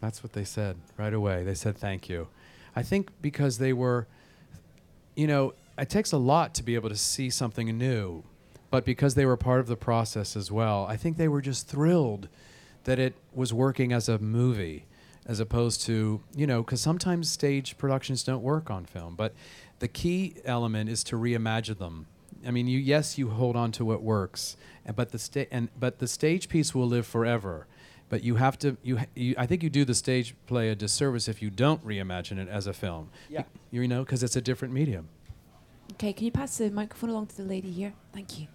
That's 0.00 0.22
what 0.22 0.32
they 0.34 0.44
said 0.44 0.76
right 0.98 1.14
away. 1.14 1.44
They 1.44 1.54
said 1.54 1.78
thank 1.78 2.08
you. 2.10 2.28
I 2.76 2.82
think 2.82 3.08
because 3.22 3.58
they 3.58 3.72
were, 3.72 4.06
you 5.14 5.26
know, 5.26 5.54
it 5.78 5.88
takes 5.88 6.12
a 6.12 6.18
lot 6.18 6.54
to 6.54 6.62
be 6.62 6.74
able 6.74 6.88
to 6.90 6.96
see 6.96 7.30
something 7.30 7.66
new, 7.78 8.22
but 8.72 8.86
because 8.86 9.14
they 9.14 9.26
were 9.26 9.36
part 9.36 9.60
of 9.60 9.66
the 9.66 9.76
process 9.76 10.34
as 10.34 10.50
well, 10.50 10.86
I 10.88 10.96
think 10.96 11.18
they 11.18 11.28
were 11.28 11.42
just 11.42 11.68
thrilled 11.68 12.30
that 12.84 12.98
it 12.98 13.14
was 13.34 13.52
working 13.52 13.92
as 13.92 14.08
a 14.08 14.18
movie 14.18 14.86
as 15.26 15.40
opposed 15.40 15.82
to, 15.82 16.22
you 16.34 16.46
know, 16.46 16.62
because 16.62 16.80
sometimes 16.80 17.30
stage 17.30 17.76
productions 17.76 18.24
don't 18.24 18.42
work 18.42 18.70
on 18.70 18.86
film, 18.86 19.14
but 19.14 19.34
the 19.80 19.88
key 19.88 20.36
element 20.46 20.88
is 20.88 21.04
to 21.04 21.16
reimagine 21.16 21.76
them. 21.76 22.06
I 22.46 22.50
mean, 22.50 22.66
you 22.66 22.78
yes, 22.78 23.18
you 23.18 23.28
hold 23.28 23.56
on 23.56 23.72
to 23.72 23.84
what 23.84 24.02
works, 24.02 24.56
but 24.96 25.10
the 25.10 25.18
sta- 25.18 25.48
and 25.50 25.68
but 25.78 25.98
the 25.98 26.08
stage 26.08 26.48
piece 26.48 26.74
will 26.74 26.88
live 26.88 27.06
forever. 27.06 27.66
But 28.08 28.24
you 28.24 28.36
have 28.36 28.58
to 28.60 28.78
you, 28.82 29.00
you 29.14 29.34
I 29.36 29.44
think 29.44 29.62
you 29.62 29.68
do 29.68 29.84
the 29.84 29.94
stage 29.94 30.34
play 30.46 30.70
a 30.70 30.74
disservice 30.74 31.28
if 31.28 31.42
you 31.42 31.50
don't 31.50 31.86
reimagine 31.86 32.38
it 32.38 32.48
as 32.48 32.66
a 32.66 32.72
film. 32.72 33.10
Yeah. 33.28 33.44
You, 33.70 33.82
you 33.82 33.88
know, 33.88 34.02
because 34.02 34.22
it's 34.22 34.34
a 34.34 34.40
different 34.40 34.72
medium. 34.72 35.08
Okay, 35.92 36.14
can 36.14 36.24
you 36.24 36.32
pass 36.32 36.56
the 36.56 36.70
microphone 36.70 37.10
along 37.10 37.26
to 37.26 37.36
the 37.36 37.44
lady 37.44 37.70
here? 37.70 37.92
Thank 38.14 38.40
you. 38.40 38.48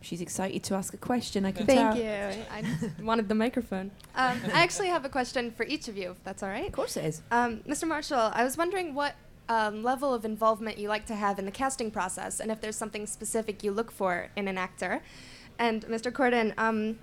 She's 0.00 0.20
excited 0.20 0.62
to 0.64 0.74
ask 0.74 0.94
a 0.94 0.96
question. 0.96 1.44
I 1.44 1.52
can 1.52 1.66
Thank 1.66 1.78
tell. 1.78 1.96
you. 1.96 2.44
I 2.50 2.62
wanted 3.02 3.28
the 3.28 3.34
microphone. 3.34 3.90
Um, 4.14 4.40
I 4.54 4.62
actually 4.62 4.88
have 4.88 5.04
a 5.04 5.08
question 5.08 5.50
for 5.50 5.66
each 5.66 5.88
of 5.88 5.96
you, 5.96 6.12
if 6.12 6.22
that's 6.22 6.42
all 6.42 6.48
right. 6.48 6.66
Of 6.66 6.72
course 6.72 6.96
it 6.96 7.04
is. 7.04 7.22
Um, 7.30 7.58
Mr. 7.68 7.86
Marshall, 7.86 8.30
I 8.32 8.44
was 8.44 8.56
wondering 8.56 8.94
what 8.94 9.14
um, 9.48 9.82
level 9.82 10.14
of 10.14 10.24
involvement 10.24 10.78
you 10.78 10.88
like 10.88 11.06
to 11.06 11.14
have 11.14 11.38
in 11.38 11.46
the 11.46 11.50
casting 11.50 11.90
process, 11.90 12.38
and 12.38 12.50
if 12.50 12.60
there's 12.60 12.76
something 12.76 13.06
specific 13.06 13.64
you 13.64 13.72
look 13.72 13.90
for 13.90 14.28
in 14.36 14.46
an 14.46 14.58
actor. 14.58 15.02
And 15.58 15.84
Mr. 15.86 16.12
Corden, 16.12 16.54
um, 16.56 16.98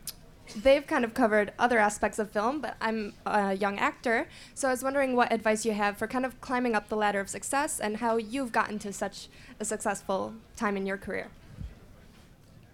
they've 0.56 0.86
kind 0.86 1.04
of 1.04 1.14
covered 1.14 1.52
other 1.60 1.80
aspects 1.80 2.20
of 2.20 2.32
film, 2.32 2.62
but 2.62 2.78
I'm 2.80 3.14
a 3.26 3.54
young 3.56 3.78
actor, 3.78 4.28
so 4.54 4.70
I 4.70 4.72
was 4.72 4.84
wondering 4.84 5.16
what 5.16 5.34
advice 5.34 5.66
you 5.66 5.74
have 5.74 5.98
for 5.98 6.08
kind 6.08 6.26
of 6.26 6.40
climbing 6.40 6.76
up 6.76 6.88
the 6.88 6.96
ladder 6.96 7.20
of 7.20 7.30
success 7.30 7.80
and 7.80 7.98
how 7.98 8.16
you've 8.18 8.52
gotten 8.52 8.80
to 8.80 8.94
such 8.94 9.28
a 9.60 9.66
successful 9.66 10.36
time 10.56 10.78
in 10.78 10.86
your 10.86 10.98
career. 10.98 11.30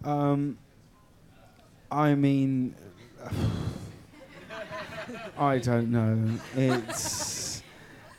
Um, 0.03 0.57
I 1.91 2.15
mean, 2.15 2.75
I 5.37 5.57
don't 5.59 5.91
know. 5.91 6.39
It's 6.55 7.61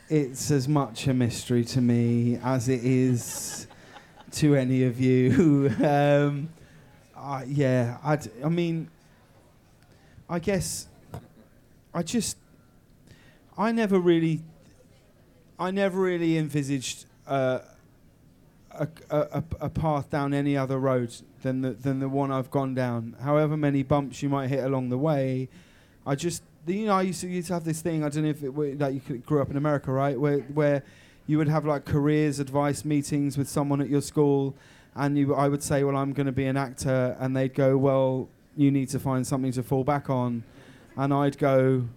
it's 0.09 0.51
as 0.51 0.67
much 0.67 1.07
a 1.07 1.13
mystery 1.13 1.63
to 1.65 1.81
me 1.81 2.37
as 2.43 2.69
it 2.69 2.83
is 2.83 3.67
to 4.33 4.55
any 4.55 4.83
of 4.83 4.99
you. 4.99 5.73
um, 5.83 6.49
I 7.17 7.43
yeah, 7.45 7.97
I'd, 8.03 8.29
I 8.43 8.49
mean, 8.49 8.89
I 10.29 10.39
guess 10.39 10.87
I 11.93 12.03
just 12.03 12.37
I 13.57 13.71
never 13.71 13.99
really 13.99 14.41
I 15.59 15.71
never 15.71 15.99
really 15.99 16.37
envisaged. 16.37 17.05
Uh, 17.27 17.59
a, 18.75 18.87
a, 19.11 19.17
a- 19.19 19.43
a 19.61 19.69
path 19.69 20.09
down 20.09 20.33
any 20.33 20.57
other 20.57 20.79
road 20.79 21.15
than 21.43 21.61
the 21.61 21.71
than 21.71 21.99
the 21.99 22.09
one 22.09 22.31
I've 22.31 22.49
gone 22.49 22.73
down. 22.73 23.15
However 23.21 23.55
many 23.55 23.83
bumps 23.83 24.23
you 24.23 24.29
might 24.29 24.49
hit 24.49 24.63
along 24.63 24.89
the 24.89 24.97
way, 24.97 25.49
I 26.07 26.15
just 26.15 26.41
you 26.65 26.85
know 26.85 26.93
I 26.93 27.03
used 27.03 27.21
to, 27.21 27.27
used 27.27 27.49
to 27.49 27.53
have 27.53 27.65
this 27.65 27.81
thing. 27.81 28.03
I 28.03 28.09
don't 28.09 28.23
know 28.23 28.29
if 28.29 28.43
it 28.43 28.53
were, 28.53 28.73
like 28.73 28.95
you 28.95 29.17
grew 29.19 29.41
up 29.41 29.51
in 29.51 29.57
America, 29.57 29.91
right? 29.91 30.19
Where 30.19 30.39
where 30.39 30.83
you 31.27 31.37
would 31.37 31.47
have 31.47 31.65
like 31.65 31.85
careers 31.85 32.39
advice 32.39 32.83
meetings 32.83 33.37
with 33.37 33.47
someone 33.47 33.79
at 33.81 33.89
your 33.89 34.01
school, 34.01 34.55
and 34.95 35.17
you 35.17 35.35
I 35.35 35.47
would 35.47 35.61
say, 35.61 35.83
well, 35.83 35.95
I'm 35.95 36.13
going 36.13 36.25
to 36.25 36.31
be 36.31 36.45
an 36.45 36.57
actor, 36.57 37.15
and 37.19 37.35
they'd 37.35 37.53
go, 37.53 37.77
well, 37.77 38.29
you 38.57 38.71
need 38.71 38.89
to 38.89 38.99
find 38.99 39.27
something 39.27 39.51
to 39.51 39.63
fall 39.63 39.83
back 39.83 40.09
on, 40.09 40.43
and 40.97 41.13
I'd 41.13 41.37
go. 41.37 41.87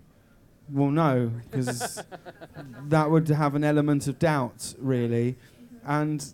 Well, 0.69 0.91
no, 0.91 1.31
because 1.49 2.03
that 2.89 3.09
would 3.09 3.29
have 3.29 3.55
an 3.55 3.63
element 3.63 4.09
of 4.09 4.19
doubt, 4.19 4.75
really, 4.81 5.37
and 5.85 6.27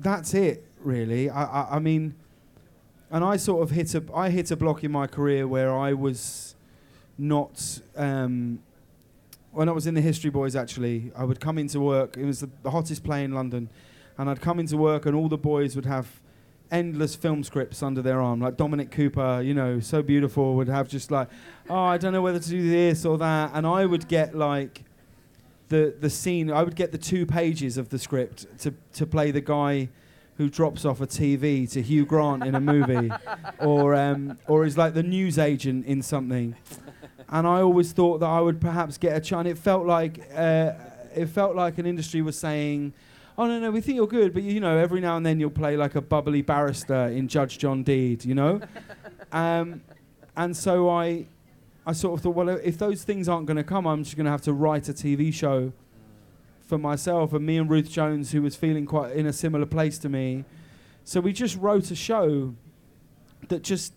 that's 0.00 0.34
it, 0.34 0.66
really. 0.84 1.30
I, 1.30 1.44
I, 1.44 1.76
I 1.76 1.78
mean, 1.78 2.14
and 3.10 3.22
I 3.24 3.36
sort 3.36 3.62
of 3.62 3.70
hit 3.70 3.94
a, 3.94 4.02
I 4.14 4.30
hit 4.30 4.50
a 4.50 4.56
block 4.56 4.84
in 4.84 4.92
my 4.92 5.06
career 5.06 5.46
where 5.46 5.76
I 5.76 5.92
was 5.92 6.54
not. 7.18 7.80
Um, 7.96 8.60
when 9.52 9.68
I 9.68 9.72
was 9.72 9.86
in 9.86 9.94
the 9.94 10.00
History 10.00 10.30
Boys, 10.30 10.56
actually, 10.56 11.12
I 11.14 11.24
would 11.24 11.38
come 11.38 11.58
into 11.58 11.78
work. 11.78 12.16
It 12.16 12.24
was 12.24 12.40
the, 12.40 12.48
the 12.62 12.70
hottest 12.70 13.04
play 13.04 13.22
in 13.22 13.32
London, 13.32 13.68
and 14.16 14.30
I'd 14.30 14.40
come 14.40 14.58
into 14.58 14.78
work, 14.78 15.04
and 15.04 15.14
all 15.14 15.28
the 15.28 15.36
boys 15.36 15.76
would 15.76 15.84
have 15.84 16.20
endless 16.70 17.14
film 17.14 17.44
scripts 17.44 17.82
under 17.82 18.00
their 18.00 18.20
arm, 18.20 18.40
like 18.40 18.56
Dominic 18.56 18.90
Cooper, 18.90 19.42
you 19.44 19.52
know, 19.52 19.78
so 19.78 20.02
beautiful, 20.02 20.54
would 20.54 20.68
have 20.68 20.88
just 20.88 21.10
like, 21.10 21.28
oh, 21.68 21.76
I 21.76 21.98
don't 21.98 22.14
know 22.14 22.22
whether 22.22 22.38
to 22.38 22.48
do 22.48 22.70
this 22.70 23.04
or 23.04 23.18
that, 23.18 23.50
and 23.52 23.66
I 23.66 23.84
would 23.84 24.08
get 24.08 24.34
like 24.34 24.84
the 25.68 25.94
the 26.00 26.08
scene. 26.08 26.50
I 26.50 26.62
would 26.62 26.76
get 26.76 26.90
the 26.90 26.98
two 26.98 27.26
pages 27.26 27.76
of 27.76 27.90
the 27.90 27.98
script 27.98 28.46
to 28.60 28.72
to 28.94 29.06
play 29.06 29.30
the 29.30 29.42
guy 29.42 29.90
who 30.36 30.48
drops 30.48 30.84
off 30.84 31.00
a 31.00 31.06
TV 31.06 31.70
to 31.70 31.82
Hugh 31.82 32.06
Grant 32.06 32.44
in 32.44 32.54
a 32.54 32.60
movie, 32.60 33.10
or 33.58 33.94
um, 33.94 34.38
or 34.48 34.64
is 34.64 34.78
like 34.78 34.94
the 34.94 35.02
news 35.02 35.38
agent 35.38 35.86
in 35.86 36.02
something. 36.02 36.56
And 37.28 37.46
I 37.46 37.60
always 37.60 37.92
thought 37.92 38.18
that 38.18 38.26
I 38.28 38.40
would 38.40 38.60
perhaps 38.60 38.98
get 38.98 39.16
a 39.16 39.20
chance. 39.20 39.48
It 39.48 39.58
felt 39.58 39.86
like 39.86 40.28
uh, 40.34 40.72
it 41.14 41.26
felt 41.26 41.56
like 41.56 41.78
an 41.78 41.86
industry 41.86 42.22
was 42.22 42.38
saying. 42.38 42.92
Oh 43.38 43.46
no 43.46 43.58
no, 43.58 43.70
we 43.70 43.80
think 43.80 43.96
you're 43.96 44.06
good, 44.06 44.34
but 44.34 44.42
you 44.42 44.60
know, 44.60 44.76
every 44.76 45.00
now 45.00 45.16
and 45.16 45.24
then 45.24 45.40
you'll 45.40 45.50
play 45.50 45.74
like 45.74 45.94
a 45.94 46.02
bubbly 46.02 46.42
barrister 46.42 47.06
in 47.08 47.28
Judge 47.28 47.58
John 47.58 47.82
Deed, 47.82 48.26
you 48.26 48.34
know. 48.34 48.60
um, 49.32 49.80
and 50.36 50.54
so 50.54 50.90
I, 50.90 51.24
I 51.86 51.92
sort 51.92 52.18
of 52.18 52.22
thought, 52.22 52.34
well, 52.34 52.50
if 52.50 52.76
those 52.76 53.04
things 53.04 53.30
aren't 53.30 53.46
going 53.46 53.56
to 53.56 53.64
come, 53.64 53.86
I'm 53.86 54.04
just 54.04 54.16
going 54.16 54.26
to 54.26 54.30
have 54.30 54.42
to 54.42 54.52
write 54.52 54.90
a 54.90 54.92
TV 54.92 55.32
show 55.32 55.72
for 56.64 56.78
myself. 56.78 57.32
And 57.32 57.44
me 57.44 57.58
and 57.58 57.68
Ruth 57.68 57.90
Jones, 57.90 58.32
who 58.32 58.42
was 58.42 58.56
feeling 58.56 58.86
quite 58.86 59.12
in 59.12 59.26
a 59.26 59.32
similar 59.32 59.66
place 59.66 59.98
to 59.98 60.08
me, 60.08 60.44
so 61.04 61.20
we 61.20 61.32
just 61.32 61.56
wrote 61.56 61.90
a 61.90 61.96
show 61.96 62.54
that 63.48 63.62
just 63.62 63.92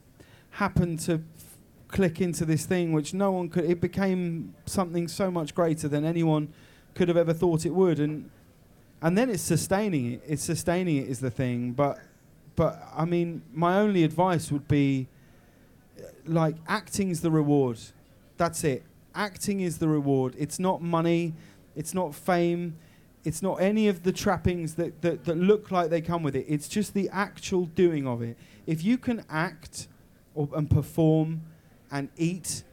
happened 0.52 1.00
to 1.02 1.14
f- 1.14 1.58
click 1.88 2.20
into 2.20 2.46
this 2.46 2.66
thing, 2.66 2.94
which 2.94 3.14
no 3.14 3.32
one 3.32 3.50
could. 3.50 3.66
It 3.66 3.80
became 3.80 4.56
something 4.66 5.08
so 5.08 5.30
much 5.30 5.54
greater 5.54 5.88
than 5.88 6.04
anyone 6.04 6.54
could 6.96 7.08
have 7.08 7.18
ever 7.18 7.34
thought 7.34 7.66
it 7.66 7.74
would, 7.74 8.00
and 8.00 8.30
and 9.02 9.18
then 9.18 9.30
it's 9.30 9.44
sustaining 9.44 10.14
it. 10.14 10.24
It's 10.28 10.44
sustaining 10.44 10.98
it 10.98 11.08
is 11.08 11.20
the 11.20 11.30
thing, 11.30 11.74
but 11.74 12.00
but 12.56 12.82
I 12.96 13.06
mean, 13.06 13.44
my 13.54 13.78
only 13.80 14.04
advice 14.04 14.52
would 14.52 14.68
be 14.68 15.08
like 16.26 16.56
acting's 16.68 17.22
the 17.22 17.32
reward. 17.32 17.80
That's 18.38 18.64
it. 18.64 18.84
Acting 19.14 19.62
is 19.62 19.78
the 19.78 19.88
reward. 19.88 20.36
It's 20.38 20.60
not 20.60 20.82
money. 20.82 21.34
It's 21.76 21.94
not 21.94 22.16
fame. 22.16 22.78
It's 23.24 23.42
not 23.42 23.62
any 23.62 23.88
of 23.88 24.04
the 24.04 24.12
trappings 24.12 24.76
that, 24.76 25.02
that, 25.02 25.26
that 25.26 25.36
look 25.36 25.72
like 25.72 25.90
they 25.90 26.02
come 26.02 26.24
with 26.24 26.36
it. 26.36 26.46
It's 26.48 26.68
just 26.68 26.94
the 26.94 27.10
actual 27.10 27.66
doing 27.66 28.08
of 28.08 28.22
it. 28.22 28.38
If 28.68 28.84
you 28.84 28.98
can 28.98 29.26
act 29.30 29.88
or, 30.36 30.48
and 30.56 30.70
perform 30.70 31.42
and 31.92 32.10
eat 32.18 32.64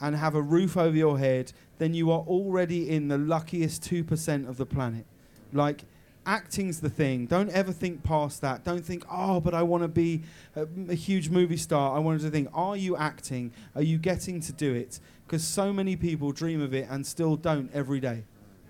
and 0.00 0.16
have 0.16 0.34
a 0.34 0.42
roof 0.42 0.76
over 0.76 0.96
your 0.96 1.18
head, 1.18 1.52
then 1.78 1.94
you 1.94 2.10
are 2.10 2.20
already 2.20 2.90
in 2.90 3.08
the 3.08 3.18
luckiest 3.18 3.82
2% 3.84 4.48
of 4.48 4.56
the 4.56 4.66
planet. 4.66 5.06
Like, 5.52 5.84
acting's 6.26 6.80
the 6.80 6.90
thing. 6.90 7.26
Don't 7.26 7.50
ever 7.50 7.72
think 7.72 8.02
past 8.02 8.40
that. 8.42 8.64
Don't 8.64 8.84
think, 8.84 9.04
oh, 9.10 9.40
but 9.40 9.54
I 9.54 9.62
want 9.62 9.82
to 9.82 9.88
be 9.88 10.22
a, 10.54 10.66
a 10.88 10.94
huge 10.94 11.30
movie 11.30 11.56
star. 11.56 11.96
I 11.96 11.98
wanted 11.98 12.22
to 12.22 12.30
think, 12.30 12.48
are 12.52 12.76
you 12.76 12.96
acting? 12.96 13.52
Are 13.74 13.82
you 13.82 13.98
getting 13.98 14.40
to 14.40 14.52
do 14.52 14.74
it? 14.74 15.00
Because 15.26 15.44
so 15.44 15.72
many 15.72 15.96
people 15.96 16.32
dream 16.32 16.60
of 16.60 16.74
it 16.74 16.86
and 16.90 17.06
still 17.06 17.36
don't 17.36 17.70
every 17.72 18.00
day. 18.00 18.24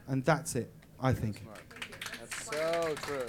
And 0.09 0.25
that's 0.25 0.55
it, 0.57 0.71
I 1.01 1.13
think. 1.13 1.43
That's 2.21 2.45
so 2.45 2.95
true. 3.03 3.27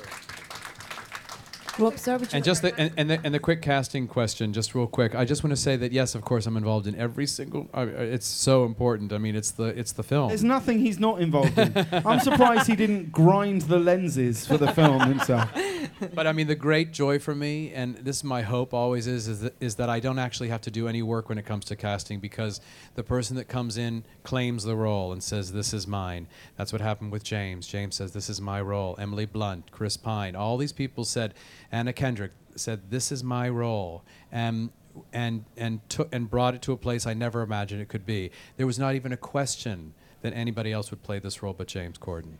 Rob, 1.79 1.97
sir, 1.97 2.17
would 2.17 2.33
And 2.33 2.43
just 2.43 2.61
the 2.61 2.79
and, 2.79 2.91
and 2.97 3.09
the 3.09 3.19
and 3.23 3.33
the 3.33 3.39
quick 3.39 3.61
casting 3.61 4.07
question, 4.07 4.53
just 4.53 4.75
real 4.75 4.85
quick. 4.85 5.15
I 5.15 5.25
just 5.25 5.43
want 5.43 5.51
to 5.51 5.61
say 5.61 5.75
that 5.75 5.91
yes, 5.91 6.13
of 6.13 6.21
course, 6.21 6.45
I'm 6.45 6.55
involved 6.55 6.85
in 6.85 6.95
every 6.95 7.25
single. 7.25 7.67
Uh, 7.73 7.87
it's 7.87 8.27
so 8.27 8.63
important. 8.65 9.11
I 9.11 9.17
mean, 9.17 9.35
it's 9.35 9.51
the 9.51 9.65
it's 9.65 9.91
the 9.91 10.03
film. 10.03 10.27
There's 10.27 10.43
nothing 10.43 10.79
he's 10.79 10.99
not 10.99 11.19
involved 11.19 11.57
in. 11.57 11.73
I'm 12.05 12.19
surprised 12.19 12.67
he 12.67 12.75
didn't 12.75 13.11
grind 13.11 13.63
the 13.63 13.79
lenses 13.79 14.45
for 14.45 14.57
the 14.57 14.71
film 14.71 15.01
himself. 15.01 15.49
but 16.13 16.27
I 16.27 16.33
mean, 16.33 16.47
the 16.47 16.55
great 16.55 16.91
joy 16.91 17.19
for 17.19 17.33
me, 17.35 17.71
and 17.73 17.95
this 17.97 18.17
is 18.17 18.23
my 18.23 18.41
hope 18.41 18.73
always 18.73 19.07
is, 19.07 19.27
is 19.27 19.41
that, 19.41 19.55
is 19.59 19.75
that 19.75 19.89
I 19.89 19.99
don't 19.99 20.19
actually 20.19 20.49
have 20.49 20.61
to 20.61 20.71
do 20.71 20.87
any 20.87 21.01
work 21.01 21.29
when 21.29 21.37
it 21.37 21.45
comes 21.45 21.65
to 21.65 21.75
casting 21.75 22.19
because 22.19 22.61
the 22.95 23.03
person 23.03 23.35
that 23.37 23.47
comes 23.47 23.77
in 23.77 24.03
claims 24.23 24.63
the 24.63 24.75
role 24.75 25.11
and 25.11 25.23
says, 25.23 25.51
This 25.51 25.73
is 25.73 25.87
mine. 25.87 26.27
That's 26.57 26.71
what 26.71 26.81
happened 26.81 27.11
with 27.11 27.23
James. 27.23 27.67
James 27.67 27.95
says, 27.95 28.11
This 28.11 28.29
is 28.29 28.39
my 28.41 28.61
role. 28.61 28.95
Emily 28.99 29.25
Blunt, 29.25 29.71
Chris 29.71 29.97
Pine, 29.97 30.35
all 30.35 30.57
these 30.57 30.73
people 30.73 31.05
said, 31.05 31.33
Anna 31.71 31.93
Kendrick 31.93 32.31
said, 32.55 32.89
This 32.89 33.11
is 33.11 33.23
my 33.23 33.49
role. 33.49 34.03
Um, 34.31 34.35
and 34.35 34.71
and 35.11 35.45
and 35.57 35.89
took 35.89 36.13
and 36.13 36.29
brought 36.29 36.53
it 36.55 36.61
to 36.63 36.71
a 36.71 36.77
place 36.77 37.07
I 37.07 37.13
never 37.13 37.41
imagined 37.41 37.81
it 37.81 37.89
could 37.89 38.05
be. 38.05 38.31
There 38.57 38.67
was 38.67 38.77
not 38.77 38.95
even 38.95 39.11
a 39.11 39.17
question 39.17 39.93
that 40.21 40.33
anybody 40.33 40.71
else 40.71 40.91
would 40.91 41.03
play 41.03 41.19
this 41.19 41.41
role 41.41 41.53
but 41.53 41.67
James 41.67 41.97
Corden. 41.97 42.37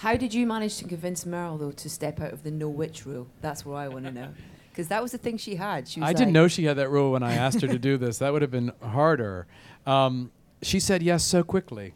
How 0.00 0.16
did 0.16 0.32
you 0.32 0.46
manage 0.46 0.78
to 0.78 0.84
convince 0.84 1.24
Meryl 1.24 1.58
though 1.58 1.72
to 1.72 1.90
step 1.90 2.22
out 2.22 2.32
of 2.32 2.42
the 2.42 2.50
no 2.50 2.70
witch 2.70 3.04
rule? 3.04 3.26
That's 3.42 3.66
what 3.66 3.76
I 3.76 3.88
want 3.88 4.06
to 4.06 4.12
know. 4.12 4.28
Because 4.70 4.86
that 4.86 5.02
was 5.02 5.10
the 5.10 5.18
thing 5.18 5.36
she 5.36 5.56
had. 5.56 5.88
She 5.88 6.00
I 6.00 6.12
didn't 6.12 6.32
know 6.32 6.46
she 6.46 6.64
had 6.64 6.76
that 6.76 6.88
rule 6.90 7.10
when 7.10 7.24
I 7.24 7.34
asked 7.34 7.60
her 7.60 7.66
to 7.66 7.78
do 7.78 7.98
this. 7.98 8.18
That 8.18 8.32
would 8.32 8.40
have 8.40 8.52
been 8.52 8.70
harder. 8.80 9.48
Um, 9.84 10.30
she 10.62 10.78
said 10.78 11.02
yes 11.02 11.24
so 11.24 11.42
quickly. 11.42 11.92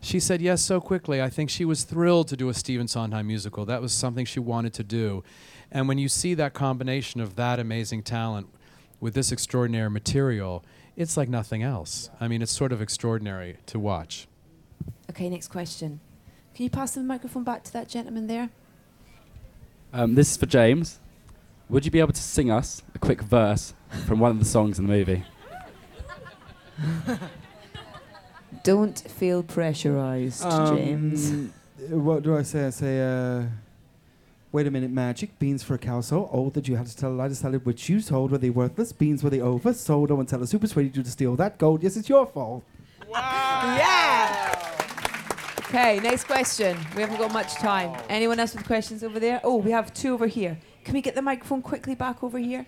She 0.00 0.18
said 0.18 0.42
yes 0.42 0.60
so 0.60 0.80
quickly. 0.80 1.22
I 1.22 1.30
think 1.30 1.50
she 1.50 1.64
was 1.64 1.84
thrilled 1.84 2.26
to 2.28 2.36
do 2.36 2.48
a 2.48 2.54
Stephen 2.54 2.88
Sondheim 2.88 3.28
musical. 3.28 3.64
That 3.64 3.80
was 3.80 3.92
something 3.92 4.26
she 4.26 4.40
wanted 4.40 4.74
to 4.74 4.82
do. 4.82 5.22
And 5.70 5.86
when 5.86 5.96
you 5.96 6.08
see 6.08 6.34
that 6.34 6.52
combination 6.52 7.20
of 7.20 7.36
that 7.36 7.60
amazing 7.60 8.02
talent 8.02 8.48
with 8.98 9.14
this 9.14 9.30
extraordinary 9.30 9.88
material, 9.88 10.64
it's 10.96 11.16
like 11.16 11.28
nothing 11.28 11.62
else. 11.62 12.10
I 12.20 12.26
mean, 12.26 12.42
it's 12.42 12.52
sort 12.52 12.72
of 12.72 12.82
extraordinary 12.82 13.58
to 13.66 13.78
watch. 13.78 14.26
Okay, 15.08 15.30
next 15.30 15.48
question. 15.48 16.00
Can 16.54 16.64
you 16.64 16.70
pass 16.70 16.92
the 16.92 17.02
microphone 17.02 17.42
back 17.44 17.64
to 17.64 17.72
that 17.72 17.88
gentleman 17.88 18.26
there? 18.28 18.50
Um, 19.92 20.14
this 20.14 20.30
is 20.30 20.36
for 20.36 20.46
James. 20.46 21.00
Would 21.68 21.84
you 21.84 21.90
be 21.90 22.00
able 22.00 22.12
to 22.12 22.22
sing 22.22 22.50
us 22.50 22.82
a 22.94 22.98
quick 22.98 23.22
verse 23.22 23.74
from 24.06 24.20
one 24.20 24.30
of 24.30 24.38
the 24.38 24.44
songs 24.44 24.78
in 24.78 24.86
the 24.86 24.92
movie? 24.92 25.24
Don't 28.62 28.98
feel 28.98 29.42
pressurized, 29.42 30.42
James. 30.42 31.30
Um, 31.30 31.52
uh, 31.92 31.96
What 31.98 32.22
do 32.22 32.36
I 32.36 32.42
say? 32.42 32.66
I 32.66 32.70
say, 32.70 33.00
uh, 33.02 33.46
wait 34.52 34.66
a 34.66 34.70
minute, 34.70 34.90
magic. 34.90 35.38
Beans 35.38 35.62
for 35.62 35.74
a 35.74 35.78
cow 35.78 36.00
so 36.00 36.28
old 36.32 36.54
that 36.54 36.68
you 36.68 36.76
had 36.76 36.86
to 36.86 36.96
tell 36.96 37.10
a 37.10 37.14
lie 37.14 37.28
to 37.28 37.34
sell 37.34 37.54
it, 37.54 37.66
which 37.66 37.88
you 37.88 38.00
told 38.00 38.30
were 38.30 38.38
they 38.38 38.50
worthless. 38.50 38.92
Beans 38.92 39.22
were 39.24 39.30
they 39.30 39.38
oversold. 39.38 40.10
Oh, 40.10 40.20
and 40.20 40.28
tell 40.28 40.42
a 40.42 40.46
super 40.46 40.62
persuaded 40.66 40.96
you 40.96 41.02
to 41.02 41.10
steal 41.10 41.36
that 41.36 41.58
gold. 41.58 41.82
Yes, 41.82 41.96
it's 41.96 42.08
your 42.08 42.26
fault. 42.26 42.64
Wow. 43.08 43.76
Yeah. 43.78 44.03
Okay, 45.66 45.98
next 46.00 46.24
question. 46.24 46.76
We 46.94 47.02
haven't 47.02 47.18
got 47.18 47.32
much 47.32 47.54
time. 47.54 47.98
Anyone 48.08 48.38
else 48.38 48.54
with 48.54 48.66
questions 48.66 49.02
over 49.02 49.18
there? 49.18 49.40
Oh, 49.42 49.56
we 49.56 49.70
have 49.70 49.92
two 49.94 50.12
over 50.12 50.26
here. 50.26 50.58
Can 50.84 50.94
we 50.94 51.00
get 51.00 51.14
the 51.14 51.22
microphone 51.22 51.62
quickly 51.62 51.94
back 51.94 52.22
over 52.22 52.38
here? 52.38 52.66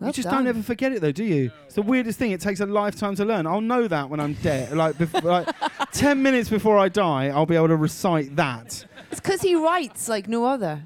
Well 0.00 0.08
you 0.08 0.14
just 0.14 0.26
done. 0.28 0.44
don't 0.44 0.48
ever 0.48 0.62
forget 0.62 0.92
it, 0.92 1.02
though, 1.02 1.12
do 1.12 1.24
you? 1.24 1.52
It's 1.66 1.74
the 1.74 1.82
weirdest 1.82 2.18
thing. 2.18 2.32
It 2.32 2.40
takes 2.40 2.60
a 2.60 2.66
lifetime 2.66 3.14
to 3.16 3.24
learn. 3.24 3.46
I'll 3.46 3.60
know 3.60 3.86
that 3.86 4.08
when 4.08 4.18
I'm 4.18 4.32
dead. 4.34 4.72
like, 4.76 4.96
bef- 4.96 5.22
like 5.22 5.54
ten 5.92 6.22
minutes 6.22 6.48
before 6.48 6.78
I 6.78 6.88
die, 6.88 7.28
I'll 7.28 7.46
be 7.46 7.54
able 7.54 7.68
to 7.68 7.76
recite 7.76 8.34
that. 8.36 8.86
It's 9.10 9.20
because 9.20 9.42
he 9.42 9.54
writes 9.54 10.08
like 10.08 10.26
no 10.26 10.46
other. 10.46 10.82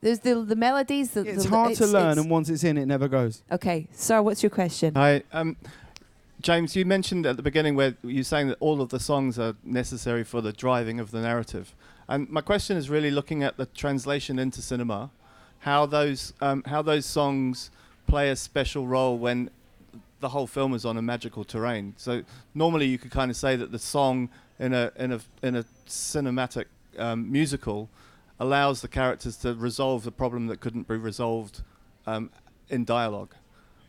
There's 0.00 0.20
the 0.20 0.34
the 0.42 0.56
melodies. 0.56 1.12
The, 1.12 1.20
It's 1.22 1.44
the, 1.44 1.50
hard 1.50 1.74
to 1.76 1.86
learn, 1.86 2.18
and 2.18 2.30
once 2.30 2.48
it's 2.48 2.64
in, 2.64 2.76
it 2.78 2.86
never 2.86 3.06
goes. 3.06 3.42
Okay, 3.52 3.88
sir, 3.92 4.22
what's 4.22 4.42
your 4.42 4.50
question? 4.50 4.94
Hi, 4.94 5.22
um, 5.32 5.56
James. 6.44 6.76
You 6.76 6.84
mentioned 6.84 7.24
at 7.24 7.38
the 7.38 7.42
beginning 7.42 7.74
where 7.74 7.96
you're 8.02 8.22
saying 8.22 8.48
that 8.48 8.58
all 8.60 8.82
of 8.82 8.90
the 8.90 9.00
songs 9.00 9.38
are 9.38 9.56
necessary 9.64 10.22
for 10.24 10.42
the 10.42 10.52
driving 10.52 11.00
of 11.00 11.10
the 11.10 11.22
narrative, 11.22 11.74
and 12.06 12.28
my 12.28 12.42
question 12.42 12.76
is 12.76 12.90
really 12.90 13.10
looking 13.10 13.42
at 13.42 13.56
the 13.56 13.64
translation 13.64 14.38
into 14.38 14.60
cinema, 14.60 15.10
how 15.60 15.86
those 15.86 16.34
um, 16.42 16.62
how 16.66 16.82
those 16.82 17.06
songs 17.06 17.70
play 18.06 18.28
a 18.28 18.36
special 18.36 18.86
role 18.86 19.16
when 19.16 19.48
the 20.20 20.28
whole 20.28 20.46
film 20.46 20.74
is 20.74 20.84
on 20.84 20.98
a 20.98 21.02
magical 21.02 21.44
terrain. 21.44 21.94
So 21.96 22.22
normally 22.54 22.88
you 22.88 22.98
could 22.98 23.10
kind 23.10 23.30
of 23.30 23.38
say 23.38 23.56
that 23.56 23.72
the 23.72 23.78
song 23.78 24.28
in 24.58 24.74
a 24.74 24.92
in 24.96 25.12
a 25.12 25.20
in 25.42 25.56
a 25.56 25.64
cinematic 25.86 26.66
um, 26.98 27.32
musical 27.32 27.88
allows 28.38 28.82
the 28.82 28.88
characters 28.88 29.38
to 29.38 29.54
resolve 29.54 30.04
the 30.04 30.12
problem 30.12 30.48
that 30.48 30.60
couldn't 30.60 30.88
be 30.88 30.96
resolved 30.96 31.62
um, 32.06 32.28
in 32.68 32.84
dialogue. 32.84 33.34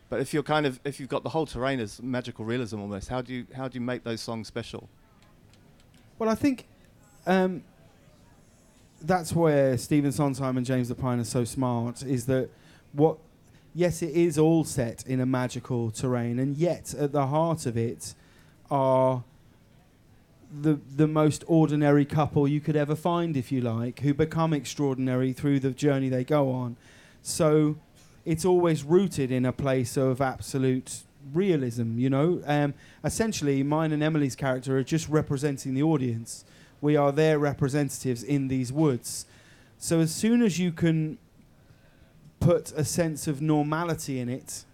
But 0.08 0.20
if 0.20 0.32
you're 0.32 0.42
kind 0.42 0.66
of 0.66 0.78
if 0.84 1.00
you've 1.00 1.08
got 1.08 1.22
the 1.24 1.30
whole 1.30 1.46
terrain 1.46 1.80
as 1.80 2.00
magical 2.00 2.44
realism 2.44 2.80
almost, 2.80 3.08
how 3.08 3.22
do 3.22 3.34
you 3.34 3.46
how 3.54 3.68
do 3.68 3.74
you 3.74 3.80
make 3.80 4.04
those 4.04 4.20
songs 4.20 4.46
special? 4.46 4.88
Well, 6.18 6.28
I 6.28 6.34
think 6.34 6.66
um, 7.26 7.64
that's 9.02 9.32
where 9.32 9.76
Stephen 9.76 10.12
Sondheim 10.12 10.56
and 10.56 10.64
James 10.64 10.90
Lapine 10.90 11.20
are 11.20 11.24
so 11.24 11.44
smart. 11.44 12.02
Is 12.02 12.26
that 12.26 12.48
what? 12.92 13.18
Yes, 13.74 14.00
it 14.00 14.14
is 14.14 14.38
all 14.38 14.64
set 14.64 15.06
in 15.06 15.20
a 15.20 15.26
magical 15.26 15.90
terrain, 15.90 16.38
and 16.38 16.56
yet 16.56 16.94
at 16.94 17.12
the 17.12 17.26
heart 17.26 17.66
of 17.66 17.76
it 17.76 18.14
are 18.70 19.24
the 20.50 20.80
the 20.96 21.08
most 21.08 21.44
ordinary 21.46 22.04
couple 22.04 22.46
you 22.46 22.60
could 22.60 22.76
ever 22.76 22.94
find, 22.94 23.36
if 23.36 23.50
you 23.50 23.60
like, 23.60 24.00
who 24.00 24.14
become 24.14 24.52
extraordinary 24.52 25.32
through 25.32 25.60
the 25.60 25.72
journey 25.72 26.08
they 26.08 26.24
go 26.24 26.50
on. 26.50 26.76
So 27.22 27.76
it's 28.26 28.44
always 28.44 28.82
rooted 28.82 29.30
in 29.30 29.46
a 29.46 29.52
place 29.52 29.96
of 29.96 30.20
absolute 30.20 31.04
realism, 31.32 31.96
you 31.96 32.10
know. 32.10 32.42
Um, 32.44 32.74
essentially, 33.04 33.62
mine 33.62 33.92
and 33.92 34.02
Emily's 34.02 34.34
character 34.34 34.76
are 34.76 34.82
just 34.82 35.08
representing 35.08 35.74
the 35.74 35.84
audience. 35.84 36.44
We 36.80 36.96
are 36.96 37.12
their 37.12 37.38
representatives 37.38 38.22
in 38.24 38.48
these 38.48 38.72
woods. 38.72 39.26
So 39.78 40.00
as 40.00 40.12
soon 40.12 40.42
as 40.42 40.58
you 40.58 40.72
can 40.72 41.18
put 42.40 42.72
a 42.72 42.84
sense 42.84 43.28
of 43.28 43.40
normality 43.40 44.18
in 44.18 44.28
it, 44.28 44.64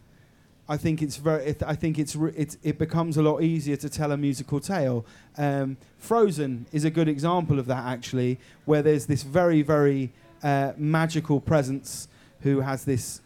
I 0.69 0.79
think 0.79 1.03
it's 1.03 1.17
very. 1.17 1.45
It, 1.45 1.63
I 1.63 1.75
think 1.75 1.99
it's 1.99 2.17
re- 2.17 2.33
it, 2.35 2.57
it 2.63 2.79
becomes 2.79 3.19
a 3.19 3.23
lot 3.23 3.43
easier 3.43 3.77
to 3.77 3.91
tell 3.91 4.13
a 4.13 4.17
musical 4.17 4.61
tale. 4.61 5.05
Um, 5.37 5.77
Frozen 5.99 6.67
is 6.73 6.85
a 6.85 6.91
good 6.91 7.09
example 7.09 7.59
of 7.59 7.67
that, 7.67 7.85
actually, 7.85 8.39
where 8.65 8.81
there's 8.81 9.07
this 9.07 9.25
very 9.25 9.61
very 9.61 10.13
uh, 10.43 10.73
magical 10.79 11.41
presence 11.41 12.09
who 12.41 12.61
has 12.61 12.85
this 12.85 13.21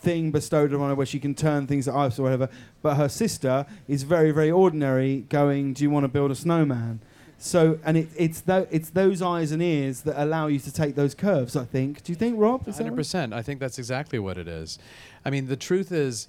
thing 0.00 0.30
bestowed 0.30 0.72
on 0.74 0.88
her 0.88 0.94
where 0.94 1.06
she 1.06 1.18
can 1.20 1.34
turn 1.34 1.66
things 1.66 1.84
to 1.86 1.94
ice 1.94 2.18
or 2.18 2.22
whatever. 2.24 2.48
But 2.82 2.96
her 2.96 3.08
sister 3.08 3.66
is 3.88 4.02
very 4.02 4.30
very 4.30 4.50
ordinary, 4.50 5.26
going, 5.28 5.72
"Do 5.74 5.84
you 5.84 5.90
want 5.90 6.04
to 6.04 6.08
build 6.08 6.30
a 6.30 6.34
snowman?" 6.34 7.00
So, 7.42 7.78
and 7.84 7.96
it, 7.96 8.08
it's 8.16 8.42
tho- 8.42 8.66
it's 8.70 8.90
those 8.90 9.22
eyes 9.22 9.50
and 9.50 9.62
ears 9.62 10.02
that 10.02 10.22
allow 10.22 10.46
you 10.48 10.58
to 10.60 10.72
take 10.72 10.94
those 10.94 11.14
curves. 11.14 11.56
I 11.56 11.64
think. 11.64 12.02
Do 12.02 12.12
you 12.12 12.16
think, 12.16 12.38
Rob? 12.38 12.68
Is 12.68 12.76
that 12.76 12.82
Hundred 12.82 12.90
right? 12.92 12.96
percent. 12.98 13.32
I 13.32 13.42
think 13.42 13.60
that's 13.60 13.78
exactly 13.78 14.18
what 14.18 14.36
it 14.36 14.46
is. 14.46 14.78
I 15.24 15.30
mean, 15.30 15.46
the 15.46 15.56
truth 15.56 15.90
is, 15.90 16.28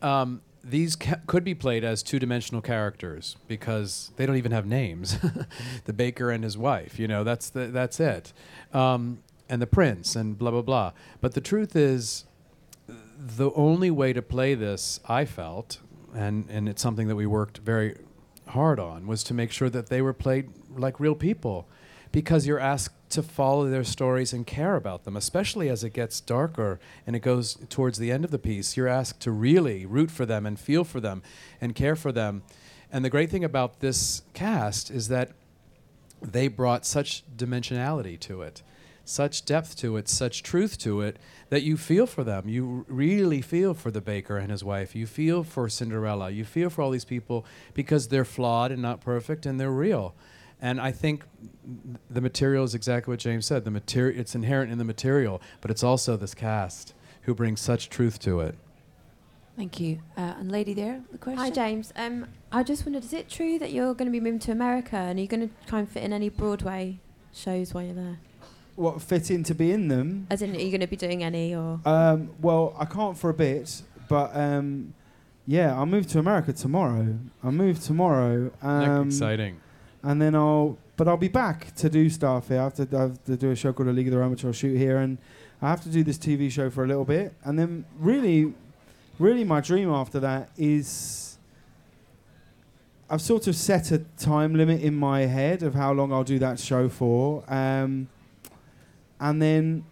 um, 0.00 0.40
these 0.64 0.94
ca- 0.94 1.18
could 1.26 1.42
be 1.42 1.54
played 1.54 1.82
as 1.82 2.02
two-dimensional 2.04 2.62
characters 2.62 3.36
because 3.48 4.12
they 4.16 4.26
don't 4.26 4.36
even 4.36 4.52
have 4.52 4.64
names. 4.66 5.18
the 5.86 5.92
baker 5.92 6.30
and 6.30 6.44
his 6.44 6.56
wife. 6.56 6.98
You 7.00 7.08
know, 7.08 7.24
that's 7.24 7.50
the, 7.50 7.66
that's 7.66 7.98
it. 7.98 8.32
Um, 8.72 9.18
and 9.48 9.60
the 9.60 9.66
prince 9.66 10.14
and 10.16 10.38
blah 10.38 10.50
blah 10.52 10.62
blah. 10.62 10.92
But 11.20 11.34
the 11.34 11.40
truth 11.40 11.74
is, 11.76 12.24
the 13.24 13.52
only 13.52 13.90
way 13.90 14.12
to 14.12 14.22
play 14.22 14.54
this, 14.54 15.00
I 15.08 15.24
felt, 15.24 15.78
and 16.14 16.46
and 16.50 16.68
it's 16.68 16.82
something 16.82 17.08
that 17.08 17.16
we 17.16 17.26
worked 17.26 17.58
very 17.58 17.96
hard 18.48 18.80
on, 18.80 19.06
was 19.06 19.22
to 19.24 19.34
make 19.34 19.52
sure 19.52 19.70
that 19.70 19.88
they 19.88 20.02
were 20.02 20.12
played 20.12 20.50
like 20.76 20.98
real 20.98 21.14
people, 21.14 21.68
because 22.10 22.46
you're 22.46 22.58
asked 22.58 22.94
to 23.10 23.22
follow 23.22 23.68
their 23.68 23.84
stories 23.84 24.32
and 24.32 24.46
care 24.46 24.74
about 24.74 25.04
them, 25.04 25.16
especially 25.16 25.68
as 25.68 25.84
it 25.84 25.90
gets 25.90 26.20
darker 26.20 26.80
and 27.06 27.14
it 27.14 27.20
goes 27.20 27.58
towards 27.68 27.98
the 27.98 28.10
end 28.10 28.24
of 28.24 28.30
the 28.30 28.38
piece. 28.38 28.76
You're 28.76 28.88
asked 28.88 29.20
to 29.20 29.30
really 29.30 29.84
root 29.86 30.10
for 30.10 30.26
them 30.26 30.46
and 30.46 30.58
feel 30.58 30.82
for 30.82 30.98
them 30.98 31.22
and 31.60 31.74
care 31.74 31.94
for 31.94 32.10
them. 32.10 32.42
And 32.90 33.04
the 33.04 33.10
great 33.10 33.30
thing 33.30 33.44
about 33.44 33.80
this 33.80 34.22
cast 34.32 34.90
is 34.90 35.08
that 35.08 35.32
they 36.22 36.48
brought 36.48 36.86
such 36.86 37.22
dimensionality 37.36 38.18
to 38.20 38.42
it, 38.42 38.62
such 39.04 39.44
depth 39.44 39.76
to 39.76 39.96
it, 39.96 40.08
such 40.08 40.42
truth 40.42 40.78
to 40.78 41.00
it 41.00 41.18
that 41.50 41.62
you 41.62 41.76
feel 41.76 42.06
for 42.06 42.24
them. 42.24 42.48
You 42.48 42.84
really 42.88 43.42
feel 43.42 43.74
for 43.74 43.90
the 43.90 44.00
baker 44.00 44.38
and 44.38 44.50
his 44.50 44.64
wife. 44.64 44.94
You 44.94 45.06
feel 45.06 45.42
for 45.42 45.68
Cinderella. 45.68 46.30
You 46.30 46.44
feel 46.44 46.70
for 46.70 46.82
all 46.82 46.90
these 46.90 47.04
people 47.04 47.44
because 47.74 48.08
they're 48.08 48.24
flawed 48.24 48.70
and 48.70 48.80
not 48.80 49.00
perfect 49.00 49.46
and 49.46 49.60
they're 49.60 49.70
real. 49.70 50.14
And 50.60 50.80
I 50.80 50.92
think 50.92 51.24
the 52.08 52.20
material 52.20 52.62
is 52.62 52.74
exactly 52.74 53.10
what 53.12 53.18
James 53.18 53.46
said. 53.46 53.64
The 53.64 53.70
material 53.70 54.20
it's 54.20 54.34
inherent 54.34 54.70
in 54.70 54.78
the 54.78 54.84
material, 54.84 55.42
but 55.60 55.70
it's 55.70 55.82
also 55.82 56.16
this 56.16 56.34
cast 56.34 56.94
who 57.22 57.34
brings 57.34 57.60
such 57.60 57.90
truth 57.90 58.20
to 58.20 58.40
it. 58.40 58.54
Thank 59.56 59.80
you. 59.80 59.98
Uh, 60.16 60.34
and 60.38 60.50
lady 60.50 60.72
there, 60.72 61.02
the 61.10 61.18
question. 61.18 61.38
Hi, 61.38 61.50
James. 61.50 61.92
Um, 61.96 62.26
I 62.50 62.62
just 62.62 62.86
wondered, 62.86 63.04
is 63.04 63.12
it 63.12 63.28
true 63.28 63.58
that 63.58 63.72
you're 63.72 63.92
going 63.92 64.06
to 64.06 64.12
be 64.12 64.20
moving 64.20 64.38
to 64.40 64.52
America 64.52 64.96
and 64.96 65.18
are 65.18 65.22
you 65.22 65.28
going 65.28 65.48
to 65.48 65.54
try 65.66 65.80
and 65.80 65.90
fit 65.90 66.04
in 66.04 66.12
any 66.12 66.28
Broadway 66.28 67.00
shows 67.34 67.74
while 67.74 67.84
you're 67.84 67.94
there? 67.94 68.18
What 68.76 69.02
fit 69.02 69.30
in 69.30 69.42
to 69.44 69.54
be 69.54 69.72
in 69.72 69.88
them. 69.88 70.26
As 70.30 70.42
in, 70.42 70.54
are 70.54 70.58
you 70.58 70.70
going 70.70 70.80
to 70.80 70.86
be 70.86 70.96
doing 70.96 71.22
any 71.22 71.54
or? 71.54 71.80
Um, 71.84 72.30
well, 72.40 72.74
I 72.78 72.84
can't 72.84 73.16
for 73.16 73.30
a 73.30 73.34
bit, 73.34 73.82
but 74.08 74.34
um, 74.34 74.94
yeah, 75.46 75.74
I'll 75.74 75.86
move 75.86 76.06
to 76.08 76.18
America 76.18 76.52
tomorrow. 76.52 77.18
I'll 77.42 77.52
move 77.52 77.80
tomorrow. 77.80 78.50
Um, 78.62 79.08
exciting. 79.08 79.60
And 80.02 80.20
then 80.20 80.34
I'll, 80.34 80.78
but 80.96 81.08
I'll 81.08 81.16
be 81.16 81.28
back 81.28 81.74
to 81.76 81.88
do 81.88 82.08
stuff 82.10 82.48
here. 82.48 82.60
I 82.60 82.64
have 82.64 82.74
to, 82.74 82.88
I 82.96 83.00
have 83.02 83.24
to 83.24 83.36
do 83.36 83.50
a 83.50 83.56
show 83.56 83.72
called 83.72 83.88
A 83.88 83.92
League 83.92 84.08
of 84.08 84.12
Their 84.12 84.22
Own, 84.22 84.30
which 84.30 84.44
I'll 84.44 84.52
shoot 84.52 84.76
here, 84.76 84.98
and 84.98 85.18
I 85.60 85.68
have 85.68 85.82
to 85.82 85.88
do 85.88 86.02
this 86.02 86.18
TV 86.18 86.50
show 86.50 86.70
for 86.70 86.84
a 86.84 86.86
little 86.86 87.04
bit, 87.04 87.34
and 87.44 87.58
then 87.58 87.84
really, 87.98 88.52
really, 89.18 89.44
my 89.44 89.60
dream 89.60 89.90
after 89.90 90.18
that 90.20 90.50
is. 90.56 91.28
I've 93.08 93.20
sort 93.20 93.46
of 93.46 93.54
set 93.54 93.90
a 93.90 93.98
time 94.16 94.54
limit 94.54 94.80
in 94.80 94.94
my 94.94 95.26
head 95.26 95.62
of 95.62 95.74
how 95.74 95.92
long 95.92 96.14
I'll 96.14 96.24
do 96.24 96.38
that 96.38 96.58
show 96.58 96.88
for. 96.88 97.44
Um, 97.46 98.08
and 99.22 99.40
then 99.40 99.84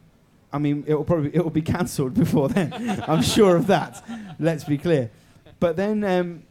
I 0.52 0.58
mean 0.58 0.84
it'll 0.86 1.04
probably 1.04 1.30
it'll 1.34 1.50
be 1.50 1.62
cancelled 1.62 2.14
before 2.24 2.48
then. 2.48 2.72
I'm 3.06 3.22
sure 3.22 3.56
of 3.56 3.66
that. 3.68 4.04
Let's 4.38 4.64
be 4.64 4.76
clear. 4.76 5.10
But 5.58 5.76
then 5.76 6.04
um, 6.04 6.42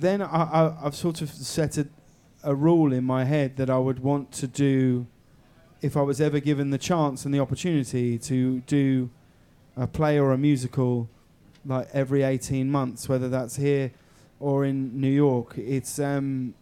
then 0.00 0.22
I, 0.22 0.74
I've 0.82 0.96
sort 0.96 1.20
of 1.20 1.30
set 1.30 1.78
a, 1.78 1.86
a 2.42 2.54
rule 2.54 2.92
in 2.92 3.04
my 3.04 3.24
head 3.24 3.56
that 3.58 3.70
I 3.70 3.78
would 3.78 4.00
want 4.00 4.32
to 4.32 4.46
do 4.46 5.06
if 5.82 5.96
I 5.96 6.02
was 6.02 6.20
ever 6.20 6.40
given 6.40 6.70
the 6.70 6.78
chance 6.78 7.26
and 7.26 7.34
the 7.34 7.40
opportunity 7.40 8.18
to 8.18 8.60
do 8.60 9.10
a 9.76 9.86
play 9.86 10.18
or 10.18 10.32
a 10.32 10.38
musical 10.38 11.08
like 11.66 11.88
every 11.92 12.22
18 12.22 12.70
months, 12.70 13.08
whether 13.08 13.28
that's 13.28 13.56
here 13.56 13.90
or 14.40 14.64
in 14.64 15.00
New 15.00 15.10
York. 15.10 15.58
It's 15.58 15.98
um, 15.98 16.54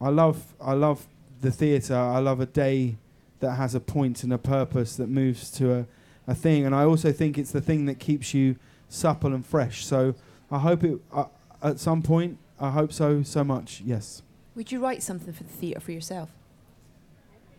I 0.00 0.08
love 0.08 0.54
I 0.60 0.72
love 0.72 1.06
the 1.40 1.50
theatre. 1.50 1.96
I 1.96 2.18
love 2.18 2.40
a 2.40 2.46
day 2.46 2.96
that 3.40 3.52
has 3.52 3.74
a 3.74 3.80
point 3.80 4.24
and 4.24 4.32
a 4.32 4.38
purpose 4.38 4.96
that 4.96 5.08
moves 5.08 5.50
to 5.52 5.72
a, 5.72 5.86
a 6.26 6.34
thing. 6.34 6.66
And 6.66 6.74
I 6.74 6.84
also 6.84 7.12
think 7.12 7.38
it's 7.38 7.52
the 7.52 7.60
thing 7.60 7.86
that 7.86 7.98
keeps 7.98 8.34
you 8.34 8.56
supple 8.88 9.34
and 9.34 9.44
fresh. 9.44 9.84
So 9.84 10.14
I 10.50 10.58
hope 10.58 10.84
it 10.84 10.98
uh, 11.12 11.26
at 11.62 11.78
some 11.78 12.02
point. 12.02 12.38
I 12.60 12.70
hope 12.70 12.92
so 12.92 13.22
so 13.22 13.44
much. 13.44 13.82
Yes. 13.84 14.22
Would 14.54 14.72
you 14.72 14.80
write 14.80 15.02
something 15.02 15.32
for 15.32 15.44
the 15.44 15.52
theatre 15.52 15.80
for 15.80 15.92
yourself? 15.92 16.30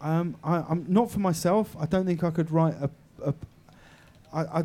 Um, 0.02 0.36
I, 0.44 0.64
I'm 0.70 0.86
not 0.88 1.12
for 1.12 1.20
myself. 1.20 1.76
I 1.80 1.86
don't 1.86 2.06
think 2.06 2.24
I 2.24 2.32
could 2.32 2.52
write 2.52 2.76
a. 2.82 2.90
a 3.24 3.34
I, 4.34 4.60
I 4.60 4.64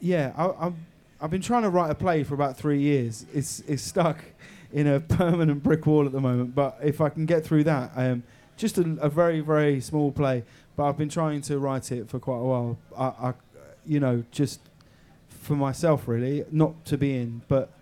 yeah, 0.00 0.32
I, 0.36 0.66
I'm, 0.66 0.86
I've 1.20 1.30
been 1.30 1.42
trying 1.42 1.62
to 1.62 1.70
write 1.70 1.90
a 1.90 1.94
play 1.94 2.24
for 2.24 2.34
about 2.34 2.56
three 2.56 2.80
years. 2.80 3.26
It's 3.32 3.60
it's 3.68 3.82
stuck 3.82 4.18
in 4.72 4.86
a 4.86 5.00
permanent 5.18 5.62
brick 5.62 5.86
wall 5.86 6.06
at 6.06 6.12
the 6.12 6.20
moment. 6.20 6.54
But 6.54 6.78
if 6.82 7.00
I 7.00 7.08
can 7.10 7.26
get 7.26 7.44
through 7.44 7.64
that, 7.64 7.92
um, 7.94 8.22
just 8.60 8.78
a, 8.78 8.96
a 9.00 9.08
very 9.08 9.40
very 9.40 9.80
small 9.80 10.12
play. 10.12 10.44
But 10.76 10.84
I've 10.84 10.98
been 10.98 11.08
trying 11.08 11.40
to 11.42 11.58
write 11.58 11.90
it 11.90 12.08
for 12.08 12.18
quite 12.18 12.38
a 12.38 12.44
while. 12.44 12.78
I, 12.96 13.04
I 13.04 13.34
you 13.84 13.98
know, 13.98 14.24
just 14.30 14.60
for 15.28 15.56
myself 15.56 16.06
really, 16.06 16.44
not 16.52 16.84
to 16.86 16.96
be 16.96 17.16
in, 17.16 17.42
but 17.48 17.72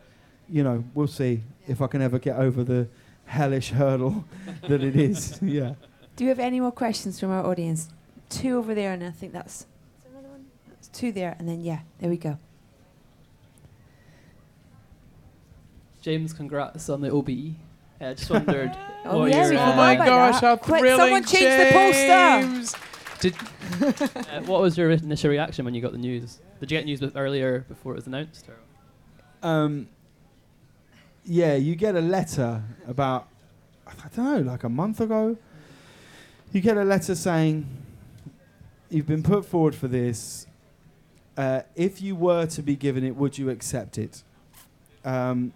you 0.48 0.62
know, 0.62 0.84
we'll 0.94 1.06
see 1.06 1.42
if 1.66 1.82
I 1.82 1.86
can 1.86 2.00
ever 2.00 2.18
get 2.18 2.36
over 2.36 2.64
the 2.64 2.88
hellish 3.26 3.70
hurdle 3.70 4.24
that 4.68 4.82
it 4.82 4.96
is. 4.96 5.38
Yeah. 5.42 5.74
Do 6.16 6.24
you 6.24 6.30
have 6.30 6.40
any 6.40 6.58
more 6.58 6.72
questions 6.72 7.20
from 7.20 7.30
our 7.30 7.46
audience? 7.46 7.90
Two 8.28 8.58
over 8.58 8.74
there, 8.74 8.92
and 8.92 9.04
I 9.04 9.10
think 9.10 9.32
that's. 9.32 9.66
That's 10.68 10.88
two 10.88 11.12
there, 11.12 11.36
and 11.38 11.48
then 11.48 11.60
yeah, 11.60 11.80
there 12.00 12.10
we 12.10 12.16
go. 12.16 12.38
James, 16.02 16.32
congrats 16.32 16.88
on 16.88 17.00
the 17.02 17.10
OBE. 17.10 17.54
I 18.00 18.14
just 18.14 18.30
wondered. 18.30 18.76
Oh, 19.04 19.20
what 19.20 19.30
yeah, 19.30 19.44
we 19.44 19.48
forgot 19.50 19.72
Oh 19.72 19.76
my 19.76 19.92
about 19.94 20.06
gosh, 20.06 20.40
that. 20.40 20.46
how 20.46 20.56
Quick, 20.56 20.84
someone 20.84 21.22
thrilling, 21.22 21.24
change 21.24 21.72
the 22.52 22.72
poster. 22.72 22.78
Did, 23.20 23.34
uh, 24.28 24.42
what 24.42 24.60
was 24.60 24.76
your 24.76 24.90
initial 24.90 25.30
reaction 25.30 25.64
when 25.64 25.72
you 25.72 25.80
got 25.80 25.92
the 25.92 25.98
news? 25.98 26.40
Did 26.60 26.70
you 26.70 26.76
get 26.76 26.84
news 26.84 27.00
bit 27.00 27.12
earlier 27.14 27.60
before 27.68 27.92
it 27.92 27.96
was 27.96 28.06
announced? 28.06 28.46
Or? 28.48 29.48
Um, 29.48 29.88
yeah, 31.24 31.54
you 31.54 31.74
get 31.74 31.94
a 31.94 32.02
letter 32.02 32.62
about, 32.86 33.28
I 33.86 33.92
don't 34.14 34.44
know, 34.44 34.52
like 34.52 34.64
a 34.64 34.68
month 34.68 35.00
ago. 35.00 35.38
You 36.52 36.60
get 36.60 36.76
a 36.76 36.84
letter 36.84 37.14
saying, 37.14 37.66
You've 38.90 39.06
been 39.06 39.22
put 39.22 39.46
forward 39.46 39.74
for 39.74 39.88
this. 39.88 40.46
Uh, 41.36 41.62
if 41.76 42.02
you 42.02 42.14
were 42.16 42.46
to 42.46 42.62
be 42.62 42.74
given 42.76 43.04
it, 43.04 43.16
would 43.16 43.38
you 43.38 43.48
accept 43.48 43.96
it? 43.96 44.22
Um, 45.04 45.52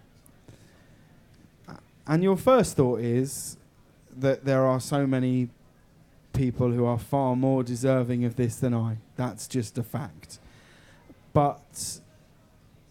and 2.07 2.23
your 2.23 2.37
first 2.37 2.75
thought 2.75 2.99
is 2.99 3.57
that 4.17 4.45
there 4.45 4.65
are 4.65 4.79
so 4.79 5.07
many 5.07 5.49
people 6.33 6.71
who 6.71 6.85
are 6.85 6.97
far 6.97 7.35
more 7.35 7.63
deserving 7.63 8.25
of 8.25 8.35
this 8.35 8.55
than 8.57 8.73
I. 8.73 8.97
That's 9.15 9.47
just 9.47 9.77
a 9.77 9.83
fact. 9.83 10.39
But, 11.31 11.99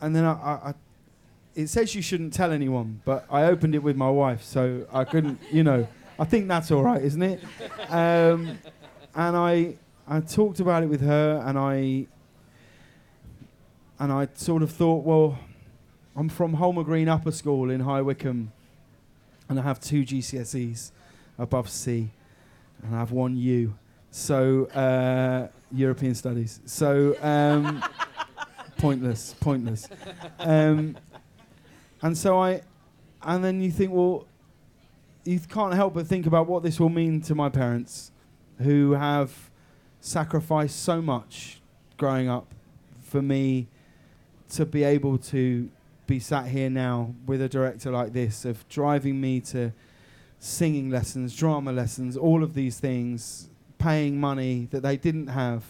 and 0.00 0.16
then 0.16 0.24
I, 0.24 0.32
I, 0.32 0.68
I 0.70 0.74
it 1.54 1.68
says 1.68 1.94
you 1.94 2.02
shouldn't 2.02 2.32
tell 2.32 2.50
anyone, 2.52 3.02
but 3.04 3.26
I 3.30 3.44
opened 3.44 3.74
it 3.74 3.82
with 3.82 3.96
my 3.96 4.08
wife, 4.08 4.42
so 4.42 4.86
I 4.92 5.04
couldn't, 5.04 5.38
you 5.52 5.62
know. 5.62 5.86
I 6.18 6.24
think 6.24 6.46
that's 6.48 6.70
all 6.70 6.82
right, 6.82 7.02
isn't 7.02 7.22
it? 7.22 7.42
Um, 7.88 8.58
and 9.14 9.36
I, 9.36 9.76
I 10.06 10.20
talked 10.20 10.60
about 10.60 10.82
it 10.82 10.86
with 10.86 11.00
her, 11.00 11.42
and 11.44 11.58
I, 11.58 12.06
and 13.98 14.12
I 14.12 14.28
sort 14.34 14.62
of 14.62 14.70
thought, 14.70 15.04
well, 15.04 15.38
I'm 16.14 16.28
from 16.28 16.54
Holmer 16.54 16.84
Green 16.84 17.08
Upper 17.08 17.32
School 17.32 17.70
in 17.70 17.80
High 17.80 18.02
Wycombe, 18.02 18.52
and 19.48 19.58
I 19.58 19.62
have 19.62 19.80
two 19.80 20.02
GCSEs 20.02 20.90
above 21.38 21.68
C, 21.68 22.10
and 22.82 22.94
I 22.94 22.98
have 22.98 23.12
one 23.12 23.36
U, 23.36 23.74
so 24.10 24.66
uh, 24.66 25.48
European 25.70 26.14
Studies. 26.14 26.60
So 26.66 27.16
um, 27.22 27.82
pointless, 28.78 29.34
pointless. 29.40 29.88
Um, 30.38 30.96
and 32.02 32.16
so 32.16 32.38
I, 32.38 32.62
and 33.22 33.44
then 33.44 33.60
you 33.60 33.70
think, 33.70 33.92
well, 33.92 34.26
you 35.24 35.38
can't 35.40 35.74
help 35.74 35.94
but 35.94 36.06
think 36.06 36.26
about 36.26 36.46
what 36.46 36.62
this 36.62 36.80
will 36.80 36.88
mean 36.88 37.20
to 37.22 37.34
my 37.34 37.48
parents, 37.48 38.10
who 38.58 38.92
have 38.92 39.50
sacrificed 40.00 40.82
so 40.82 41.00
much 41.00 41.60
growing 41.96 42.28
up 42.28 42.52
for 43.00 43.22
me 43.22 43.68
to 44.50 44.66
be 44.66 44.82
able 44.82 45.16
to 45.16 45.70
be 46.12 46.20
sat 46.20 46.46
here 46.46 46.68
now 46.68 47.14
with 47.24 47.40
a 47.40 47.48
director 47.48 47.90
like 47.90 48.12
this, 48.12 48.44
of 48.44 48.68
driving 48.68 49.18
me 49.18 49.40
to 49.40 49.72
singing 50.38 50.90
lessons, 50.90 51.34
drama 51.34 51.72
lessons, 51.72 52.18
all 52.18 52.42
of 52.42 52.52
these 52.52 52.78
things, 52.78 53.48
paying 53.78 54.20
money 54.20 54.68
that 54.72 54.82
they 54.82 54.98
didn't 54.98 55.28
have, 55.28 55.64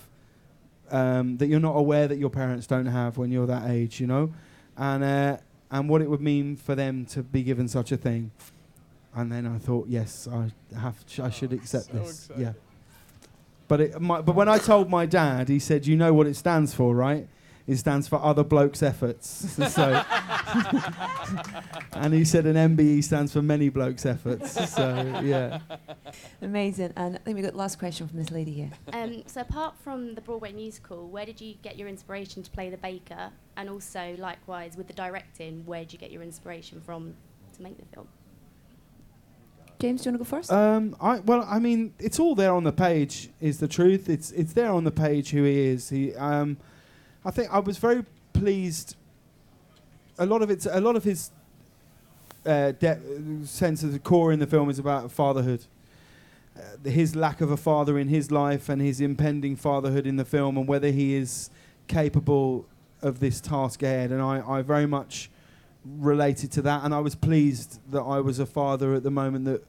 um, 0.90 1.36
that 1.36 1.46
you're 1.46 1.60
not 1.60 1.76
aware 1.76 2.08
that 2.08 2.18
your 2.18 2.28
parents 2.28 2.66
don't 2.66 2.86
have 2.86 3.18
when 3.18 3.30
you're 3.30 3.46
that 3.46 3.70
age, 3.70 4.00
you 4.00 4.08
know, 4.08 4.32
and 4.76 5.04
uh, 5.04 5.36
and 5.70 5.88
what 5.88 6.02
it 6.02 6.10
would 6.10 6.20
mean 6.20 6.56
for 6.56 6.74
them 6.74 7.06
to 7.06 7.22
be 7.22 7.44
given 7.44 7.68
such 7.68 7.92
a 7.92 7.96
thing. 7.96 8.32
And 9.14 9.30
then 9.30 9.46
I 9.46 9.58
thought, 9.58 9.86
yes, 9.86 10.26
I 10.26 10.50
have, 10.76 10.96
sh- 11.06 11.20
I 11.20 11.30
should 11.30 11.52
accept 11.52 11.84
so 11.84 11.92
this. 11.92 12.26
exciting. 12.26 12.42
Yeah. 12.42 12.52
But 13.68 13.80
it, 13.80 14.00
my, 14.00 14.20
but 14.20 14.34
when 14.34 14.48
I 14.48 14.58
told 14.58 14.90
my 14.90 15.06
dad, 15.06 15.48
he 15.48 15.60
said, 15.60 15.86
"You 15.86 15.96
know 15.96 16.12
what 16.12 16.26
it 16.26 16.34
stands 16.34 16.74
for, 16.74 16.96
right? 16.96 17.28
It 17.66 17.76
stands 17.76 18.08
for 18.08 18.22
other 18.22 18.44
blokes' 18.44 18.82
efforts." 18.82 19.28
so, 19.72 20.04
and 21.92 22.14
he 22.14 22.24
said 22.24 22.46
an 22.46 22.76
MBE 22.76 23.04
stands 23.04 23.32
for 23.32 23.42
many 23.42 23.68
blokes' 23.68 24.06
efforts. 24.06 24.52
So 24.72 25.20
yeah. 25.22 25.60
Amazing. 26.40 26.92
And 26.96 27.16
I 27.16 27.18
think 27.18 27.36
we've 27.36 27.44
got 27.44 27.52
the 27.52 27.58
last 27.58 27.78
question 27.78 28.08
from 28.08 28.18
this 28.18 28.30
lady 28.30 28.52
here. 28.52 28.70
Um, 28.92 29.22
so 29.26 29.40
apart 29.40 29.74
from 29.82 30.14
the 30.14 30.20
Broadway 30.20 30.52
musical, 30.52 31.08
where 31.08 31.26
did 31.26 31.40
you 31.40 31.54
get 31.62 31.76
your 31.76 31.88
inspiration 31.88 32.42
to 32.42 32.50
play 32.50 32.70
the 32.70 32.76
baker? 32.76 33.30
And 33.56 33.68
also, 33.68 34.16
likewise, 34.18 34.76
with 34.76 34.86
the 34.86 34.94
directing, 34.94 35.64
where 35.66 35.80
did 35.80 35.92
you 35.92 35.98
get 35.98 36.10
your 36.10 36.22
inspiration 36.22 36.80
from 36.80 37.14
to 37.54 37.62
make 37.62 37.78
the 37.78 37.84
film? 37.86 38.08
James, 39.78 40.02
do 40.02 40.10
you 40.10 40.12
want 40.12 40.24
to 40.24 40.30
go 40.30 40.36
first? 40.36 40.52
Um, 40.52 40.96
I 41.00 41.18
well, 41.18 41.44
I 41.48 41.58
mean, 41.58 41.92
it's 41.98 42.20
all 42.20 42.36
there 42.36 42.54
on 42.54 42.62
the 42.62 42.72
page. 42.72 43.30
Is 43.40 43.58
the 43.58 43.66
truth? 43.66 44.08
It's 44.08 44.30
it's 44.30 44.52
there 44.52 44.70
on 44.70 44.84
the 44.84 44.92
page 44.92 45.30
who 45.30 45.42
he 45.42 45.58
is. 45.58 45.88
He, 45.88 46.14
um, 46.14 46.56
I 47.24 47.30
think 47.30 47.50
I 47.52 47.60
was 47.60 47.78
very 47.78 48.04
pleased. 48.32 48.96
A 50.18 50.26
lot 50.26 50.42
of 50.42 50.50
it's 50.50 50.66
a 50.66 50.80
lot 50.80 50.96
of 50.96 51.04
his 51.04 51.30
uh, 52.44 52.72
de- 52.72 53.00
sense 53.44 53.82
of 53.82 53.92
the 53.92 53.98
core 53.98 54.32
in 54.32 54.40
the 54.40 54.46
film 54.46 54.68
is 54.68 54.78
about 54.78 55.10
fatherhood. 55.10 55.64
Uh, 56.56 56.90
his 56.90 57.16
lack 57.16 57.40
of 57.40 57.50
a 57.50 57.56
father 57.56 57.98
in 57.98 58.08
his 58.08 58.30
life 58.30 58.68
and 58.68 58.82
his 58.82 59.00
impending 59.00 59.56
fatherhood 59.56 60.06
in 60.06 60.16
the 60.16 60.24
film, 60.24 60.56
and 60.56 60.66
whether 60.66 60.90
he 60.90 61.14
is 61.14 61.50
capable 61.86 62.66
of 63.00 63.20
this 63.20 63.40
task 63.40 63.82
ahead. 63.82 64.10
And 64.10 64.20
I, 64.20 64.42
I 64.46 64.62
very 64.62 64.86
much 64.86 65.30
related 65.84 66.52
to 66.52 66.62
that, 66.62 66.84
and 66.84 66.92
I 66.94 67.00
was 67.00 67.14
pleased 67.14 67.80
that 67.90 68.02
I 68.02 68.20
was 68.20 68.38
a 68.38 68.46
father 68.46 68.94
at 68.94 69.02
the 69.02 69.10
moment 69.10 69.44
that 69.46 69.64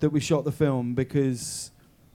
that 0.00 0.10
we 0.10 0.20
shot 0.20 0.44
the 0.44 0.52
film 0.52 0.94
because 0.94 1.70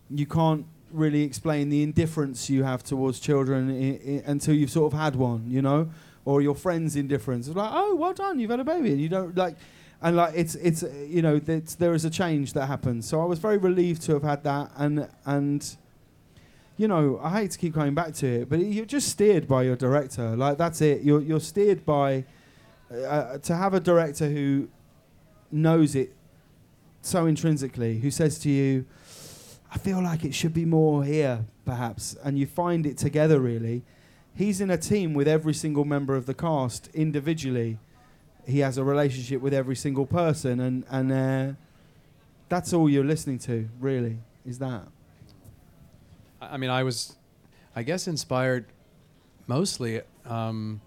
you 0.10 0.26
can't 0.26 0.66
really 0.94 1.24
explain 1.24 1.70
the 1.70 1.84
indifference 1.84 2.50
you 2.50 2.64
have 2.64 2.84
towards 2.84 3.20
children 3.20 3.70
I- 3.70 4.00
I- 4.10 4.24
until 4.32 4.54
you've 4.56 4.72
sort 4.72 4.94
of 4.94 5.00
had 5.00 5.16
one, 5.16 5.46
you 5.48 5.62
know, 5.62 5.90
or 6.26 6.42
your 6.42 6.56
friend's 6.56 6.96
indifference. 6.96 7.48
It's 7.48 7.56
like, 7.56 7.72
oh, 7.74 7.96
well 7.96 8.14
done, 8.14 8.40
you've 8.40 8.52
had 8.52 8.60
a 8.60 8.64
baby, 8.64 8.92
and 8.92 9.02
you 9.02 9.10
don't 9.10 9.36
like. 9.36 9.56
and 10.04 10.16
like 10.16 10.34
it's 10.36 10.56
it's 10.56 10.82
uh, 10.84 10.90
you 11.08 11.22
know 11.22 11.40
it's, 11.46 11.76
there 11.76 11.94
is 11.94 12.06
a 12.06 12.10
change 12.10 12.54
that 12.54 12.66
happens. 12.66 13.08
So 13.08 13.22
I 13.22 13.26
was 13.26 13.38
very 13.40 13.58
relieved 13.58 14.02
to 14.04 14.14
have 14.14 14.24
had 14.24 14.44
that, 14.44 14.72
and 14.78 15.08
and 15.26 15.78
you 16.78 16.88
know 16.88 17.20
I 17.24 17.30
hate 17.42 17.52
to 17.52 17.58
keep 17.60 17.74
coming 17.76 17.94
back 17.94 18.14
to 18.16 18.28
it, 18.28 18.50
but 18.50 18.60
you're 18.60 18.86
just 18.86 19.10
steered 19.10 19.48
by 19.48 19.62
your 19.64 19.76
director. 19.76 20.36
Like 20.36 20.58
that's 20.58 20.82
it. 20.82 21.04
You're 21.04 21.22
you're 21.22 21.40
steered 21.40 21.86
by 21.86 22.26
uh, 22.92 23.38
to 23.40 23.56
have 23.56 23.74
a 23.76 23.80
director 23.80 24.28
who 24.30 24.70
knows 25.52 25.96
it 25.96 26.14
so 27.04 27.26
intrinsically, 27.26 28.00
who 28.00 28.10
says 28.12 28.38
to 28.40 28.50
you, 28.50 28.86
"I 29.72 29.78
feel 29.78 30.04
like 30.04 30.26
it 30.26 30.36
should 30.36 30.54
be 30.54 30.66
more 30.66 31.04
here, 31.04 31.46
perhaps," 31.66 32.16
and 32.24 32.38
you 32.38 32.46
find 32.46 32.86
it 32.86 32.98
together. 32.98 33.40
Really, 33.40 33.84
he's 34.36 34.62
in 34.62 34.70
a 34.70 34.78
team 34.78 35.14
with 35.14 35.28
every 35.28 35.54
single 35.54 35.86
member 35.86 36.16
of 36.16 36.26
the 36.26 36.34
cast 36.34 36.90
individually 36.94 37.80
he 38.46 38.60
has 38.60 38.78
a 38.78 38.84
relationship 38.84 39.42
with 39.42 39.54
every 39.54 39.76
single 39.76 40.06
person, 40.06 40.60
and 40.60 40.86
and 40.90 41.12
uh, 41.12 41.54
that's 42.50 42.74
all 42.74 42.90
you're 42.90 43.04
listening 43.04 43.40
to, 43.40 43.70
really, 43.80 44.18
is 44.46 44.60
that. 44.60 44.88
I 46.42 46.58
mean, 46.58 46.70
I 46.70 46.84
was, 46.84 47.16
I 47.76 47.84
guess, 47.84 48.08
inspired 48.08 48.66
mostly 49.48 50.02
um, 50.26 50.82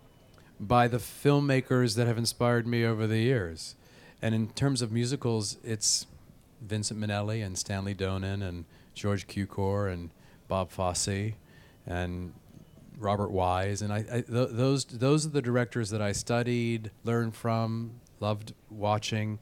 by 0.59 0.89
the 0.89 0.99
filmmakers 0.99 1.95
that 1.97 2.07
have 2.07 2.19
inspired 2.19 2.67
me 2.67 2.85
over 2.85 3.07
the 3.07 3.19
years. 3.19 3.77
And 4.21 4.35
in 4.35 4.49
terms 4.49 4.83
of 4.83 4.91
musicals, 4.91 5.59
it's 5.63 6.07
Vincent 6.67 6.99
Minnelli 6.99 7.45
and 7.45 7.57
Stanley 7.57 7.95
Donen 7.95 8.43
and 8.43 8.65
George 8.95 9.27
Cukor 9.27 9.93
and 9.93 10.11
Bob 10.49 10.71
Fosse 10.71 11.35
and 11.87 12.33
Robert 12.99 13.31
Wise. 13.31 13.83
And 13.83 13.93
I, 13.93 13.99
I 13.99 14.21
th- 14.21 14.27
those 14.29 14.85
those 14.85 15.27
are 15.27 15.31
the 15.31 15.43
directors 15.43 15.91
that 15.91 16.01
I 16.03 16.13
studied, 16.13 16.91
learned 17.03 17.35
from, 17.35 18.01
loved 18.21 18.55
watching, 18.71 19.39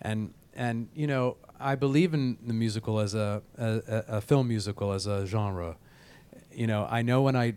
and 0.00 0.32
and 0.54 0.88
you 0.94 1.06
know 1.06 1.36
I 1.58 1.74
believe 1.74 2.14
in 2.14 2.38
the 2.44 2.54
musical 2.54 3.00
as 3.00 3.14
a 3.14 3.42
a, 3.58 3.82
a 3.86 4.04
a 4.16 4.20
film 4.20 4.48
musical 4.48 4.92
as 4.92 5.06
a 5.06 5.26
genre. 5.26 5.76
You 6.52 6.66
know 6.66 6.86
I 6.90 7.02
know 7.02 7.22
when 7.22 7.36
I 7.36 7.54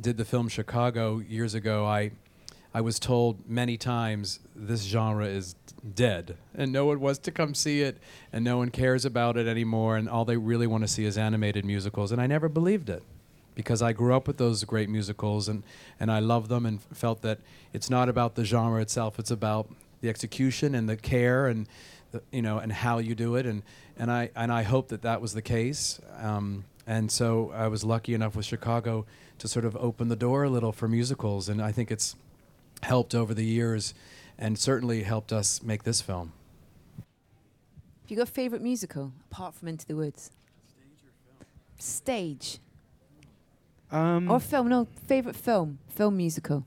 did 0.00 0.16
the 0.16 0.24
film 0.24 0.48
Chicago 0.48 1.18
years 1.18 1.54
ago, 1.54 1.86
I 1.86 2.12
I 2.72 2.80
was 2.80 2.98
told 2.98 3.48
many 3.48 3.76
times 3.76 4.40
this 4.54 4.82
genre 4.82 5.26
is 5.26 5.54
dead. 5.94 6.36
And 6.54 6.72
no 6.72 6.84
one 6.86 7.00
wants 7.00 7.18
to 7.20 7.30
come 7.30 7.54
see 7.54 7.80
it 7.82 7.98
and 8.32 8.44
no 8.44 8.58
one 8.58 8.70
cares 8.70 9.04
about 9.04 9.36
it 9.36 9.46
anymore 9.46 9.96
and 9.96 10.08
all 10.08 10.24
they 10.24 10.36
really 10.36 10.66
want 10.66 10.84
to 10.84 10.88
see 10.88 11.04
is 11.04 11.18
animated 11.18 11.64
musicals 11.64 12.12
and 12.12 12.20
I 12.20 12.26
never 12.26 12.48
believed 12.48 12.90
it 12.90 13.02
because 13.54 13.82
I 13.82 13.92
grew 13.92 14.14
up 14.14 14.26
with 14.26 14.36
those 14.36 14.62
great 14.64 14.88
musicals 14.88 15.48
and, 15.48 15.62
and 15.98 16.12
I 16.12 16.20
love 16.20 16.48
them 16.48 16.66
and 16.66 16.80
felt 16.94 17.22
that 17.22 17.38
it's 17.72 17.90
not 17.90 18.08
about 18.08 18.34
the 18.34 18.44
genre 18.44 18.80
itself 18.80 19.18
it's 19.18 19.30
about 19.30 19.68
the 20.00 20.08
execution 20.08 20.74
and 20.74 20.88
the 20.88 20.96
care 20.96 21.46
and 21.46 21.66
the, 22.12 22.22
you 22.30 22.42
know 22.42 22.58
and 22.58 22.72
how 22.72 22.98
you 22.98 23.14
do 23.14 23.36
it 23.36 23.46
and 23.46 23.62
and 23.98 24.10
I 24.10 24.30
and 24.34 24.50
I 24.50 24.62
hope 24.62 24.88
that 24.88 25.02
that 25.02 25.20
was 25.20 25.34
the 25.34 25.42
case. 25.42 26.00
Um, 26.20 26.64
and 26.86 27.10
so 27.10 27.52
I 27.54 27.68
was 27.68 27.84
lucky 27.84 28.14
enough 28.14 28.34
with 28.34 28.46
Chicago 28.46 29.04
to 29.38 29.46
sort 29.46 29.64
of 29.64 29.76
open 29.76 30.08
the 30.08 30.16
door 30.16 30.44
a 30.44 30.50
little 30.50 30.72
for 30.72 30.88
musicals 30.88 31.48
and 31.48 31.62
I 31.62 31.70
think 31.72 31.90
it's 31.90 32.16
helped 32.82 33.14
over 33.14 33.34
the 33.34 33.44
years 33.44 33.94
and 34.38 34.58
certainly 34.58 35.02
helped 35.02 35.32
us 35.32 35.62
make 35.62 35.82
this 35.84 36.00
film. 36.00 36.32
Have 38.02 38.10
you 38.10 38.16
got 38.16 38.28
a 38.28 38.32
favourite 38.32 38.62
musical 38.62 39.12
apart 39.30 39.54
from 39.54 39.68
Into 39.68 39.86
the 39.86 39.94
Woods? 39.94 40.30
Stage. 41.78 42.58
Um, 43.90 44.30
or 44.30 44.40
film? 44.40 44.68
No, 44.68 44.86
favourite 45.06 45.36
film. 45.36 45.78
Film 45.88 46.16
musical. 46.16 46.66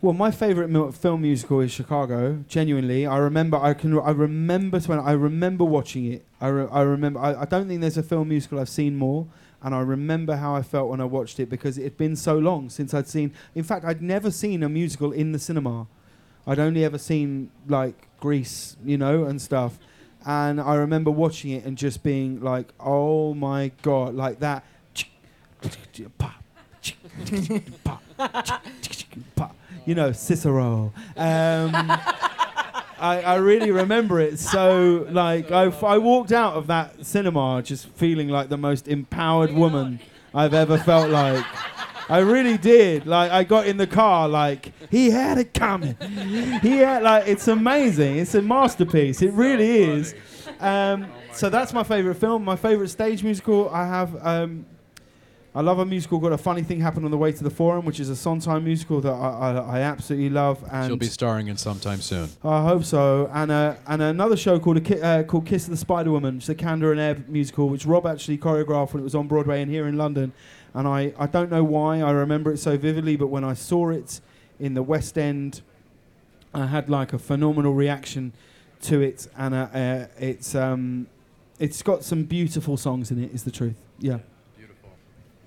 Well, 0.00 0.12
my 0.14 0.32
favorite 0.32 0.68
mu- 0.68 0.90
film 0.90 1.22
musical 1.22 1.60
is 1.60 1.70
Chicago. 1.70 2.44
Genuinely, 2.48 3.06
I 3.06 3.18
remember. 3.18 3.56
I 3.56 3.72
can. 3.74 3.96
I 4.00 4.10
remember 4.10 4.80
when 4.80 4.98
I 4.98 5.12
remember 5.12 5.64
watching 5.64 6.12
it. 6.12 6.24
I, 6.40 6.48
re- 6.48 6.68
I 6.72 6.80
remember. 6.82 7.20
I, 7.20 7.42
I 7.42 7.44
don't 7.44 7.68
think 7.68 7.80
there's 7.80 7.96
a 7.96 8.02
film 8.02 8.28
musical 8.28 8.58
I've 8.58 8.68
seen 8.68 8.96
more, 8.96 9.28
and 9.62 9.74
I 9.74 9.80
remember 9.80 10.36
how 10.36 10.54
I 10.56 10.62
felt 10.62 10.88
when 10.88 11.00
I 11.00 11.04
watched 11.04 11.38
it 11.38 11.48
because 11.48 11.78
it 11.78 11.84
had 11.84 11.96
been 11.96 12.16
so 12.16 12.36
long 12.36 12.68
since 12.68 12.92
I'd 12.92 13.08
seen. 13.08 13.32
In 13.54 13.62
fact, 13.62 13.84
I'd 13.84 14.02
never 14.02 14.30
seen 14.30 14.62
a 14.62 14.68
musical 14.68 15.12
in 15.12 15.32
the 15.32 15.38
cinema. 15.38 15.86
I'd 16.46 16.58
only 16.58 16.84
ever 16.84 16.98
seen 16.98 17.50
like 17.68 18.08
Grease, 18.18 18.76
you 18.84 18.98
know, 18.98 19.24
and 19.24 19.40
stuff. 19.40 19.78
And 20.26 20.60
I 20.60 20.74
remember 20.74 21.10
watching 21.10 21.52
it 21.52 21.64
and 21.64 21.76
just 21.78 22.02
being 22.02 22.40
like, 22.40 22.72
"Oh 22.78 23.34
my 23.34 23.72
god!" 23.82 24.14
Like 24.14 24.40
that. 24.40 24.64
you 29.84 29.94
know, 29.94 30.12
Cicero. 30.12 30.92
Um, 31.16 31.72
I, 33.02 33.20
I 33.22 33.34
really 33.36 33.70
remember 33.72 34.20
it. 34.20 34.38
So, 34.38 35.06
like, 35.10 35.50
I, 35.50 35.66
f- 35.66 35.82
I 35.82 35.98
walked 35.98 36.30
out 36.32 36.54
of 36.54 36.68
that 36.68 37.04
cinema 37.04 37.60
just 37.62 37.88
feeling 37.88 38.28
like 38.28 38.48
the 38.48 38.56
most 38.56 38.86
empowered 38.86 39.52
woman 39.52 39.98
I've 40.32 40.54
ever 40.54 40.78
felt 40.78 41.10
like. 41.10 41.44
I 42.08 42.18
really 42.18 42.56
did. 42.58 43.06
Like, 43.06 43.32
I 43.32 43.44
got 43.44 43.66
in 43.66 43.76
the 43.76 43.86
car, 43.86 44.28
like, 44.28 44.72
he 44.90 45.10
had 45.10 45.38
it 45.38 45.52
coming. 45.52 45.96
He 46.62 46.78
had, 46.78 47.02
like, 47.02 47.26
it's 47.26 47.48
amazing. 47.48 48.18
It's 48.18 48.34
a 48.34 48.42
masterpiece. 48.42 49.20
It 49.20 49.32
really 49.32 49.82
is. 49.82 50.14
Um, 50.60 51.06
so, 51.32 51.50
that's 51.50 51.72
my 51.72 51.82
favorite 51.82 52.16
film. 52.16 52.44
My 52.44 52.56
favorite 52.56 52.88
stage 52.90 53.24
musical, 53.24 53.68
I 53.70 53.86
have. 53.86 54.26
Um, 54.26 54.66
I 55.54 55.60
love 55.60 55.78
a 55.78 55.84
musical 55.84 56.18
called 56.18 56.32
A 56.32 56.38
Funny 56.38 56.62
Thing 56.62 56.80
Happened 56.80 57.04
on 57.04 57.10
the 57.10 57.18
Way 57.18 57.30
to 57.30 57.44
the 57.44 57.50
Forum, 57.50 57.84
which 57.84 58.00
is 58.00 58.08
a 58.08 58.16
Sondheim 58.16 58.64
musical 58.64 59.02
that 59.02 59.12
I, 59.12 59.50
I, 59.52 59.78
I 59.78 59.80
absolutely 59.80 60.30
love. 60.30 60.64
And 60.70 60.86
She'll 60.86 60.96
be 60.96 61.06
starring 61.06 61.48
in 61.48 61.58
sometime 61.58 62.00
soon. 62.00 62.30
I 62.42 62.62
hope 62.62 62.84
so. 62.84 63.28
And 63.34 63.50
uh, 63.50 63.74
and 63.86 64.00
another 64.00 64.36
show 64.36 64.58
called 64.58 64.78
a 64.78 64.80
ki- 64.80 65.00
uh, 65.02 65.24
called 65.24 65.44
Kiss 65.44 65.64
of 65.64 65.72
the 65.72 65.76
Spider 65.76 66.10
Woman, 66.10 66.36
which 66.36 66.44
is 66.44 66.48
a 66.48 66.54
Kander 66.54 66.90
and 66.90 66.98
Ebb 66.98 67.28
musical, 67.28 67.68
which 67.68 67.84
Rob 67.84 68.06
actually 68.06 68.38
choreographed 68.38 68.94
when 68.94 69.02
it 69.02 69.04
was 69.04 69.14
on 69.14 69.28
Broadway 69.28 69.60
and 69.60 69.70
here 69.70 69.86
in 69.86 69.98
London. 69.98 70.32
And 70.72 70.88
I, 70.88 71.12
I 71.18 71.26
don't 71.26 71.50
know 71.50 71.62
why 71.62 72.00
I 72.00 72.12
remember 72.12 72.50
it 72.50 72.56
so 72.58 72.78
vividly, 72.78 73.16
but 73.16 73.26
when 73.26 73.44
I 73.44 73.52
saw 73.52 73.90
it 73.90 74.22
in 74.58 74.72
the 74.72 74.82
West 74.82 75.18
End, 75.18 75.60
I 76.54 76.64
had 76.64 76.88
like 76.88 77.12
a 77.12 77.18
phenomenal 77.18 77.74
reaction 77.74 78.32
to 78.82 79.02
it, 79.02 79.28
and 79.36 79.54
uh, 79.54 79.68
uh, 79.74 80.06
it's 80.18 80.54
um, 80.54 81.08
it's 81.58 81.82
got 81.82 82.04
some 82.04 82.22
beautiful 82.24 82.78
songs 82.78 83.10
in 83.10 83.22
it. 83.22 83.34
Is 83.34 83.44
the 83.44 83.50
truth? 83.50 83.76
Yeah. 83.98 84.20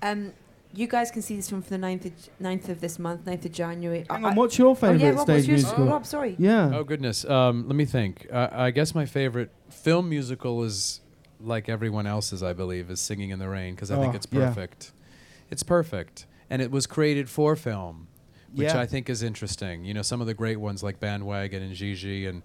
Um, 0.02 0.32
you 0.74 0.86
guys 0.86 1.10
can 1.10 1.22
see 1.22 1.36
this 1.36 1.48
film 1.48 1.62
for 1.62 1.70
the 1.70 1.78
9th 1.78 2.06
of, 2.06 2.12
9th 2.42 2.68
of 2.68 2.80
this 2.80 2.98
month, 2.98 3.24
9th 3.24 3.46
of 3.46 3.52
January. 3.52 4.04
Hang 4.10 4.24
I- 4.24 4.28
on, 4.30 4.34
what's 4.36 4.58
your 4.58 4.68
oh, 4.68 4.70
yeah, 4.70 4.74
favourite 4.92 5.02
Rob, 5.10 5.16
what's 5.28 5.30
stage 5.42 5.48
yours? 5.48 5.62
musical? 5.62 5.86
Rob, 5.86 6.06
sorry. 6.06 6.36
Yeah. 6.38 6.70
Oh 6.74 6.84
goodness. 6.84 7.24
Um, 7.24 7.66
let 7.66 7.76
me 7.76 7.84
think. 7.86 8.26
Uh, 8.30 8.48
I 8.52 8.70
guess 8.72 8.94
my 8.94 9.06
favorite 9.06 9.50
film 9.70 10.08
musical 10.08 10.62
is 10.64 11.00
like 11.40 11.68
everyone 11.68 12.06
else's. 12.06 12.42
I 12.42 12.52
believe 12.52 12.90
is 12.90 13.00
Singing 13.00 13.30
in 13.30 13.38
the 13.38 13.48
Rain 13.48 13.74
because 13.74 13.90
I 13.90 13.98
think 14.00 14.12
Oh, 14.14 14.16
it's 14.16 14.26
yeah. 14.30 14.48
perfect. 14.48 14.92
It's 15.50 15.62
perfect, 15.62 16.26
and 16.50 16.60
it 16.60 16.70
was 16.70 16.86
created 16.86 17.30
for 17.30 17.54
film, 17.56 18.08
which 18.52 18.68
Yeah. 18.68 18.80
I 18.80 18.86
think 18.86 19.08
is 19.08 19.22
interesting. 19.22 19.84
You 19.84 19.94
know, 19.94 20.02
some 20.02 20.20
of 20.20 20.26
the 20.26 20.34
great 20.34 20.58
ones 20.58 20.82
like 20.82 20.98
Bandwagon 21.00 21.62
and 21.62 21.74
Gigi 21.74 22.26
and 22.26 22.42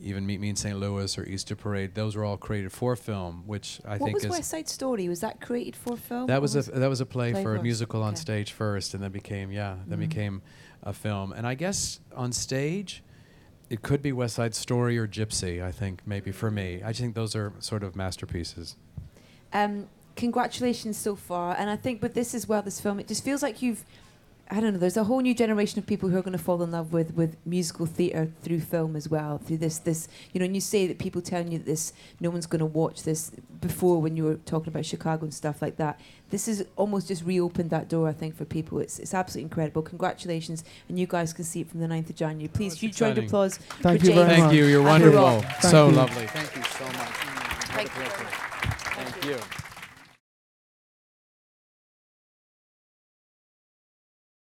even 0.00 0.26
Meet 0.26 0.40
Me 0.40 0.48
in 0.50 0.56
St. 0.56 0.78
Louis 0.78 1.16
or 1.18 1.24
Easter 1.24 1.56
Parade. 1.56 1.94
Those 1.94 2.16
were 2.16 2.24
all 2.24 2.36
created 2.36 2.72
for 2.72 2.96
film, 2.96 3.44
which 3.46 3.80
I 3.84 3.92
what 3.96 4.00
think 4.06 4.14
was 4.14 4.24
is 4.24 4.30
West 4.30 4.50
Side 4.50 4.68
Story? 4.68 5.08
Was 5.08 5.20
that 5.20 5.40
created 5.40 5.76
for 5.76 5.96
film? 5.96 6.26
that 6.26 6.38
or 6.38 6.40
was 6.40 6.54
a 6.56 6.62
that 6.72 6.88
was 6.88 7.00
a 7.00 7.06
play, 7.06 7.32
play 7.32 7.42
for 7.42 7.56
a 7.56 7.62
musical 7.62 8.02
on 8.02 8.16
stage 8.16 8.52
first, 8.52 8.94
and 8.94 9.02
then 9.02 9.12
became 9.12 9.50
yeah, 9.50 9.76
then 9.86 9.98
Mhm. 9.98 10.08
became 10.08 10.42
a 10.82 10.92
film. 10.92 11.32
And 11.32 11.46
I 11.46 11.54
guess 11.54 12.00
on 12.14 12.32
stage, 12.32 13.02
it 13.70 13.82
could 13.82 14.02
be 14.02 14.12
West 14.12 14.36
Side 14.36 14.54
Story 14.54 14.98
or 14.98 15.08
Gypsy. 15.08 15.62
I 15.62 15.72
think 15.72 16.02
maybe 16.06 16.30
for 16.30 16.50
me, 16.50 16.82
I 16.84 16.88
just 16.88 17.00
think 17.00 17.14
those 17.14 17.34
are 17.34 17.52
sort 17.58 17.82
of 17.82 17.96
masterpieces. 17.96 18.76
Um, 19.52 19.88
congratulations 20.14 20.96
so 20.96 21.14
far, 21.16 21.56
and 21.58 21.70
I 21.70 21.76
think 21.76 22.02
with 22.02 22.14
this 22.14 22.34
as 22.34 22.46
well, 22.48 22.62
this 22.62 22.80
film, 22.80 23.00
it 23.00 23.08
just 23.08 23.24
feels 23.24 23.42
like 23.42 23.62
you've. 23.62 23.84
I 24.48 24.60
don't 24.60 24.74
know. 24.74 24.78
There's 24.78 24.96
a 24.96 25.04
whole 25.04 25.20
new 25.20 25.34
generation 25.34 25.80
of 25.80 25.86
people 25.86 26.08
who 26.08 26.16
are 26.16 26.22
going 26.22 26.36
to 26.36 26.42
fall 26.42 26.62
in 26.62 26.70
love 26.70 26.92
with 26.92 27.14
with 27.14 27.36
musical 27.44 27.84
theatre 27.84 28.30
through 28.42 28.60
film 28.60 28.94
as 28.94 29.08
well. 29.08 29.38
Through 29.38 29.56
this, 29.58 29.78
this 29.78 30.08
you 30.32 30.38
know, 30.38 30.46
and 30.46 30.54
you 30.54 30.60
say 30.60 30.86
that 30.86 30.98
people 30.98 31.20
telling 31.20 31.50
you 31.50 31.58
that 31.58 31.66
this, 31.66 31.92
no 32.20 32.30
one's 32.30 32.46
going 32.46 32.60
to 32.60 32.66
watch 32.66 33.02
this 33.02 33.32
before 33.60 34.00
when 34.00 34.16
you 34.16 34.22
were 34.24 34.36
talking 34.36 34.68
about 34.68 34.86
Chicago 34.86 35.24
and 35.24 35.34
stuff 35.34 35.60
like 35.60 35.76
that. 35.78 36.00
This 36.30 36.46
has 36.46 36.64
almost 36.76 37.08
just 37.08 37.24
reopened 37.24 37.70
that 37.70 37.88
door, 37.88 38.08
I 38.08 38.12
think, 38.12 38.36
for 38.36 38.44
people. 38.44 38.78
It's 38.78 39.00
it's 39.00 39.14
absolutely 39.14 39.44
incredible. 39.44 39.82
Congratulations, 39.82 40.62
and 40.88 40.98
you 40.98 41.08
guys 41.08 41.32
can 41.32 41.44
see 41.44 41.62
it 41.62 41.68
from 41.70 41.80
the 41.80 41.88
9th 41.88 42.10
of 42.10 42.16
January. 42.16 42.48
Please, 42.48 42.74
oh, 42.74 42.78
huge 42.78 43.00
round 43.00 43.18
of 43.18 43.24
exciting. 43.24 43.28
applause 43.28 43.56
Thank 43.80 44.00
for 44.00 44.06
you 44.06 44.14
very 44.14 44.28
James. 44.28 44.40
Thank 44.42 44.52
you. 44.52 44.64
You're 44.66 44.88
and 44.88 45.02
for 45.02 45.10
wonderful. 45.10 45.50
Rob. 45.50 45.62
so 45.62 45.88
you. 45.88 45.96
lovely. 45.96 46.26
Thank 46.28 46.54
you 46.54 46.62
so 46.62 46.84
much. 46.84 47.14
Thank 47.74 47.88
you 47.88 47.94
very 47.94 48.24
much. 48.24 48.34
Thank 48.94 49.24
you. 49.24 49.75